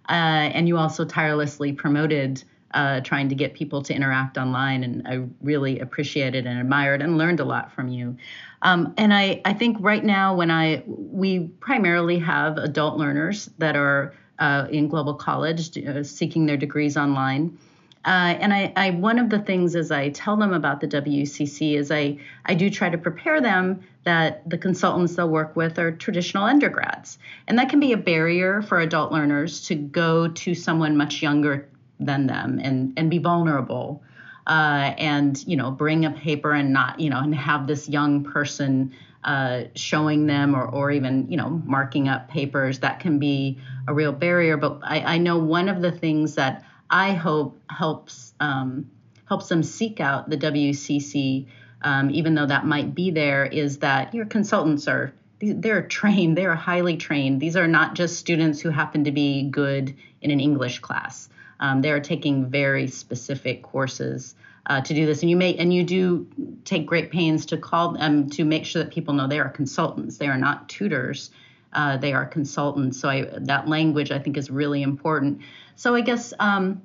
Uh, 0.09 0.53
and 0.53 0.69
you 0.69 0.77
also 0.79 1.05
tirelessly 1.05 1.73
promoted 1.73 2.42
uh, 2.75 3.01
trying 3.01 3.29
to 3.29 3.35
get 3.35 3.55
people 3.55 3.83
to 3.83 3.95
interact 3.95 4.37
online. 4.37 4.85
And 4.85 5.09
I 5.09 5.25
really 5.40 5.81
appreciated 5.81 6.47
and 6.47 6.59
admired 6.59 7.01
and 7.01 7.16
learned 7.16 7.40
a 7.40 7.45
lot 7.45 7.73
from 7.73 7.88
you. 7.88 8.16
Um, 8.62 8.92
and 8.99 9.14
I, 9.14 9.40
I 9.45 9.55
think 9.55 9.79
right 9.81 10.05
now, 10.05 10.35
when 10.35 10.51
I 10.51 10.83
we 10.87 11.49
primarily 11.61 12.19
have 12.19 12.59
adult 12.59 12.99
learners 12.99 13.49
that 13.59 13.77
are 13.77 14.14
uh, 14.38 14.66
in 14.71 14.88
global 14.88 15.14
college 15.14 15.77
uh, 15.79 16.03
seeking 16.03 16.47
their 16.47 16.57
degrees 16.57 16.97
online. 16.97 17.59
Uh, 18.05 18.37
and 18.38 18.55
I, 18.55 18.73
I, 18.77 18.90
one 18.90 19.19
of 19.19 19.31
the 19.31 19.40
things 19.40 19.75
as 19.75 19.90
I 19.90 20.11
tell 20.11 20.37
them 20.37 20.53
about 20.53 20.81
the 20.81 20.87
WCC 20.87 21.77
is 21.77 21.90
I, 21.90 22.19
I 22.45 22.55
do 22.55 22.71
try 22.71 22.88
to 22.88 22.99
prepare 22.99 23.40
them 23.40 23.83
that 24.07 24.49
the 24.49 24.57
consultants 24.57 25.16
they'll 25.16 25.29
work 25.29 25.57
with 25.57 25.79
are 25.79 25.90
traditional 25.90 26.45
undergrads. 26.45 27.19
And 27.47 27.59
that 27.59 27.69
can 27.69 27.81
be 27.81 27.92
a 27.92 27.97
barrier 27.97 28.62
for 28.62 28.79
adult 28.81 29.12
learners 29.12 29.66
to 29.66 29.75
go 29.75 30.29
to 30.29 30.55
someone 30.55 30.97
much 30.97 31.23
younger 31.23 31.69
than 31.99 32.29
them 32.29 32.61
and, 32.62 32.95
and 32.97 33.11
be 33.11 33.19
vulnerable. 33.19 34.03
Uh, 34.47 34.95
and 34.97 35.45
you 35.49 35.57
know 35.57 35.73
bring 35.73 36.05
a 36.05 36.11
paper 36.12 36.53
and 36.53 36.73
not 36.73 37.01
you 37.01 37.11
know 37.11 37.19
and 37.19 37.35
have 37.35 37.66
this 37.66 37.88
young 37.88 38.23
person 38.23 38.95
uh, 39.25 39.62
showing 39.75 40.27
them 40.27 40.55
or, 40.55 40.64
or 40.64 40.92
even 40.92 41.29
you 41.29 41.37
know 41.37 41.61
marking 41.64 42.09
up 42.09 42.29
papers 42.29 42.79
that 42.79 43.01
can 43.01 43.19
be 43.19 43.59
a 43.88 43.92
real 43.92 44.12
barrier 44.12 44.57
but 44.57 44.79
I, 44.85 45.01
I 45.01 45.19
know 45.19 45.37
one 45.37 45.69
of 45.69 45.83
the 45.83 45.90
things 45.90 46.37
that 46.37 46.62
I 46.88 47.14
hope 47.14 47.61
helps 47.69 48.35
um, 48.38 48.88
helps 49.27 49.49
them 49.49 49.62
seek 49.62 50.01
out 50.01 50.31
the 50.31 50.37
WCC, 50.37 51.47
um, 51.87 52.11
even 52.11 52.35
though 52.35 52.46
that 52.46 52.66
might 52.66 52.96
be 52.96 53.12
there, 53.12 53.46
is 53.46 53.79
that 53.79 54.12
your 54.12 54.27
consultants 54.27 54.88
are 54.88 55.14
they're 55.38 55.83
trained, 55.83 56.37
they're 56.37 56.57
highly 56.57 56.96
trained. 56.96 57.40
These 57.40 57.57
are 57.57 57.68
not 57.68 57.94
just 57.94 58.18
students 58.18 58.61
who 58.61 58.70
happen 58.70 59.05
to 59.05 59.12
be 59.12 59.44
good 59.44 59.94
in 60.20 60.33
an 60.33 60.40
English 60.40 60.81
class. 60.81 61.29
Um, 61.61 61.83
they 61.83 61.92
are 61.92 62.01
taking 62.01 62.46
very 62.46 62.88
specific 62.88 63.62
courses 63.62 64.35
uh, 64.66 64.81
to 64.81 64.94
do 64.94 65.07
this, 65.07 65.22
and 65.22 65.31
you 65.31 65.37
may 65.37 65.55
and 65.55 65.72
you 65.72 65.85
do 65.85 66.27
take 66.64 66.87
great 66.87 67.12
pains 67.12 67.46
to 67.46 67.57
call 67.57 67.92
them 67.92 68.31
to 68.31 68.44
make 68.44 68.66
sure 68.66 68.83
that 68.83 68.92
people 68.92 69.14
know 69.14 69.29
they 69.29 69.38
are 69.38 69.49
consultants. 69.49 70.18
They 70.18 70.27
are 70.27 70.38
not 70.38 70.68
tutors. 70.68 71.31
Uh, 71.72 71.99
they 71.99 72.12
are 72.14 72.27
consultants. 72.27 72.99
So 72.99 73.09
I, 73.09 73.29
that 73.42 73.68
language 73.68 74.11
I 74.11 74.18
think 74.18 74.37
is 74.37 74.51
really 74.51 74.83
important. 74.83 75.40
So 75.77 75.94
I 75.94 76.01
guess 76.01 76.35
um, 76.40 76.83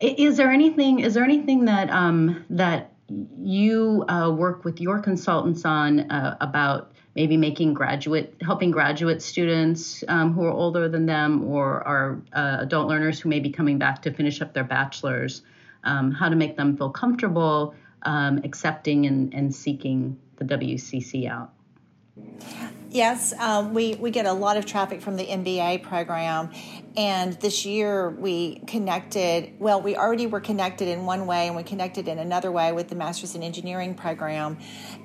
is 0.00 0.36
there 0.36 0.50
anything 0.50 0.98
is 0.98 1.14
there 1.14 1.22
anything 1.22 1.66
that 1.66 1.88
um, 1.90 2.44
that 2.50 2.90
you 3.08 4.04
uh, 4.08 4.30
work 4.30 4.64
with 4.64 4.80
your 4.80 4.98
consultants 5.00 5.64
on 5.64 6.10
uh, 6.10 6.36
about 6.40 6.92
maybe 7.14 7.36
making 7.36 7.72
graduate 7.72 8.34
helping 8.42 8.70
graduate 8.70 9.22
students 9.22 10.02
um, 10.08 10.32
who 10.32 10.44
are 10.44 10.50
older 10.50 10.88
than 10.88 11.06
them 11.06 11.44
or 11.44 11.86
are 11.86 12.20
uh, 12.32 12.58
adult 12.60 12.88
learners 12.88 13.20
who 13.20 13.28
may 13.28 13.40
be 13.40 13.50
coming 13.50 13.78
back 13.78 14.02
to 14.02 14.12
finish 14.12 14.42
up 14.42 14.52
their 14.52 14.64
bachelor's 14.64 15.42
um, 15.84 16.10
how 16.10 16.28
to 16.28 16.36
make 16.36 16.56
them 16.56 16.76
feel 16.76 16.90
comfortable 16.90 17.74
um, 18.02 18.40
accepting 18.44 19.06
and, 19.06 19.32
and 19.34 19.54
seeking 19.54 20.18
the 20.36 20.44
WCC 20.44 21.28
out 21.30 21.52
Yes, 22.90 23.32
um, 23.38 23.74
we, 23.74 23.96
we 23.96 24.10
get 24.10 24.26
a 24.26 24.32
lot 24.32 24.56
of 24.56 24.64
traffic 24.64 25.02
from 25.02 25.16
the 25.16 25.26
MBA 25.26 25.82
program. 25.82 26.50
And 26.96 27.34
this 27.40 27.66
year 27.66 28.10
we 28.10 28.60
connected, 28.66 29.52
well, 29.58 29.82
we 29.82 29.96
already 29.96 30.26
were 30.26 30.40
connected 30.40 30.88
in 30.88 31.04
one 31.04 31.26
way 31.26 31.48
and 31.48 31.56
we 31.56 31.62
connected 31.62 32.06
in 32.06 32.18
another 32.18 32.52
way 32.52 32.72
with 32.72 32.88
the 32.88 32.94
Masters 32.94 33.34
in 33.34 33.42
Engineering 33.42 33.94
program. 33.94 34.56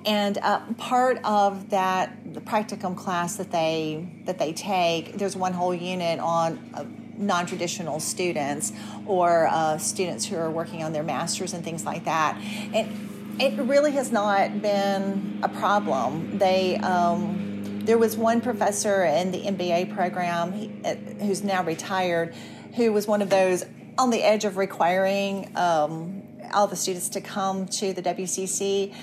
And 0.06 0.38
uh, 0.38 0.62
part 0.78 1.20
of 1.24 1.72
that, 1.72 2.34
the 2.34 2.40
practicum 2.40 2.96
class 2.96 3.36
that 3.38 3.52
they, 3.52 4.08
that 4.26 4.38
they 4.38 4.54
take, 4.54 5.18
there's 5.18 5.36
one 5.36 5.54
whole 5.54 5.74
unit 5.74 6.20
on 6.20 6.60
uh, 6.76 6.86
non 7.18 7.46
traditional 7.48 8.00
students 8.00 8.74
or 9.06 9.48
uh, 9.48 9.78
students 9.80 10.26
who 10.26 10.36
are 10.38 10.52
working 10.52 10.84
on 10.84 10.94
their 10.94 11.04
masters 11.04 11.54
and 11.54 11.64
things 11.64 11.84
like 11.84 12.06
that. 12.06 12.40
And 12.74 13.40
it 13.42 13.60
really 13.60 13.92
has 13.94 14.12
not 14.12 14.62
been 14.62 15.40
a 15.42 15.50
problem. 15.50 16.38
They, 16.38 16.78
um, 16.78 17.41
there 17.86 17.98
was 17.98 18.16
one 18.16 18.42
professor 18.42 19.04
in 19.04 19.32
the 19.32 19.42
MBA 19.44 19.94
program 19.94 20.82
uh, 20.86 20.96
who's 21.24 21.44
now 21.44 21.64
retired 21.64 22.34
who 22.76 22.94
was 22.94 23.08
one 23.08 23.22
of 23.22 23.30
those 23.30 23.66
on 23.98 24.10
the 24.10 24.24
edge 24.24 24.46
of 24.46 24.58
requiring 24.58 25.52
um, 25.58 26.24
all 26.54 26.68
the 26.68 26.76
students 26.76 27.10
to 27.10 27.22
come 27.22 27.68
to 27.68 27.94
the 27.94 28.02
WCC 28.02 28.94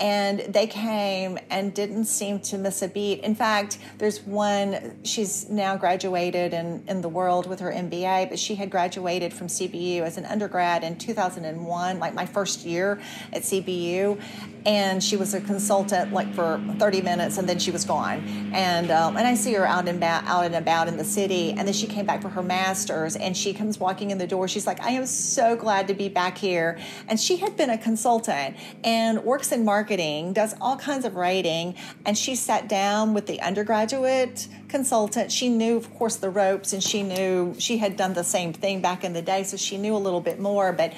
and 0.00 0.40
they 0.40 0.66
came 0.66 1.38
and 1.50 1.72
didn't 1.72 2.04
seem 2.04 2.40
to 2.40 2.58
miss 2.58 2.82
a 2.82 2.88
beat. 2.88 3.20
In 3.20 3.34
fact, 3.34 3.78
there's 3.98 4.20
one, 4.22 4.98
she's 5.04 5.48
now 5.48 5.76
graduated 5.76 6.52
in, 6.52 6.84
in 6.86 7.00
the 7.00 7.08
world 7.08 7.46
with 7.46 7.60
her 7.60 7.72
MBA, 7.72 8.28
but 8.28 8.38
she 8.38 8.54
had 8.56 8.70
graduated 8.70 9.32
from 9.32 9.46
CBU 9.46 10.02
as 10.02 10.18
an 10.18 10.26
undergrad 10.26 10.84
in 10.84 10.98
2001, 10.98 11.98
like 11.98 12.14
my 12.14 12.26
first 12.26 12.64
year 12.64 13.00
at 13.32 13.42
CBU. 13.42 14.20
And 14.66 15.02
she 15.02 15.16
was 15.16 15.32
a 15.32 15.40
consultant 15.40 16.12
like 16.12 16.34
for 16.34 16.60
30 16.78 17.00
minutes 17.02 17.38
and 17.38 17.48
then 17.48 17.58
she 17.58 17.70
was 17.70 17.84
gone. 17.84 18.50
And, 18.52 18.90
um, 18.90 19.16
and 19.16 19.26
I 19.26 19.34
see 19.34 19.52
her 19.54 19.64
out 19.64 19.88
and, 19.88 19.98
about, 19.98 20.24
out 20.24 20.44
and 20.44 20.56
about 20.56 20.88
in 20.88 20.96
the 20.96 21.04
city. 21.04 21.50
And 21.50 21.60
then 21.60 21.72
she 21.72 21.86
came 21.86 22.04
back 22.04 22.20
for 22.20 22.28
her 22.30 22.42
master's 22.42 23.14
and 23.14 23.36
she 23.36 23.54
comes 23.54 23.78
walking 23.78 24.10
in 24.10 24.18
the 24.18 24.26
door. 24.26 24.48
She's 24.48 24.66
like, 24.66 24.80
I 24.80 24.90
am 24.90 25.06
so 25.06 25.54
glad 25.54 25.86
to 25.86 25.94
be 25.94 26.08
back 26.08 26.36
here. 26.36 26.78
And 27.06 27.20
she 27.20 27.36
had 27.36 27.56
been 27.56 27.70
a 27.70 27.78
consultant 27.78 28.56
and 28.82 29.22
works 29.22 29.52
in 29.52 29.64
marketing 29.64 29.85
marketing, 29.86 30.32
does 30.32 30.52
all 30.60 30.76
kinds 30.76 31.04
of 31.04 31.14
writing, 31.14 31.72
and 32.04 32.18
she 32.18 32.34
sat 32.34 32.68
down 32.68 33.14
with 33.14 33.26
the 33.26 33.40
undergraduate 33.40 34.48
consultant. 34.68 35.30
She 35.30 35.48
knew, 35.48 35.76
of 35.76 35.94
course, 35.94 36.16
the 36.16 36.28
ropes, 36.28 36.72
and 36.72 36.82
she 36.82 37.04
knew 37.04 37.54
she 37.58 37.78
had 37.78 37.96
done 37.96 38.12
the 38.14 38.24
same 38.24 38.52
thing 38.52 38.80
back 38.80 39.04
in 39.04 39.12
the 39.12 39.22
day, 39.22 39.44
so 39.44 39.56
she 39.56 39.78
knew 39.78 39.94
a 39.94 40.02
little 40.06 40.20
bit 40.20 40.40
more. 40.40 40.72
But 40.72 40.92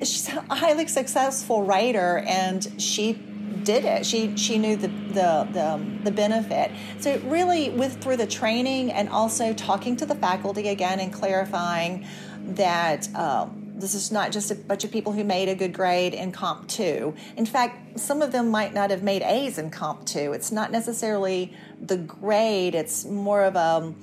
she's 0.00 0.28
a 0.28 0.54
highly 0.54 0.86
successful 0.86 1.62
writer, 1.62 2.18
and 2.28 2.60
she 2.78 3.14
did 3.62 3.86
it. 3.86 4.04
She 4.04 4.36
she 4.36 4.58
knew 4.58 4.76
the 4.76 4.88
the 4.88 5.48
the, 5.52 5.80
the 6.04 6.10
benefit. 6.10 6.72
So 7.00 7.18
really, 7.24 7.70
with 7.70 8.02
through 8.02 8.18
the 8.18 8.26
training 8.26 8.92
and 8.92 9.08
also 9.08 9.54
talking 9.54 9.96
to 9.96 10.04
the 10.04 10.14
faculty 10.14 10.68
again 10.68 11.00
and 11.00 11.10
clarifying 11.10 12.04
that. 12.44 13.08
Um, 13.14 13.62
this 13.76 13.94
is 13.94 14.10
not 14.10 14.32
just 14.32 14.50
a 14.50 14.54
bunch 14.54 14.84
of 14.84 14.90
people 14.90 15.12
who 15.12 15.22
made 15.22 15.48
a 15.48 15.54
good 15.54 15.72
grade 15.72 16.14
in 16.14 16.32
Comp 16.32 16.66
2. 16.68 17.14
In 17.36 17.46
fact, 17.46 18.00
some 18.00 18.22
of 18.22 18.32
them 18.32 18.50
might 18.50 18.72
not 18.72 18.90
have 18.90 19.02
made 19.02 19.22
A's 19.22 19.58
in 19.58 19.70
Comp 19.70 20.06
2. 20.06 20.32
It's 20.32 20.50
not 20.50 20.72
necessarily 20.72 21.54
the 21.80 21.98
grade, 21.98 22.74
it's 22.74 23.04
more 23.04 23.44
of 23.44 23.54
a 23.54 23.58
um, 23.58 23.96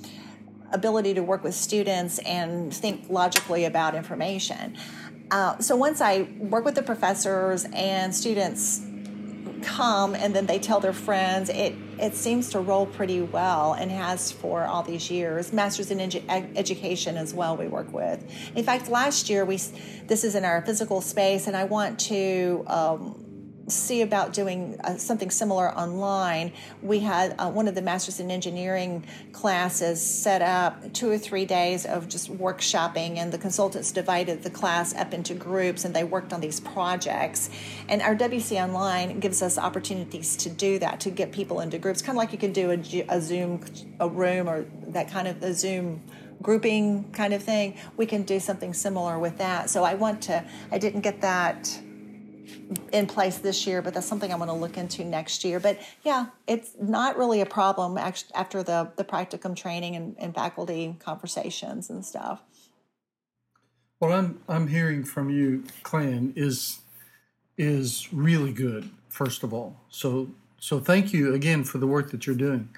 ability 0.72 1.14
to 1.14 1.22
work 1.22 1.44
with 1.44 1.54
students 1.54 2.18
and 2.20 2.72
think 2.72 3.06
logically 3.08 3.64
about 3.64 3.94
information. 3.94 4.76
Uh, 5.30 5.58
so 5.58 5.74
once 5.76 6.00
I 6.00 6.22
work 6.38 6.64
with 6.64 6.74
the 6.74 6.82
professors 6.82 7.66
and 7.72 8.14
students 8.14 8.80
come 9.64 10.14
and 10.14 10.34
then 10.34 10.46
they 10.46 10.58
tell 10.58 10.80
their 10.80 10.92
friends, 10.92 11.48
it 11.48 11.74
it 11.98 12.14
seems 12.14 12.50
to 12.50 12.60
roll 12.60 12.86
pretty 12.86 13.22
well 13.22 13.72
and 13.72 13.90
has 13.90 14.32
for 14.32 14.64
all 14.64 14.82
these 14.82 15.10
years. 15.10 15.52
Masters 15.52 15.90
in 15.90 15.98
edu- 15.98 16.56
education 16.56 17.16
as 17.16 17.32
well. 17.32 17.56
We 17.56 17.68
work 17.68 17.92
with. 17.92 18.24
In 18.54 18.64
fact, 18.64 18.88
last 18.88 19.30
year 19.30 19.44
we 19.44 19.56
this 20.06 20.24
is 20.24 20.34
in 20.34 20.44
our 20.44 20.62
physical 20.62 21.00
space, 21.00 21.46
and 21.46 21.56
I 21.56 21.64
want 21.64 21.98
to. 22.00 22.64
Um, 22.66 23.23
see 23.68 24.02
about 24.02 24.32
doing 24.32 24.78
uh, 24.84 24.96
something 24.96 25.30
similar 25.30 25.70
online. 25.76 26.52
We 26.82 27.00
had 27.00 27.34
uh, 27.38 27.50
one 27.50 27.68
of 27.68 27.74
the 27.74 27.82
Masters 27.82 28.20
in 28.20 28.30
Engineering 28.30 29.04
classes 29.32 30.04
set 30.04 30.42
up 30.42 30.92
two 30.92 31.10
or 31.10 31.18
three 31.18 31.44
days 31.44 31.86
of 31.86 32.08
just 32.08 32.30
workshopping, 32.36 33.16
and 33.16 33.32
the 33.32 33.38
consultants 33.38 33.92
divided 33.92 34.42
the 34.42 34.50
class 34.50 34.94
up 34.94 35.14
into 35.14 35.34
groups 35.34 35.84
and 35.84 35.94
they 35.94 36.04
worked 36.04 36.32
on 36.32 36.40
these 36.40 36.60
projects. 36.60 37.50
And 37.88 38.02
our 38.02 38.14
WC 38.14 38.62
Online 38.62 39.20
gives 39.20 39.42
us 39.42 39.58
opportunities 39.58 40.36
to 40.36 40.50
do 40.50 40.78
that, 40.80 41.00
to 41.00 41.10
get 41.10 41.32
people 41.32 41.60
into 41.60 41.78
groups, 41.78 42.02
kind 42.02 42.16
of 42.16 42.18
like 42.18 42.32
you 42.32 42.38
can 42.38 42.52
do 42.52 42.70
a, 42.70 43.04
a 43.08 43.20
Zoom, 43.20 43.64
a 44.00 44.08
room, 44.08 44.48
or 44.48 44.66
that 44.88 45.10
kind 45.10 45.28
of 45.28 45.42
a 45.42 45.54
Zoom 45.54 46.02
grouping 46.42 47.10
kind 47.12 47.32
of 47.32 47.42
thing. 47.42 47.76
We 47.96 48.06
can 48.06 48.22
do 48.22 48.38
something 48.38 48.74
similar 48.74 49.18
with 49.18 49.38
that. 49.38 49.70
So 49.70 49.82
I 49.82 49.94
want 49.94 50.22
to, 50.24 50.44
I 50.70 50.78
didn't 50.78 51.00
get 51.00 51.22
that 51.22 51.80
in 52.92 53.06
place 53.06 53.38
this 53.38 53.66
year, 53.66 53.82
but 53.82 53.94
that's 53.94 54.06
something 54.06 54.32
I'm 54.32 54.38
going 54.38 54.48
to 54.48 54.54
look 54.54 54.76
into 54.76 55.04
next 55.04 55.44
year. 55.44 55.60
But 55.60 55.78
yeah, 56.02 56.26
it's 56.46 56.72
not 56.80 57.16
really 57.16 57.40
a 57.40 57.46
problem 57.46 57.98
after 57.98 58.62
the, 58.62 58.92
the 58.96 59.04
practicum 59.04 59.56
training 59.56 59.96
and, 59.96 60.14
and 60.18 60.34
faculty 60.34 60.96
conversations 60.98 61.90
and 61.90 62.04
stuff. 62.04 62.42
What 63.98 64.12
I'm 64.12 64.40
I'm 64.48 64.66
hearing 64.66 65.04
from 65.04 65.30
you, 65.30 65.64
Clayann, 65.82 66.36
is 66.36 66.80
is 67.56 68.12
really 68.12 68.52
good. 68.52 68.90
First 69.08 69.42
of 69.42 69.54
all, 69.54 69.80
so 69.88 70.28
so 70.58 70.80
thank 70.80 71.12
you 71.12 71.32
again 71.32 71.64
for 71.64 71.78
the 71.78 71.86
work 71.86 72.10
that 72.10 72.26
you're 72.26 72.36
doing. 72.36 72.68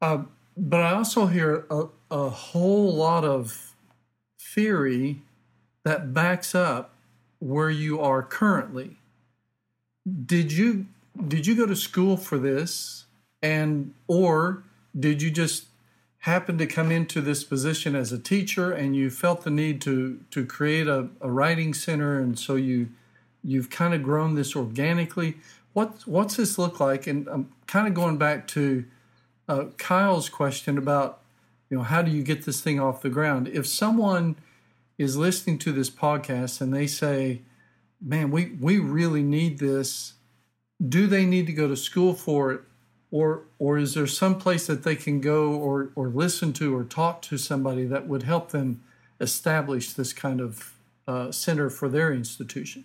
Uh, 0.00 0.24
but 0.56 0.80
I 0.80 0.94
also 0.94 1.26
hear 1.26 1.64
a, 1.70 1.84
a 2.10 2.28
whole 2.28 2.94
lot 2.94 3.24
of 3.24 3.74
theory 4.40 5.22
that 5.84 6.12
backs 6.12 6.54
up 6.54 6.94
where 7.42 7.70
you 7.70 8.00
are 8.00 8.22
currently. 8.22 8.96
Did 10.26 10.52
you 10.52 10.86
did 11.28 11.44
you 11.44 11.56
go 11.56 11.66
to 11.66 11.74
school 11.74 12.16
for 12.16 12.38
this? 12.38 13.06
And 13.42 13.94
or 14.06 14.62
did 14.98 15.20
you 15.20 15.30
just 15.30 15.66
happen 16.18 16.56
to 16.58 16.66
come 16.66 16.92
into 16.92 17.20
this 17.20 17.42
position 17.42 17.96
as 17.96 18.12
a 18.12 18.18
teacher 18.18 18.70
and 18.70 18.94
you 18.94 19.10
felt 19.10 19.42
the 19.42 19.50
need 19.50 19.80
to 19.82 20.20
to 20.30 20.46
create 20.46 20.86
a, 20.86 21.08
a 21.20 21.28
writing 21.28 21.74
center 21.74 22.20
and 22.20 22.38
so 22.38 22.54
you 22.54 22.88
you've 23.42 23.70
kind 23.70 23.92
of 23.92 24.04
grown 24.04 24.36
this 24.36 24.54
organically? 24.54 25.36
What 25.72 26.06
what's 26.06 26.36
this 26.36 26.58
look 26.58 26.78
like? 26.78 27.08
And 27.08 27.28
i'm 27.28 27.52
kind 27.66 27.88
of 27.88 27.94
going 27.94 28.18
back 28.18 28.46
to 28.48 28.84
uh, 29.48 29.64
kyle's 29.78 30.28
question 30.28 30.78
about 30.78 31.20
you 31.70 31.76
know 31.76 31.82
how 31.82 32.02
do 32.02 32.12
you 32.12 32.22
get 32.22 32.44
this 32.44 32.60
thing 32.60 32.78
off 32.78 33.02
the 33.02 33.10
ground? 33.10 33.48
If 33.48 33.66
someone 33.66 34.36
is 35.02 35.16
listening 35.16 35.58
to 35.58 35.72
this 35.72 35.90
podcast 35.90 36.60
and 36.60 36.72
they 36.72 36.86
say, 36.86 37.42
man, 38.00 38.30
we, 38.30 38.56
we 38.60 38.78
really 38.78 39.22
need 39.22 39.58
this, 39.58 40.14
do 40.86 41.06
they 41.06 41.24
need 41.24 41.46
to 41.46 41.52
go 41.52 41.68
to 41.68 41.76
school 41.76 42.14
for 42.14 42.52
it? 42.52 42.60
Or, 43.10 43.42
or 43.58 43.76
is 43.76 43.92
there 43.92 44.06
some 44.06 44.38
place 44.38 44.66
that 44.68 44.84
they 44.84 44.96
can 44.96 45.20
go 45.20 45.52
or, 45.52 45.90
or 45.94 46.08
listen 46.08 46.54
to 46.54 46.74
or 46.74 46.84
talk 46.84 47.20
to 47.22 47.36
somebody 47.36 47.84
that 47.84 48.08
would 48.08 48.22
help 48.22 48.50
them 48.50 48.82
establish 49.20 49.92
this 49.92 50.14
kind 50.14 50.40
of 50.40 50.74
uh, 51.06 51.30
center 51.30 51.68
for 51.68 51.90
their 51.90 52.12
institution? 52.12 52.84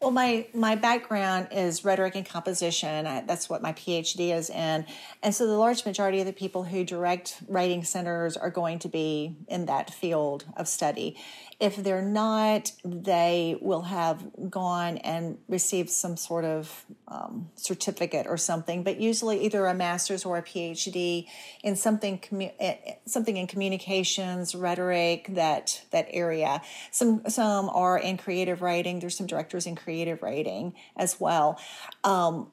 Well, 0.00 0.12
my 0.12 0.46
my 0.54 0.76
background 0.76 1.48
is 1.50 1.84
rhetoric 1.84 2.14
and 2.14 2.24
composition. 2.24 3.06
I, 3.06 3.20
that's 3.20 3.50
what 3.50 3.60
my 3.60 3.74
PhD 3.74 4.34
is 4.34 4.48
in, 4.48 4.86
and 5.22 5.34
so 5.34 5.46
the 5.46 5.58
large 5.58 5.84
majority 5.84 6.20
of 6.20 6.26
the 6.26 6.32
people 6.32 6.64
who 6.64 6.84
direct 6.84 7.42
writing 7.46 7.84
centers 7.84 8.34
are 8.38 8.48
going 8.48 8.78
to 8.78 8.88
be 8.88 9.36
in 9.46 9.66
that 9.66 9.92
field 9.92 10.46
of 10.56 10.68
study. 10.68 11.18
If 11.60 11.76
they're 11.76 12.00
not, 12.00 12.72
they 12.82 13.58
will 13.60 13.82
have 13.82 14.24
gone 14.48 14.96
and 14.96 15.36
received 15.46 15.90
some 15.90 16.16
sort 16.16 16.46
of 16.46 16.86
um, 17.06 17.50
certificate 17.56 18.26
or 18.26 18.38
something, 18.38 18.82
but 18.82 18.98
usually 18.98 19.44
either 19.44 19.66
a 19.66 19.74
master's 19.74 20.24
or 20.24 20.38
a 20.38 20.42
PhD 20.42 21.26
in 21.62 21.76
something 21.76 22.18
eh, 22.32 22.48
eh, 22.58 22.94
something 23.04 23.36
in 23.36 23.46
communications, 23.46 24.54
rhetoric, 24.54 25.26
that 25.28 25.82
that 25.90 26.06
area. 26.08 26.62
Some 26.90 27.28
some 27.28 27.68
are 27.68 27.98
in 27.98 28.16
creative 28.16 28.62
writing. 28.62 29.00
There's 29.00 29.14
some 29.14 29.26
directors 29.26 29.66
in 29.66 29.74
creative 29.74 29.89
writing 30.22 30.74
as 30.96 31.20
well. 31.20 31.60
Um, 32.04 32.50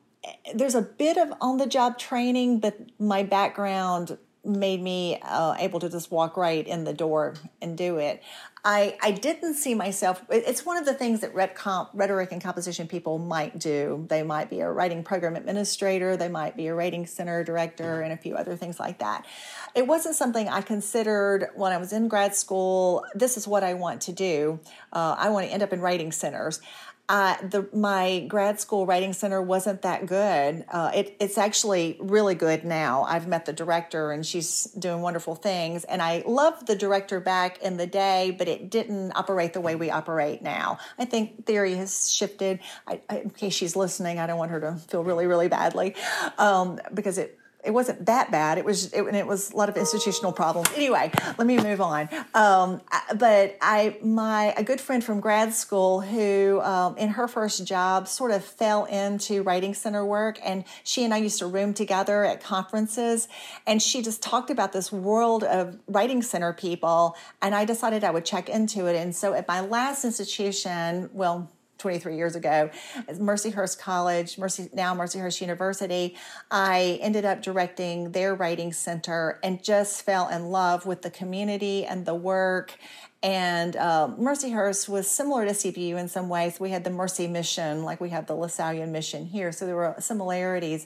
there's 0.54 0.76
a 0.76 0.82
bit 0.82 1.18
of 1.18 1.34
on 1.40 1.58
the 1.58 1.68
job 1.68 1.98
training, 1.98 2.60
but 2.60 2.78
my 3.00 3.24
background 3.24 4.18
made 4.44 4.82
me 4.82 5.20
uh, 5.22 5.56
able 5.60 5.80
to 5.80 5.90
just 5.90 6.12
walk 6.12 6.38
right 6.38 6.66
in 6.66 6.86
the 6.86 6.94
door 6.94 7.36
and 7.62 7.78
do 7.78 7.98
it. 7.98 8.24
I, 8.64 8.98
I 9.02 9.12
didn't 9.12 9.54
see 9.54 9.76
myself. 9.76 10.24
It's 10.30 10.66
one 10.66 10.78
of 10.78 10.86
the 10.86 10.94
things 10.94 11.22
that 11.22 11.56
comp, 11.56 11.90
rhetoric 11.94 12.32
and 12.32 12.42
composition 12.42 12.88
people 12.88 13.18
might 13.18 13.58
do. 13.60 14.06
They 14.10 14.24
might 14.24 14.50
be 14.50 14.60
a 14.60 14.70
writing 14.70 15.04
program 15.04 15.36
administrator, 15.36 16.18
they 16.18 16.28
might 16.28 16.58
be 16.58 16.68
a 16.68 16.76
writing 16.76 17.06
center 17.06 17.44
director, 17.44 18.02
and 18.02 18.12
a 18.12 18.18
few 18.18 18.36
other 18.36 18.58
things 18.58 18.80
like 18.80 19.00
that. 19.00 19.26
It 19.74 19.88
wasn't 19.88 20.16
something 20.16 20.50
I 20.50 20.62
considered 20.62 21.48
when 21.56 21.72
I 21.72 21.78
was 21.78 21.94
in 21.94 22.08
grad 22.08 22.36
school. 22.36 23.06
This 23.16 23.38
is 23.38 23.48
what 23.48 23.64
I 23.64 23.74
want 23.74 24.02
to 24.02 24.12
do. 24.12 24.60
Uh, 24.92 25.16
I 25.18 25.30
want 25.30 25.48
to 25.48 25.54
end 25.54 25.64
up 25.64 25.72
in 25.72 25.80
writing 25.80 26.12
centers 26.12 26.60
the 27.08 27.70
my 27.74 28.26
grad 28.28 28.60
school 28.60 28.86
writing 28.86 29.14
center 29.14 29.42
wasn't 29.42 29.82
that 29.84 30.06
good. 30.06 30.66
Uh, 30.70 30.92
it, 30.94 31.16
it's 31.20 31.38
actually 31.38 31.98
really 32.02 32.36
good 32.36 32.66
now. 32.66 33.04
I've 33.04 33.28
met 33.28 33.46
the 33.46 33.54
director 33.54 34.12
and 34.12 34.26
she's 34.26 34.66
doing 34.78 35.02
wonderful 35.02 35.36
things. 35.36 35.86
And 35.86 36.02
I 36.02 36.24
loved 36.28 36.68
the 36.68 36.76
director 36.76 37.20
back 37.20 37.62
in 37.62 37.78
the 37.78 37.88
day, 37.88 38.36
but 38.38 38.48
it 38.48 38.70
didn't 38.70 39.14
operate 39.16 39.54
the 39.54 39.62
way 39.62 39.76
we 39.76 39.90
operate 39.90 40.42
now. 40.42 40.80
I 41.00 41.06
think 41.06 41.46
theory 41.46 41.76
has 41.76 42.12
shifted. 42.12 42.60
I, 42.86 43.00
I, 43.10 43.20
in 43.20 43.30
case 43.30 43.54
she's 43.54 43.76
listening, 43.76 44.20
I 44.20 44.28
don't 44.28 44.38
want 44.38 44.52
her 44.52 44.60
to 44.60 44.76
feel 44.76 45.04
really, 45.04 45.28
really 45.28 45.48
badly 45.48 45.96
um, 46.38 46.80
because 46.94 47.18
it 47.18 47.40
it 47.64 47.72
wasn't 47.72 48.06
that 48.06 48.32
bad. 48.32 48.58
It 48.58 48.66
was 48.66 48.94
it, 48.94 49.04
it 49.04 49.28
was 49.28 49.52
a 49.52 49.56
lot 49.58 49.68
of 49.68 49.76
institutional 49.78 50.32
problems. 50.32 50.70
Anyway, 50.76 51.12
let 51.38 51.46
me 51.48 51.58
move 51.58 51.82
on. 51.82 52.08
Um, 52.34 52.82
but 53.18 53.58
I 53.62 53.98
my 54.02 54.54
a 54.56 54.64
good 54.64 54.80
friend 54.80 55.04
from 55.04 55.20
grad 55.20 55.54
school 55.54 56.02
who 56.02 56.62
um, 56.62 56.98
in 56.98 57.10
her 57.10 57.28
first 57.28 57.66
job 57.66 58.08
sort 58.08 58.32
of 58.32 58.44
fell 58.46 58.86
into 58.86 59.44
writing 59.44 59.74
center 59.74 60.06
work, 60.06 60.40
and 60.44 60.64
she 60.84 61.04
and 61.04 61.14
I 61.14 61.18
used 61.18 61.40
to 61.40 61.48
room 61.48 61.74
together 61.74 62.24
at 62.24 62.42
conferences, 62.42 63.28
and 63.66 63.82
she 63.82 64.02
just 64.02 64.22
talked 64.22 64.50
about 64.50 64.72
this 64.72 64.92
world 64.92 65.44
of 65.44 65.78
writing 65.88 66.22
center 66.22 66.54
people, 66.54 67.16
and 67.42 67.54
I 67.56 67.66
decided 67.66 68.04
I 68.04 68.12
would 68.12 68.26
check 68.26 68.50
into 68.50 68.86
it. 68.86 68.96
And 68.96 69.16
so 69.16 69.34
at 69.34 69.48
my 69.48 69.62
last 69.62 70.06
institution, 70.06 71.10
well 71.12 71.50
23 71.78 72.16
years 72.16 72.36
ago 72.36 72.70
Mercyhurst 73.08 73.80
College, 73.80 74.38
Mercy 74.38 74.70
now 74.74 74.96
Mercyhurst 74.96 75.42
University. 75.42 76.16
I 76.52 77.00
ended 77.02 77.26
up 77.26 77.42
directing 77.42 78.12
their 78.12 78.36
writing 78.36 78.74
center 78.74 79.40
and 79.44 79.64
just 79.64 80.04
fell 80.04 80.28
in 80.30 80.50
love 80.50 80.86
with 80.86 81.02
the 81.02 81.10
community 81.10 81.86
and 81.86 82.06
the 82.06 82.16
work. 82.16 82.78
And 83.24 83.76
uh, 83.76 84.10
Mercyhurst 84.20 84.88
was 84.88 85.10
similar 85.10 85.46
to 85.46 85.52
CBU 85.52 85.98
in 85.98 86.08
some 86.08 86.30
ways. 86.30 86.60
We 86.60 86.70
had 86.70 86.84
the 86.84 86.92
Mercy 86.92 87.28
mission, 87.28 87.84
like 87.84 88.00
we 88.00 88.10
have 88.10 88.28
the 88.28 88.36
LaSallian 88.36 88.90
mission 88.90 89.26
here, 89.26 89.52
so 89.52 89.66
there 89.66 89.76
were 89.76 89.96
similarities. 90.00 90.86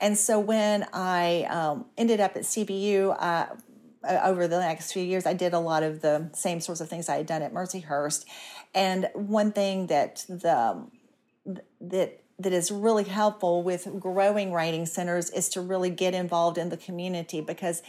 And 0.00 0.18
so 0.18 0.40
when 0.40 0.86
I 0.92 1.44
um, 1.44 1.86
ended 1.96 2.20
up 2.20 2.36
at 2.36 2.42
CBU, 2.42 3.16
uh, 3.18 3.46
over 4.22 4.46
the 4.46 4.58
next 4.60 4.92
few 4.92 5.02
years, 5.02 5.26
I 5.26 5.34
did 5.34 5.52
a 5.52 5.58
lot 5.58 5.82
of 5.82 6.00
the 6.00 6.30
same 6.32 6.60
sorts 6.60 6.80
of 6.80 6.88
things 6.88 7.08
I 7.08 7.16
had 7.16 7.26
done 7.26 7.42
at 7.42 7.52
Mercyhurst. 7.52 8.24
And 8.74 9.08
one 9.14 9.52
thing 9.52 9.86
that 9.88 10.24
the 10.28 10.86
that 11.80 12.20
that 12.38 12.52
is 12.52 12.70
really 12.70 13.04
helpful 13.04 13.62
with 13.62 13.88
growing 13.98 14.52
writing 14.52 14.86
centers 14.86 15.30
is 15.30 15.48
to 15.50 15.60
really 15.60 15.90
get 15.90 16.14
involved 16.14 16.56
in 16.56 16.68
the 16.68 16.76
community 16.76 17.40
because 17.40 17.82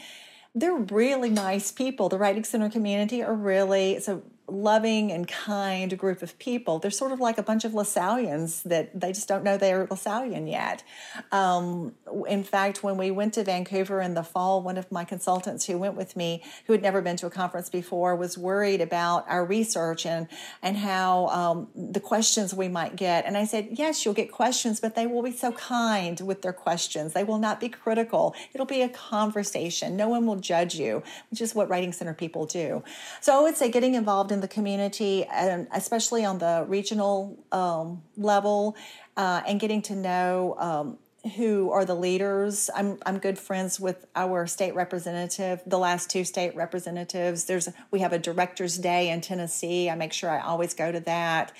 they're 0.55 0.73
really 0.73 1.29
nice 1.29 1.71
people. 1.71 2.09
The 2.09 2.17
writing 2.17 2.43
center 2.43 2.69
community 2.69 3.21
are 3.21 3.35
really 3.35 3.95
a 3.97 4.21
loving 4.51 5.11
and 5.11 5.27
kind 5.27 5.97
group 5.97 6.21
of 6.21 6.37
people. 6.39 6.79
They're 6.79 6.91
sort 6.91 7.11
of 7.11 7.19
like 7.19 7.37
a 7.37 7.43
bunch 7.43 7.65
of 7.65 7.73
LaSallians 7.73 8.63
that 8.63 8.99
they 8.99 9.11
just 9.11 9.27
don't 9.27 9.43
know 9.43 9.57
they're 9.57 9.87
LaSallian 9.87 10.49
yet. 10.49 10.83
Um, 11.31 11.93
in 12.27 12.43
fact, 12.43 12.83
when 12.83 12.97
we 12.97 13.11
went 13.11 13.33
to 13.35 13.43
Vancouver 13.43 14.01
in 14.01 14.13
the 14.13 14.23
fall, 14.23 14.61
one 14.61 14.77
of 14.77 14.91
my 14.91 15.03
consultants 15.03 15.65
who 15.65 15.77
went 15.77 15.95
with 15.95 16.15
me, 16.15 16.43
who 16.65 16.73
had 16.73 16.81
never 16.81 17.01
been 17.01 17.17
to 17.17 17.27
a 17.27 17.29
conference 17.29 17.69
before, 17.69 18.15
was 18.15 18.37
worried 18.37 18.81
about 18.81 19.25
our 19.29 19.45
research 19.45 20.05
and 20.05 20.27
and 20.61 20.77
how 20.77 21.27
um, 21.27 21.67
the 21.75 21.99
questions 21.99 22.53
we 22.53 22.67
might 22.67 22.95
get. 22.95 23.25
And 23.25 23.37
I 23.37 23.45
said, 23.45 23.69
yes, 23.71 24.05
you'll 24.05 24.13
get 24.13 24.31
questions, 24.31 24.79
but 24.79 24.95
they 24.95 25.07
will 25.07 25.23
be 25.23 25.31
so 25.31 25.51
kind 25.51 26.19
with 26.21 26.41
their 26.41 26.53
questions. 26.53 27.13
They 27.13 27.23
will 27.23 27.37
not 27.39 27.59
be 27.59 27.69
critical. 27.69 28.35
It'll 28.53 28.65
be 28.65 28.81
a 28.81 28.89
conversation. 28.89 29.95
No 29.95 30.09
one 30.09 30.25
will 30.25 30.37
judge 30.37 30.75
you, 30.75 31.03
which 31.29 31.41
is 31.41 31.55
what 31.55 31.69
writing 31.69 31.93
center 31.93 32.13
people 32.13 32.45
do. 32.45 32.83
So 33.21 33.37
I 33.37 33.41
would 33.41 33.55
say 33.55 33.69
getting 33.69 33.95
involved 33.95 34.31
in 34.31 34.38
in 34.39 34.41
the 34.41 34.47
community, 34.47 35.25
and 35.25 35.67
especially 35.73 36.23
on 36.23 36.39
the 36.39 36.65
regional 36.67 37.37
um, 37.51 38.01
level, 38.15 38.77
uh, 39.17 39.41
and 39.45 39.59
getting 39.59 39.81
to 39.81 39.95
know 39.95 40.55
um, 40.57 40.97
who 41.35 41.71
are 41.71 41.83
the 41.83 41.95
leaders. 41.95 42.69
I'm 42.73 42.97
I'm 43.05 43.19
good 43.19 43.37
friends 43.37 43.79
with 43.79 44.05
our 44.15 44.47
state 44.47 44.73
representative, 44.75 45.61
the 45.65 45.77
last 45.77 46.09
two 46.09 46.23
state 46.23 46.55
representatives. 46.55 47.45
There's 47.45 47.67
we 47.91 47.99
have 47.99 48.13
a 48.13 48.19
directors 48.19 48.77
day 48.77 49.09
in 49.09 49.19
Tennessee. 49.19 49.89
I 49.89 49.95
make 49.95 50.13
sure 50.13 50.29
I 50.29 50.39
always 50.39 50.73
go 50.73 50.89
to 50.89 51.01
that 51.01 51.51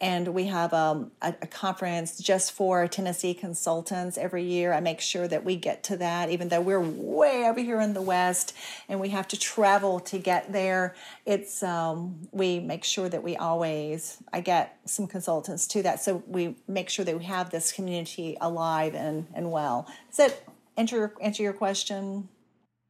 and 0.00 0.28
we 0.28 0.46
have 0.46 0.74
um, 0.74 1.12
a, 1.22 1.34
a, 1.42 1.46
conference 1.46 2.18
just 2.18 2.52
for 2.52 2.86
Tennessee 2.88 3.32
consultants 3.32 4.18
every 4.18 4.42
year. 4.42 4.72
I 4.72 4.80
make 4.80 5.00
sure 5.00 5.28
that 5.28 5.44
we 5.44 5.56
get 5.56 5.82
to 5.84 5.96
that, 5.98 6.30
even 6.30 6.48
though 6.48 6.60
we're 6.60 6.80
way 6.80 7.46
over 7.48 7.60
here 7.60 7.80
in 7.80 7.94
the 7.94 8.02
West 8.02 8.54
and 8.88 9.00
we 9.00 9.10
have 9.10 9.28
to 9.28 9.38
travel 9.38 10.00
to 10.00 10.18
get 10.18 10.52
there. 10.52 10.94
It's 11.24 11.62
um, 11.62 12.28
we 12.32 12.60
make 12.60 12.84
sure 12.84 13.08
that 13.08 13.22
we 13.22 13.36
always 13.36 14.18
I 14.32 14.40
get 14.40 14.78
some 14.84 15.06
consultants 15.06 15.66
to 15.68 15.82
that, 15.82 16.00
so 16.00 16.22
we 16.26 16.56
make 16.66 16.90
sure 16.90 17.04
that 17.04 17.16
we 17.16 17.24
have 17.24 17.50
this 17.50 17.72
community 17.72 18.36
alive 18.40 18.94
and 18.94 19.26
and 19.34 19.50
well. 19.50 19.86
Does 20.08 20.16
that 20.18 20.42
answer 20.76 21.14
answer 21.20 21.42
your 21.42 21.52
question? 21.52 22.28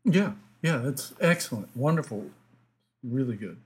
Yeah, 0.05 0.33
yeah, 0.63 0.79
that's 0.79 1.15
excellent, 1.21 1.69
wonderful, 1.77 2.27
really 3.03 3.37
good. 3.37 3.59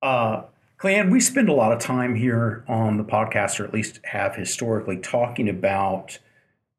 Uh, 0.00 0.42
Clayann, 0.78 1.10
we 1.10 1.18
spend 1.18 1.48
a 1.48 1.52
lot 1.52 1.72
of 1.72 1.80
time 1.80 2.14
here 2.14 2.64
on 2.68 2.98
the 2.98 3.04
podcast, 3.04 3.58
or 3.58 3.64
at 3.64 3.74
least 3.74 3.98
have 4.04 4.36
historically, 4.36 4.96
talking 4.96 5.48
about 5.48 6.20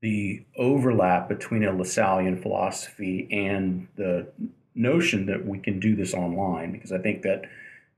the 0.02 0.42
overlap 0.58 1.28
between 1.28 1.66
a 1.66 1.74
Lasallian 1.74 2.42
philosophy 2.42 3.28
and 3.30 3.90
the 3.98 4.26
notion 4.74 5.26
that 5.26 5.46
we 5.46 5.60
can 5.60 5.82
do 5.82 5.98
this 5.98 6.14
online. 6.14 6.72
Because 6.72 6.94
I 6.94 7.00
think 7.00 7.24
that 7.24 7.44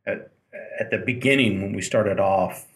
at, 0.07 0.31
at 0.79 0.89
the 0.89 0.97
beginning, 0.97 1.61
when 1.61 1.73
we 1.73 1.83
started 1.83 2.19
off, 2.19 2.67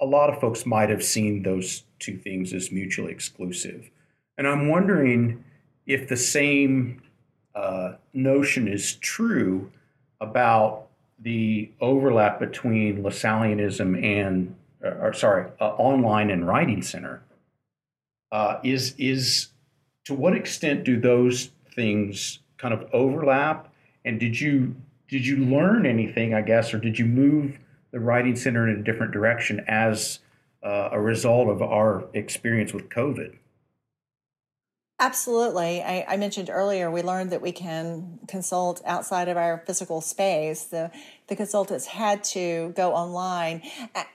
a 0.00 0.06
lot 0.06 0.30
of 0.30 0.40
folks 0.40 0.64
might 0.64 0.88
have 0.88 1.04
seen 1.04 1.42
those 1.42 1.84
two 1.98 2.16
things 2.16 2.54
as 2.54 2.72
mutually 2.72 3.12
exclusive. 3.12 3.90
And 4.38 4.48
I'm 4.48 4.70
wondering 4.70 5.44
if 5.86 6.08
the 6.08 6.16
same 6.16 7.02
uh, 7.54 7.96
notion 8.14 8.68
is 8.68 8.94
true 8.94 9.70
about 10.18 10.87
the 11.18 11.70
overlap 11.80 12.38
between 12.38 13.02
Lasallianism 13.02 14.02
and, 14.02 14.54
uh, 14.84 14.88
or 14.88 15.12
sorry, 15.12 15.50
uh, 15.60 15.70
online 15.70 16.30
and 16.30 16.46
writing 16.46 16.82
center 16.82 17.22
uh, 18.30 18.58
is 18.62 18.94
is 18.98 19.48
to 20.04 20.14
what 20.14 20.34
extent 20.34 20.84
do 20.84 21.00
those 21.00 21.50
things 21.74 22.40
kind 22.56 22.74
of 22.74 22.88
overlap? 22.92 23.72
And 24.04 24.20
did 24.20 24.40
you 24.40 24.76
did 25.08 25.26
you 25.26 25.38
learn 25.38 25.86
anything, 25.86 26.34
I 26.34 26.42
guess, 26.42 26.72
or 26.74 26.78
did 26.78 26.98
you 26.98 27.06
move 27.06 27.58
the 27.90 28.00
writing 28.00 28.36
center 28.36 28.68
in 28.68 28.78
a 28.78 28.82
different 28.82 29.12
direction 29.12 29.64
as 29.66 30.20
uh, 30.62 30.90
a 30.92 31.00
result 31.00 31.48
of 31.48 31.62
our 31.62 32.04
experience 32.12 32.72
with 32.72 32.88
COVID? 32.90 33.36
Absolutely. 35.00 35.80
I, 35.80 36.04
I, 36.08 36.16
mentioned 36.16 36.50
earlier 36.50 36.90
we 36.90 37.02
learned 37.02 37.30
that 37.30 37.40
we 37.40 37.52
can 37.52 38.18
consult 38.26 38.82
outside 38.84 39.28
of 39.28 39.36
our 39.36 39.62
physical 39.64 40.00
space. 40.00 40.64
The 40.64 40.90
the 41.28 41.36
consultants 41.36 41.86
had 41.86 42.24
to 42.24 42.72
go 42.76 42.92
online, 42.92 43.62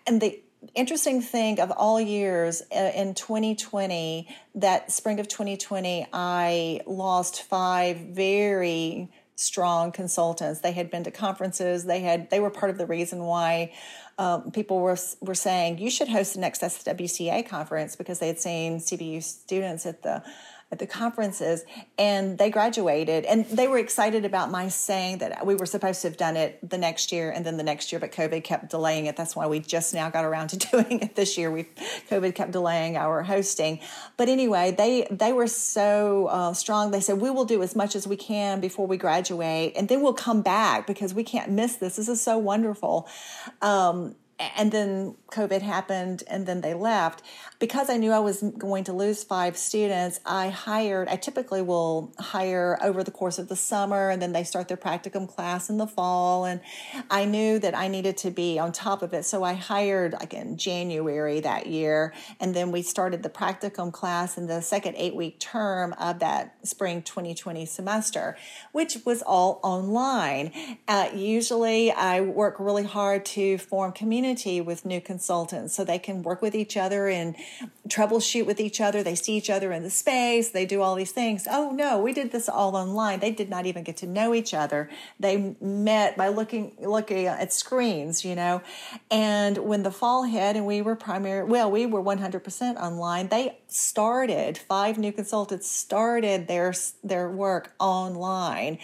and 0.05 0.19
the 0.19 0.41
interesting 0.75 1.21
thing 1.21 1.61
of 1.61 1.71
all 1.71 2.01
years 2.01 2.63
uh, 2.75 2.91
in 2.95 3.13
2020, 3.13 4.27
that 4.55 4.91
spring 4.91 5.19
of 5.19 5.27
2020, 5.27 6.07
I 6.11 6.81
lost 6.85 7.43
five 7.43 7.97
very 7.97 9.09
strong 9.35 9.91
consultants. 9.91 10.59
They 10.59 10.73
had 10.73 10.91
been 10.91 11.03
to 11.05 11.11
conferences. 11.11 11.85
They 11.85 12.01
had 12.01 12.29
they 12.29 12.39
were 12.39 12.49
part 12.49 12.69
of 12.69 12.77
the 12.77 12.85
reason 12.85 13.23
why 13.23 13.73
um, 14.17 14.51
people 14.51 14.79
were 14.79 14.97
were 15.21 15.35
saying 15.35 15.79
you 15.79 15.89
should 15.89 16.09
host 16.09 16.33
the 16.33 16.39
next 16.39 16.61
SWCA 16.61 17.47
conference 17.47 17.95
because 17.95 18.19
they 18.19 18.27
had 18.27 18.39
seen 18.39 18.79
CBU 18.79 19.23
students 19.23 19.85
at 19.85 20.03
the 20.03 20.23
at 20.73 20.79
the 20.79 20.87
conferences 20.87 21.63
and 21.97 22.37
they 22.37 22.49
graduated 22.49 23.23
and 23.25 23.45
they 23.45 23.67
were 23.67 23.77
excited 23.77 24.25
about 24.25 24.49
my 24.49 24.67
saying 24.67 25.19
that 25.19 25.45
we 25.45 25.53
were 25.53 25.67
supposed 25.67 26.01
to 26.01 26.07
have 26.09 26.17
done 26.17 26.35
it 26.35 26.57
the 26.67 26.77
next 26.77 27.11
year 27.11 27.29
and 27.29 27.45
then 27.45 27.57
the 27.57 27.63
next 27.63 27.91
year 27.91 27.99
but 27.99 28.11
covid 28.11 28.43
kept 28.43 28.71
delaying 28.71 29.05
it. 29.05 29.15
That's 29.15 29.35
why 29.35 29.45
we 29.45 29.59
just 29.59 29.93
now 29.93 30.09
got 30.09 30.25
around 30.25 30.49
to 30.49 30.57
doing 30.71 30.99
it 31.01 31.15
this 31.15 31.37
year. 31.37 31.51
We 31.51 31.65
covid 32.09 32.33
kept 32.35 32.51
delaying 32.51 32.97
our 32.97 33.21
hosting. 33.21 33.79
But 34.17 34.27
anyway 34.29 34.71
they 34.71 35.07
they 35.11 35.31
were 35.31 35.47
so 35.47 36.27
uh, 36.27 36.53
strong. 36.53 36.91
They 36.91 37.01
said 37.01 37.21
we 37.21 37.29
will 37.29 37.45
do 37.45 37.61
as 37.61 37.75
much 37.75 37.95
as 37.95 38.07
we 38.07 38.17
can 38.17 38.59
before 38.59 38.87
we 38.87 38.97
graduate 38.97 39.73
and 39.77 39.87
then 39.87 40.01
we'll 40.01 40.13
come 40.13 40.41
back 40.41 40.87
because 40.87 41.13
we 41.13 41.23
can't 41.23 41.51
miss 41.51 41.75
this. 41.75 41.95
This 41.95 42.09
is 42.09 42.19
so 42.21 42.39
wonderful. 42.39 43.07
Um, 43.61 44.15
and 44.57 44.71
then 44.71 45.15
COVID 45.33 45.61
happened 45.61 46.23
and 46.27 46.45
then 46.45 46.61
they 46.61 46.73
left. 46.73 47.23
Because 47.59 47.89
I 47.89 47.97
knew 47.97 48.11
I 48.11 48.19
was 48.19 48.43
going 48.57 48.83
to 48.85 48.93
lose 48.93 49.23
five 49.23 49.57
students, 49.57 50.19
I 50.25 50.49
hired, 50.49 51.07
I 51.07 51.15
typically 51.15 51.61
will 51.61 52.13
hire 52.19 52.77
over 52.81 53.03
the 53.03 53.11
course 53.11 53.39
of 53.39 53.47
the 53.47 53.55
summer 53.55 54.09
and 54.09 54.21
then 54.21 54.31
they 54.31 54.43
start 54.43 54.67
their 54.67 54.77
practicum 54.77 55.27
class 55.27 55.69
in 55.69 55.77
the 55.77 55.87
fall. 55.87 56.45
And 56.45 56.61
I 57.09 57.25
knew 57.25 57.57
that 57.59 57.75
I 57.75 57.87
needed 57.87 58.17
to 58.17 58.31
be 58.31 58.59
on 58.59 58.71
top 58.71 59.01
of 59.01 59.13
it. 59.13 59.25
So 59.25 59.43
I 59.43 59.53
hired 59.53 60.13
like 60.13 60.33
in 60.33 60.57
January 60.57 61.39
that 61.39 61.67
year. 61.67 62.13
And 62.39 62.53
then 62.55 62.71
we 62.71 62.81
started 62.83 63.23
the 63.23 63.29
practicum 63.29 63.91
class 63.91 64.37
in 64.37 64.47
the 64.47 64.61
second 64.61 64.95
eight 64.97 65.15
week 65.15 65.39
term 65.39 65.93
of 65.93 66.19
that 66.19 66.55
spring 66.67 67.01
2020 67.01 67.65
semester, 67.65 68.37
which 68.71 68.97
was 69.05 69.23
all 69.23 69.59
online. 69.63 70.77
Uh, 70.87 71.09
usually 71.13 71.91
I 71.91 72.21
work 72.21 72.57
really 72.59 72.83
hard 72.83 73.25
to 73.25 73.57
form 73.57 73.93
community 73.93 74.61
with 74.61 74.85
new 74.85 75.01
consultants 75.01 75.22
so 75.23 75.83
they 75.83 75.99
can 75.99 76.23
work 76.23 76.41
with 76.41 76.55
each 76.55 76.77
other 76.77 77.07
and 77.07 77.35
troubleshoot 77.87 78.45
with 78.45 78.59
each 78.59 78.81
other. 78.81 79.03
They 79.03 79.15
see 79.15 79.35
each 79.37 79.49
other 79.49 79.71
in 79.71 79.83
the 79.83 79.89
space, 79.89 80.49
they 80.49 80.65
do 80.65 80.81
all 80.81 80.95
these 80.95 81.11
things. 81.11 81.47
Oh 81.49 81.71
no, 81.71 81.99
we 81.99 82.13
did 82.13 82.31
this 82.31 82.49
all 82.49 82.75
online. 82.75 83.19
They 83.19 83.31
did 83.31 83.49
not 83.49 83.65
even 83.65 83.83
get 83.83 83.97
to 83.97 84.07
know 84.07 84.33
each 84.33 84.53
other. 84.53 84.89
They 85.19 85.55
met 85.61 86.17
by 86.17 86.29
looking 86.29 86.75
looking 86.79 87.27
at 87.27 87.53
screens, 87.53 88.23
you 88.25 88.35
know. 88.35 88.61
And 89.09 89.57
when 89.57 89.83
the 89.83 89.91
fall 89.91 90.23
hit 90.23 90.55
and 90.55 90.65
we 90.65 90.81
were 90.81 90.95
primary 90.95 91.43
well, 91.43 91.69
we 91.71 91.85
were 91.85 92.01
100% 92.01 92.75
online. 92.77 93.27
They 93.29 93.57
started 93.67 94.57
five 94.57 94.97
new 94.97 95.11
consultants 95.11 95.69
started 95.69 96.47
their 96.47 96.73
their 97.03 97.29
work 97.29 97.73
online 97.79 98.79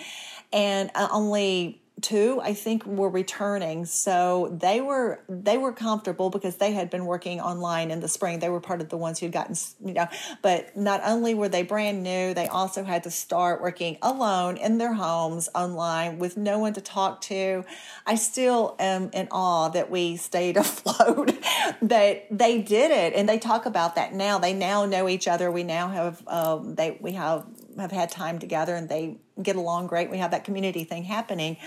and 0.52 0.90
uh, 0.96 1.08
only 1.12 1.82
two 2.02 2.40
i 2.44 2.54
think 2.54 2.86
were 2.86 3.10
returning. 3.10 3.86
So 3.86 4.56
they 4.60 4.82
were 4.82 5.22
they 5.28 5.58
were 5.58 5.74
comfortable 5.74 6.30
because 6.30 6.58
they 6.58 6.74
had 6.74 6.90
been 6.90 7.06
working 7.06 7.40
online 7.40 7.92
in 7.92 8.00
the 8.00 8.08
spring. 8.08 8.40
They 8.40 8.50
were 8.50 8.60
part 8.60 8.82
of 8.82 8.90
the 8.90 8.98
ones 8.98 9.20
who'd 9.20 9.32
gotten 9.32 9.56
you 9.84 9.94
know 9.94 10.08
but 10.42 10.76
not 10.76 11.02
only 11.04 11.34
were 11.34 11.50
they 11.50 11.64
brand 11.64 12.04
new 12.04 12.34
they 12.34 12.48
also 12.48 12.84
had 12.84 13.04
to 13.04 13.12
start 13.12 13.62
working 13.62 13.98
alone 14.02 14.58
in 14.58 14.78
their 14.78 14.94
homes 14.94 15.50
online 15.56 16.20
with 16.20 16.38
no 16.38 16.60
one 16.60 16.74
to 16.74 16.82
talk 16.82 17.22
to. 17.22 17.64
I 18.06 18.16
still 18.16 18.76
am 18.80 19.10
in 19.14 19.28
awe 19.32 19.70
that 19.70 19.90
we 19.90 20.18
stayed 20.18 20.58
afloat 20.66 21.38
that 21.82 22.26
they 22.32 22.62
did 22.62 22.92
it. 22.92 23.14
And 23.14 23.28
they 23.28 23.40
talk 23.40 23.66
about 23.66 23.96
that 23.96 24.14
now. 24.14 24.38
They 24.38 24.54
now 24.54 24.86
know 24.86 25.08
each 25.10 25.28
other. 25.28 25.52
We 25.52 25.64
now 25.64 25.90
have 25.90 26.28
um, 26.28 26.76
they 26.76 26.98
we 27.00 27.14
have 27.14 27.46
have 27.80 27.92
had 27.92 28.10
time 28.10 28.40
together 28.40 28.76
and 28.76 28.90
they 28.90 29.18
get 29.42 29.56
along 29.56 29.88
great. 29.88 30.10
We 30.10 30.18
have 30.18 30.32
that 30.32 30.44
community 30.44 30.84
thing 30.84 31.04
happening. 31.04 31.58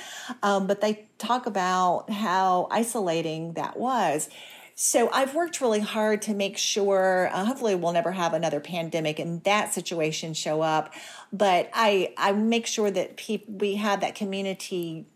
Um, 0.42 0.66
but 0.66 0.80
they 0.80 1.06
talk 1.18 1.46
about 1.46 2.10
how 2.10 2.68
isolating 2.70 3.54
that 3.54 3.78
was. 3.78 4.28
So 4.74 5.10
I've 5.12 5.34
worked 5.34 5.60
really 5.60 5.80
hard 5.80 6.22
to 6.22 6.34
make 6.34 6.56
sure. 6.56 7.28
Uh, 7.32 7.44
hopefully, 7.44 7.74
we'll 7.74 7.92
never 7.92 8.12
have 8.12 8.32
another 8.32 8.58
pandemic 8.58 9.18
and 9.18 9.44
that 9.44 9.74
situation 9.74 10.34
show 10.34 10.62
up. 10.62 10.94
But 11.32 11.70
I 11.74 12.14
I 12.16 12.32
make 12.32 12.66
sure 12.66 12.90
that 12.90 13.16
people 13.16 13.54
we 13.54 13.74
have 13.76 14.00
that 14.00 14.14
community 14.14 15.06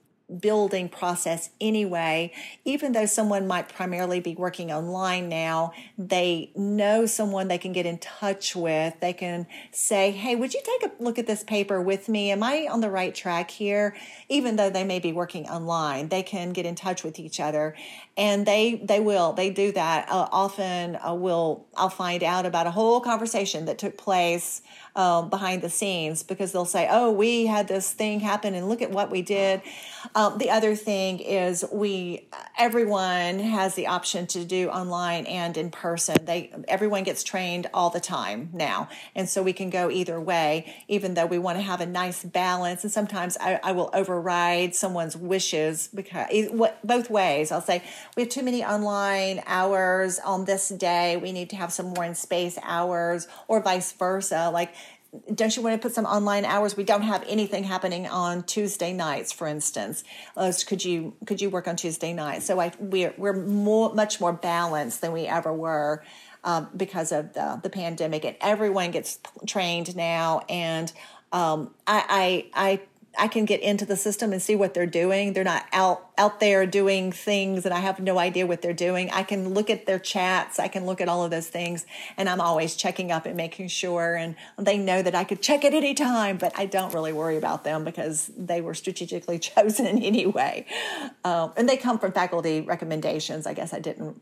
building 0.41 0.89
process 0.89 1.51
anyway. 1.61 2.33
Even 2.65 2.93
though 2.93 3.07
someone 3.07 3.47
might 3.47 3.69
primarily 3.69 4.21
be 4.21 4.35
working 4.35 4.73
online 4.73 5.29
now, 5.29 5.73
they 5.97 6.51
know 6.57 7.07
someone 7.07 7.49
they 7.49 7.59
can 7.59 7.73
get 7.73 7.87
in 7.87 7.99
touch 7.99 8.57
with. 8.57 8.99
They 9.01 9.13
can 9.13 9.47
say, 9.71 10.11
Hey, 10.11 10.35
would 10.35 10.53
you 10.53 10.61
take 10.65 10.91
a 10.91 11.03
look 11.03 11.19
at 11.19 11.27
this 11.27 11.45
paper 11.45 11.81
with 11.81 12.09
me? 12.09 12.31
Am 12.31 12.43
I 12.43 12.67
on 12.71 12.81
the 12.81 12.91
right 12.91 13.15
track 13.15 13.51
here? 13.51 13.97
Even 14.29 14.57
though 14.57 14.71
they 14.71 14.85
may 14.85 14.99
be 14.99 15.13
working 15.13 15.47
online, 15.49 16.09
they 16.09 16.23
can 16.23 16.53
get 16.53 16.67
in 16.67 16.75
touch 16.75 17.05
with 17.05 17.19
each 17.19 17.39
other 17.39 17.75
and 18.17 18.47
they 18.47 18.77
they 18.77 19.01
will 19.01 19.33
they 19.33 19.51
do 19.51 19.73
that 19.73 20.09
uh, 20.09 20.29
often 20.33 20.97
uh, 20.97 21.13
will 21.13 21.67
i'll 21.77 21.91
find 21.91 22.23
out 22.23 22.47
about 22.47 22.67
a 22.67 22.71
whole 22.71 23.01
conversation 23.01 23.67
that 23.67 23.79
took 23.79 23.97
place 23.99 24.63
um, 24.97 25.31
behind 25.31 25.63
the 25.63 25.71
scenes 25.71 26.23
because 26.23 26.53
they'll 26.53 26.65
say 26.65 26.89
oh 26.91 27.11
we 27.11 27.47
had 27.47 27.69
this 27.69 27.93
thing 27.93 28.21
happen 28.21 28.55
and 28.55 28.69
look 28.69 28.83
at 28.83 28.91
what 28.91 29.11
we 29.11 29.23
did. 29.23 29.63
Um, 30.15 30.39
the 30.39 30.51
other 30.51 30.75
thing 30.75 31.21
is 31.21 31.65
we 31.73 32.29
everyone 32.59 33.39
has 33.39 33.75
the 33.75 33.87
option 33.87 34.27
to 34.29 34.45
do 34.45 34.69
online 34.69 35.27
and 35.27 35.57
in 35.57 35.71
person. 35.71 36.17
They 36.25 36.53
everyone 36.67 37.05
gets 37.05 37.23
trained 37.23 37.69
all 37.73 37.91
the 37.91 38.01
time 38.01 38.51
now. 38.53 38.89
And 39.15 39.29
so 39.29 39.43
we 39.43 39.53
can 39.53 39.71
go 39.71 39.91
either 39.91 40.21
way 40.21 40.75
even 40.89 41.15
though 41.15 41.27
we 41.27 41.39
want 41.39 41.59
to 41.59 41.63
have 41.63 41.81
a 41.81 41.87
nice 41.87 42.25
balance. 42.25 42.83
And 42.83 42.93
sometimes 42.93 43.37
i, 43.41 43.61
I 43.63 43.73
will 43.73 43.91
override 43.93 44.75
someone's 44.75 45.17
wishes 45.17 45.89
because 45.95 46.27
both 46.85 47.11
ways. 47.11 47.53
I'll 47.53 47.61
say 47.61 47.83
we 48.17 48.23
have 48.23 48.31
too 48.31 48.43
many 48.43 48.65
online 48.65 49.43
hours 49.47 50.19
on 50.21 50.45
this 50.45 50.69
day. 50.69 51.17
We 51.17 51.33
need 51.33 51.51
to 51.51 51.57
have 51.57 51.73
some 51.73 51.87
more 51.87 52.05
in 52.05 52.15
space 52.15 52.59
hours, 52.63 53.29
or 53.49 53.61
vice 53.61 53.93
versa. 53.93 54.51
Like, 54.53 54.75
don't 55.35 55.57
you 55.57 55.63
want 55.63 55.81
to 55.81 55.87
put 55.87 55.95
some 55.95 56.07
online 56.07 56.45
hours? 56.45 56.77
We 56.77 56.85
don't 56.85 57.03
have 57.03 57.25
anything 57.29 57.65
happening 57.65 58.07
on 58.07 58.43
Tuesday 58.45 58.93
nights, 58.93 59.33
for 59.33 59.47
instance. 59.47 60.05
Could 60.67 60.85
you 60.85 61.15
could 61.27 61.41
you 61.41 61.51
work 61.51 61.69
on 61.69 61.77
Tuesday 61.77 62.13
nights? 62.13 62.47
So 62.47 62.61
I 62.61 62.73
we're 62.79 63.15
we're 63.17 63.33
more 63.33 63.95
much 63.95 64.21
more 64.21 64.33
balanced 64.33 65.01
than 65.01 65.13
we 65.13 65.27
ever 65.27 65.53
were. 65.53 66.03
Um, 66.45 66.69
because 66.77 67.11
of 67.11 67.33
the, 67.33 67.59
the 67.61 67.71
pandemic, 67.71 68.25
and 68.25 68.37
everyone 68.41 68.93
gets 68.93 69.19
trained 69.49 69.97
now. 69.97 70.43
And 70.49 70.93
um, 71.33 71.75
I, 71.89 72.49
I, 72.55 72.69
I 72.69 72.81
I 73.19 73.29
can 73.29 73.45
get 73.45 73.61
into 73.61 73.85
the 73.85 73.97
system 73.97 74.33
and 74.33 74.41
see 74.43 74.55
what 74.55 74.75
they're 74.75 74.87
doing. 74.87 75.33
They're 75.33 75.45
not 75.45 75.67
out 75.73 76.11
out 76.19 76.41
there 76.41 76.65
doing 76.67 77.13
things 77.13 77.65
and 77.67 77.75
I 77.75 77.81
have 77.81 78.01
no 78.01 78.19
idea 78.19 78.47
what 78.47 78.63
they're 78.63 78.73
doing. 78.73 79.11
I 79.11 79.23
can 79.23 79.51
look 79.51 79.69
at 79.69 79.87
their 79.87 79.99
chats, 79.99 80.59
I 80.59 80.69
can 80.69 80.87
look 80.87 81.01
at 81.01 81.09
all 81.09 81.25
of 81.25 81.31
those 81.31 81.49
things, 81.49 81.85
and 82.17 82.29
I'm 82.29 82.41
always 82.41 82.75
checking 82.75 83.13
up 83.13 83.27
and 83.27 83.37
making 83.37 83.69
sure. 83.69 84.15
And 84.15 84.35
they 84.59 84.79
know 84.79 85.03
that 85.03 85.15
I 85.15 85.25
could 85.25 85.43
check 85.43 85.65
at 85.65 85.75
any 85.75 85.95
time, 85.95 86.39
but 86.39 86.59
I 86.59 86.67
don't 86.67 86.95
really 86.95 87.13
worry 87.13 87.37
about 87.37 87.65
them 87.65 87.85
because 87.85 88.31
they 88.37 88.61
were 88.61 88.75
strategically 88.75 89.39
chosen 89.41 90.03
anyway. 90.03 90.67
Um, 91.25 91.53
and 91.57 91.69
they 91.69 91.77
come 91.77 91.99
from 91.99 92.13
faculty 92.13 92.63
recommendations. 92.63 93.47
I 93.47 93.55
guess 93.55 93.75
I 93.75 93.81
didn't 93.81 94.21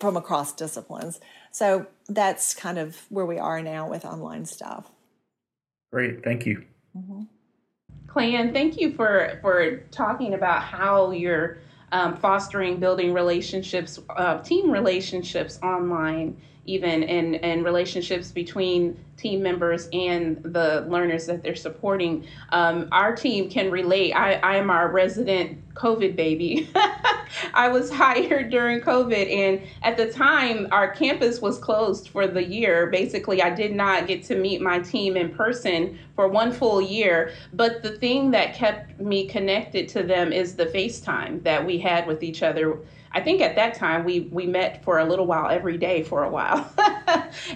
from 0.00 0.16
across 0.16 0.52
disciplines. 0.52 1.20
So 1.50 1.86
that's 2.08 2.54
kind 2.54 2.78
of 2.78 3.04
where 3.10 3.26
we 3.26 3.38
are 3.38 3.62
now 3.62 3.88
with 3.88 4.04
online 4.04 4.46
stuff. 4.46 4.90
Great, 5.92 6.24
thank 6.24 6.46
you. 6.46 6.64
Mm-hmm. 6.96 7.22
Clayann, 8.14 8.52
thank 8.52 8.80
you 8.80 8.92
for 8.92 9.40
for 9.42 9.78
talking 9.90 10.34
about 10.34 10.62
how 10.62 11.10
you're 11.10 11.58
um, 11.90 12.16
fostering, 12.16 12.78
building 12.78 13.12
relationships, 13.12 13.98
uh, 14.08 14.38
team 14.38 14.70
relationships 14.70 15.58
online, 15.64 16.40
even 16.64 17.02
and 17.02 17.34
and 17.44 17.64
relationships 17.64 18.30
between 18.30 18.96
team 19.16 19.42
members 19.42 19.88
and 19.92 20.40
the 20.44 20.86
learners 20.88 21.26
that 21.26 21.42
they're 21.42 21.56
supporting. 21.56 22.24
Um, 22.50 22.88
our 22.92 23.16
team 23.16 23.50
can 23.50 23.72
relate. 23.72 24.12
I, 24.12 24.34
I 24.34 24.56
am 24.56 24.70
our 24.70 24.92
resident 24.92 25.63
COVID 25.74 26.16
baby. 26.16 26.68
I 27.54 27.68
was 27.68 27.90
hired 27.90 28.50
during 28.50 28.80
COVID, 28.80 29.30
and 29.30 29.60
at 29.82 29.96
the 29.96 30.10
time, 30.10 30.68
our 30.70 30.90
campus 30.90 31.40
was 31.40 31.58
closed 31.58 32.08
for 32.08 32.26
the 32.26 32.42
year. 32.42 32.86
Basically, 32.86 33.42
I 33.42 33.50
did 33.50 33.74
not 33.74 34.06
get 34.06 34.22
to 34.24 34.36
meet 34.36 34.60
my 34.60 34.78
team 34.78 35.16
in 35.16 35.30
person 35.30 35.98
for 36.14 36.28
one 36.28 36.52
full 36.52 36.80
year. 36.80 37.32
But 37.52 37.82
the 37.82 37.98
thing 37.98 38.30
that 38.32 38.54
kept 38.54 39.00
me 39.00 39.26
connected 39.26 39.88
to 39.90 40.02
them 40.02 40.32
is 40.32 40.54
the 40.54 40.66
FaceTime 40.66 41.42
that 41.42 41.64
we 41.64 41.78
had 41.78 42.06
with 42.06 42.22
each 42.22 42.42
other 42.42 42.78
I 43.14 43.20
think 43.20 43.40
at 43.40 43.54
that 43.54 43.74
time 43.74 44.04
we 44.04 44.22
we 44.32 44.44
met 44.44 44.82
for 44.82 44.98
a 44.98 45.04
little 45.04 45.26
while 45.26 45.48
every 45.48 45.78
day 45.78 46.02
for 46.02 46.24
a 46.24 46.28
while, 46.28 46.68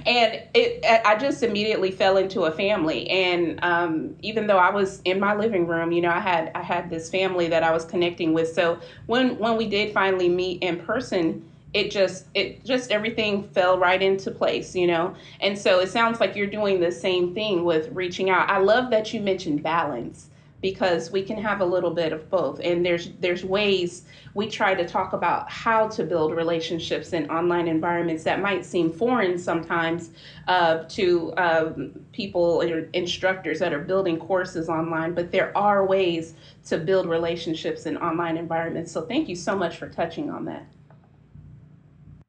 and 0.07 0.41
it 0.55 0.85
I 1.05 1.17
just 1.17 1.43
immediately 1.43 1.91
fell 1.91 2.17
into 2.17 2.45
a 2.45 2.53
family. 2.53 3.11
And 3.11 3.59
um, 3.63 4.15
even 4.23 4.47
though 4.47 4.59
I 4.59 4.71
was 4.71 5.03
in 5.05 5.19
my 5.19 5.35
living 5.35 5.67
room, 5.67 5.91
you 5.91 6.01
know, 6.01 6.11
I 6.11 6.21
had 6.21 6.53
I 6.55 6.63
had 6.63 6.89
this 6.89 7.11
family 7.11 7.49
that 7.49 7.65
I 7.65 7.73
was 7.73 7.85
connecting 7.85 8.33
with. 8.33 8.53
So 8.55 8.79
when 9.07 9.37
when 9.39 9.57
we 9.57 9.67
did 9.69 9.93
finally 9.93 10.29
meet 10.29 10.63
in 10.63 10.79
person, 10.79 11.45
it 11.75 11.91
just 11.91 12.27
it 12.35 12.65
just 12.65 12.93
everything 12.93 13.43
fell 13.49 13.79
right 13.79 14.03
into 14.03 14.31
place 14.31 14.75
you 14.75 14.87
know 14.87 15.15
and 15.41 15.59
so 15.59 15.81
it 15.81 15.91
sounds 15.91 16.19
like 16.19 16.35
you're 16.35 16.47
doing 16.47 16.81
the 16.81 16.91
same 16.91 17.35
thing 17.35 17.63
with 17.63 17.91
reaching 17.93 18.31
out 18.31 18.49
i 18.49 18.59
love 18.59 18.91
that 18.91 19.13
you 19.13 19.21
mentioned 19.21 19.63
balance 19.63 20.31
because 20.61 21.13
we 21.13 21.23
can 21.23 21.41
have 21.41 21.61
a 21.61 21.65
little 21.65 21.93
bit 21.93 22.13
of 22.13 22.29
both. 22.31 22.61
And 22.61 22.85
there's 22.85 23.11
there's 23.21 23.45
ways 23.45 24.03
we 24.35 24.49
try 24.49 24.75
to 24.75 24.87
talk 24.87 25.13
about 25.13 25.51
how 25.51 25.89
to 25.89 26.05
build 26.05 26.35
relationships 26.35 27.13
in 27.13 27.31
online 27.31 27.69
environments 27.69 28.25
that 28.25 28.41
might 28.41 28.65
seem 28.65 28.93
foreign 28.93 29.39
sometimes 29.39 30.11
uh, 30.49 30.85
to 30.89 31.33
um, 31.37 31.93
people 32.13 32.63
or 32.63 32.89
instructors 32.93 33.59
that 33.61 33.73
are 33.73 33.81
building 33.81 34.19
courses 34.19 34.69
online 34.69 35.15
but 35.15 35.31
there 35.31 35.57
are 35.57 35.87
ways 35.87 36.35
to 36.67 36.79
build 36.79 37.07
relationships 37.07 37.87
in 37.87 37.97
online 37.97 38.37
environments. 38.37 38.91
So 38.91 39.03
thank 39.03 39.29
you 39.29 39.37
so 39.37 39.57
much 39.57 39.77
for 39.77 39.89
touching 39.89 40.29
on 40.29 40.45
that. 40.47 40.67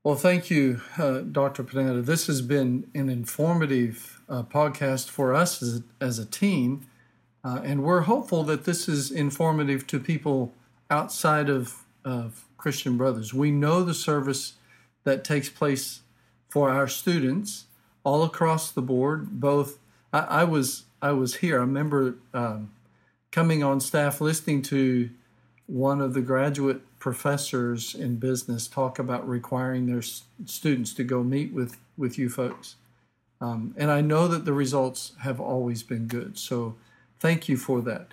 Well 0.03 0.15
thank 0.15 0.49
you 0.49 0.81
uh, 0.97 1.21
dr 1.21 1.63
panetta. 1.63 2.05
This 2.05 2.27
has 2.27 2.41
been 2.41 2.89
an 2.93 3.09
informative 3.09 4.21
uh, 4.29 4.43
podcast 4.43 5.09
for 5.09 5.33
us 5.33 5.63
as, 5.63 5.81
as 5.99 6.19
a 6.19 6.25
team 6.25 6.88
uh, 7.43 7.61
and 7.63 7.83
we're 7.83 8.01
hopeful 8.01 8.43
that 8.43 8.65
this 8.65 8.89
is 8.89 9.11
informative 9.11 9.87
to 9.87 9.99
people 9.99 10.53
outside 10.89 11.49
of, 11.49 11.83
of 12.03 12.45
Christian 12.57 12.97
Brothers. 12.97 13.33
We 13.33 13.51
know 13.51 13.83
the 13.83 13.93
service 13.93 14.53
that 15.03 15.23
takes 15.23 15.49
place 15.49 16.01
for 16.49 16.69
our 16.69 16.87
students 16.87 17.65
all 18.03 18.23
across 18.23 18.71
the 18.71 18.81
board. 18.81 19.39
Both 19.39 19.79
I, 20.11 20.19
I 20.19 20.43
was 20.43 20.83
I 21.01 21.11
was 21.11 21.35
here. 21.35 21.57
I 21.57 21.61
remember 21.61 22.15
um, 22.33 22.71
coming 23.31 23.63
on 23.63 23.79
staff, 23.79 24.19
listening 24.19 24.61
to 24.63 25.09
one 25.67 26.01
of 26.01 26.13
the 26.13 26.21
graduate 26.21 26.81
professors 26.99 27.95
in 27.95 28.17
business 28.17 28.67
talk 28.67 28.99
about 28.99 29.27
requiring 29.27 29.85
their 29.85 30.01
students 30.45 30.93
to 30.95 31.03
go 31.03 31.23
meet 31.23 31.53
with 31.53 31.77
with 31.97 32.17
you 32.17 32.29
folks. 32.29 32.75
Um, 33.41 33.73
and 33.77 33.89
I 33.89 34.01
know 34.01 34.27
that 34.27 34.43
the 34.43 34.51
results 34.51 35.13
have 35.21 35.39
always 35.39 35.81
been 35.83 36.07
good. 36.07 36.37
So 36.37 36.75
Thank 37.19 37.49
you 37.49 37.57
for 37.57 37.81
that. 37.81 38.07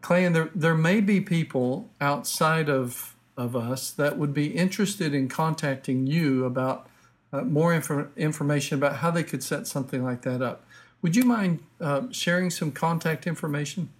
Clayann 0.00 0.34
there, 0.34 0.50
there 0.54 0.74
may 0.74 1.00
be 1.00 1.20
people 1.20 1.90
outside 2.00 2.68
of 2.68 3.14
of 3.36 3.54
us 3.54 3.90
that 3.90 4.16
would 4.16 4.32
be 4.32 4.46
interested 4.46 5.12
in 5.12 5.28
contacting 5.28 6.06
you 6.06 6.46
about 6.46 6.88
uh, 7.32 7.42
more 7.42 7.74
inf- 7.74 8.08
information 8.16 8.78
about 8.78 8.96
how 8.96 9.10
they 9.10 9.22
could 9.22 9.42
set 9.42 9.66
something 9.66 10.02
like 10.02 10.22
that 10.22 10.40
up, 10.40 10.64
would 11.02 11.14
you 11.14 11.24
mind 11.24 11.62
uh, 11.80 12.02
sharing 12.10 12.50
some 12.50 12.72
contact 12.72 13.26
information? 13.26 13.90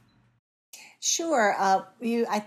Sure. 1.00 1.54
Uh, 1.58 1.82
you, 2.00 2.26
I 2.28 2.44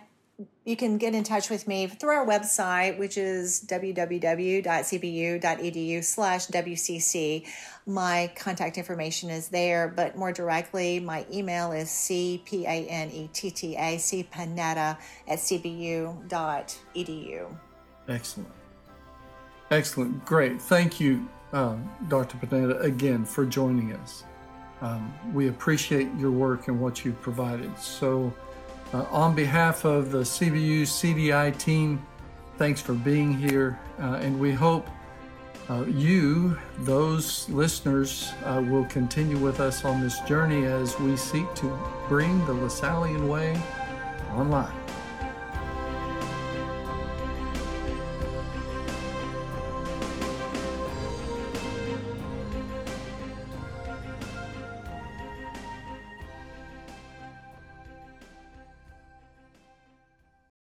you 0.63 0.75
can 0.77 0.97
get 0.97 1.13
in 1.15 1.23
touch 1.23 1.49
with 1.49 1.67
me 1.67 1.87
through 1.87 2.11
our 2.11 2.25
website, 2.25 2.97
which 2.97 3.17
is 3.17 3.65
www.cbu.edu 3.67 4.63
slash 6.03 6.47
WCC. 6.47 7.45
My 7.85 8.31
contact 8.35 8.77
information 8.77 9.29
is 9.29 9.49
there, 9.49 9.87
but 9.89 10.15
more 10.15 10.31
directly, 10.31 10.99
my 10.99 11.25
email 11.31 11.71
is 11.71 11.89
C-P-A-N-E-T-T-A, 11.89 12.57
cpanetta 13.97 14.97
at 15.27 15.39
cbu.edu. 15.39 16.67
Excellent. 18.07 18.51
Excellent. 19.71 20.25
Great. 20.25 20.61
Thank 20.61 20.99
you, 20.99 21.27
uh, 21.53 21.75
Dr. 22.07 22.37
Panetta, 22.37 22.81
again 22.83 23.25
for 23.25 23.45
joining 23.45 23.93
us. 23.93 24.23
Um, 24.81 25.13
we 25.33 25.49
appreciate 25.49 26.07
your 26.17 26.31
work 26.31 26.69
and 26.69 26.79
what 26.79 27.03
you've 27.03 27.21
provided. 27.21 27.77
So, 27.77 28.33
uh, 28.93 29.05
on 29.11 29.35
behalf 29.35 29.85
of 29.85 30.11
the 30.11 30.19
CBU 30.19 30.83
CDI 30.83 31.57
team, 31.57 32.05
thanks 32.57 32.81
for 32.81 32.93
being 32.93 33.33
here, 33.33 33.79
uh, 33.99 34.19
and 34.21 34.39
we 34.39 34.51
hope 34.51 34.87
uh, 35.69 35.83
you, 35.85 36.57
those 36.79 37.47
listeners, 37.49 38.33
uh, 38.45 38.63
will 38.67 38.85
continue 38.85 39.37
with 39.37 39.59
us 39.59 39.85
on 39.85 40.01
this 40.01 40.19
journey 40.21 40.65
as 40.65 40.99
we 40.99 41.15
seek 41.15 41.53
to 41.55 41.77
bring 42.07 42.43
the 42.47 42.53
Lasallian 42.53 43.27
Way 43.27 43.61
online. 44.33 44.78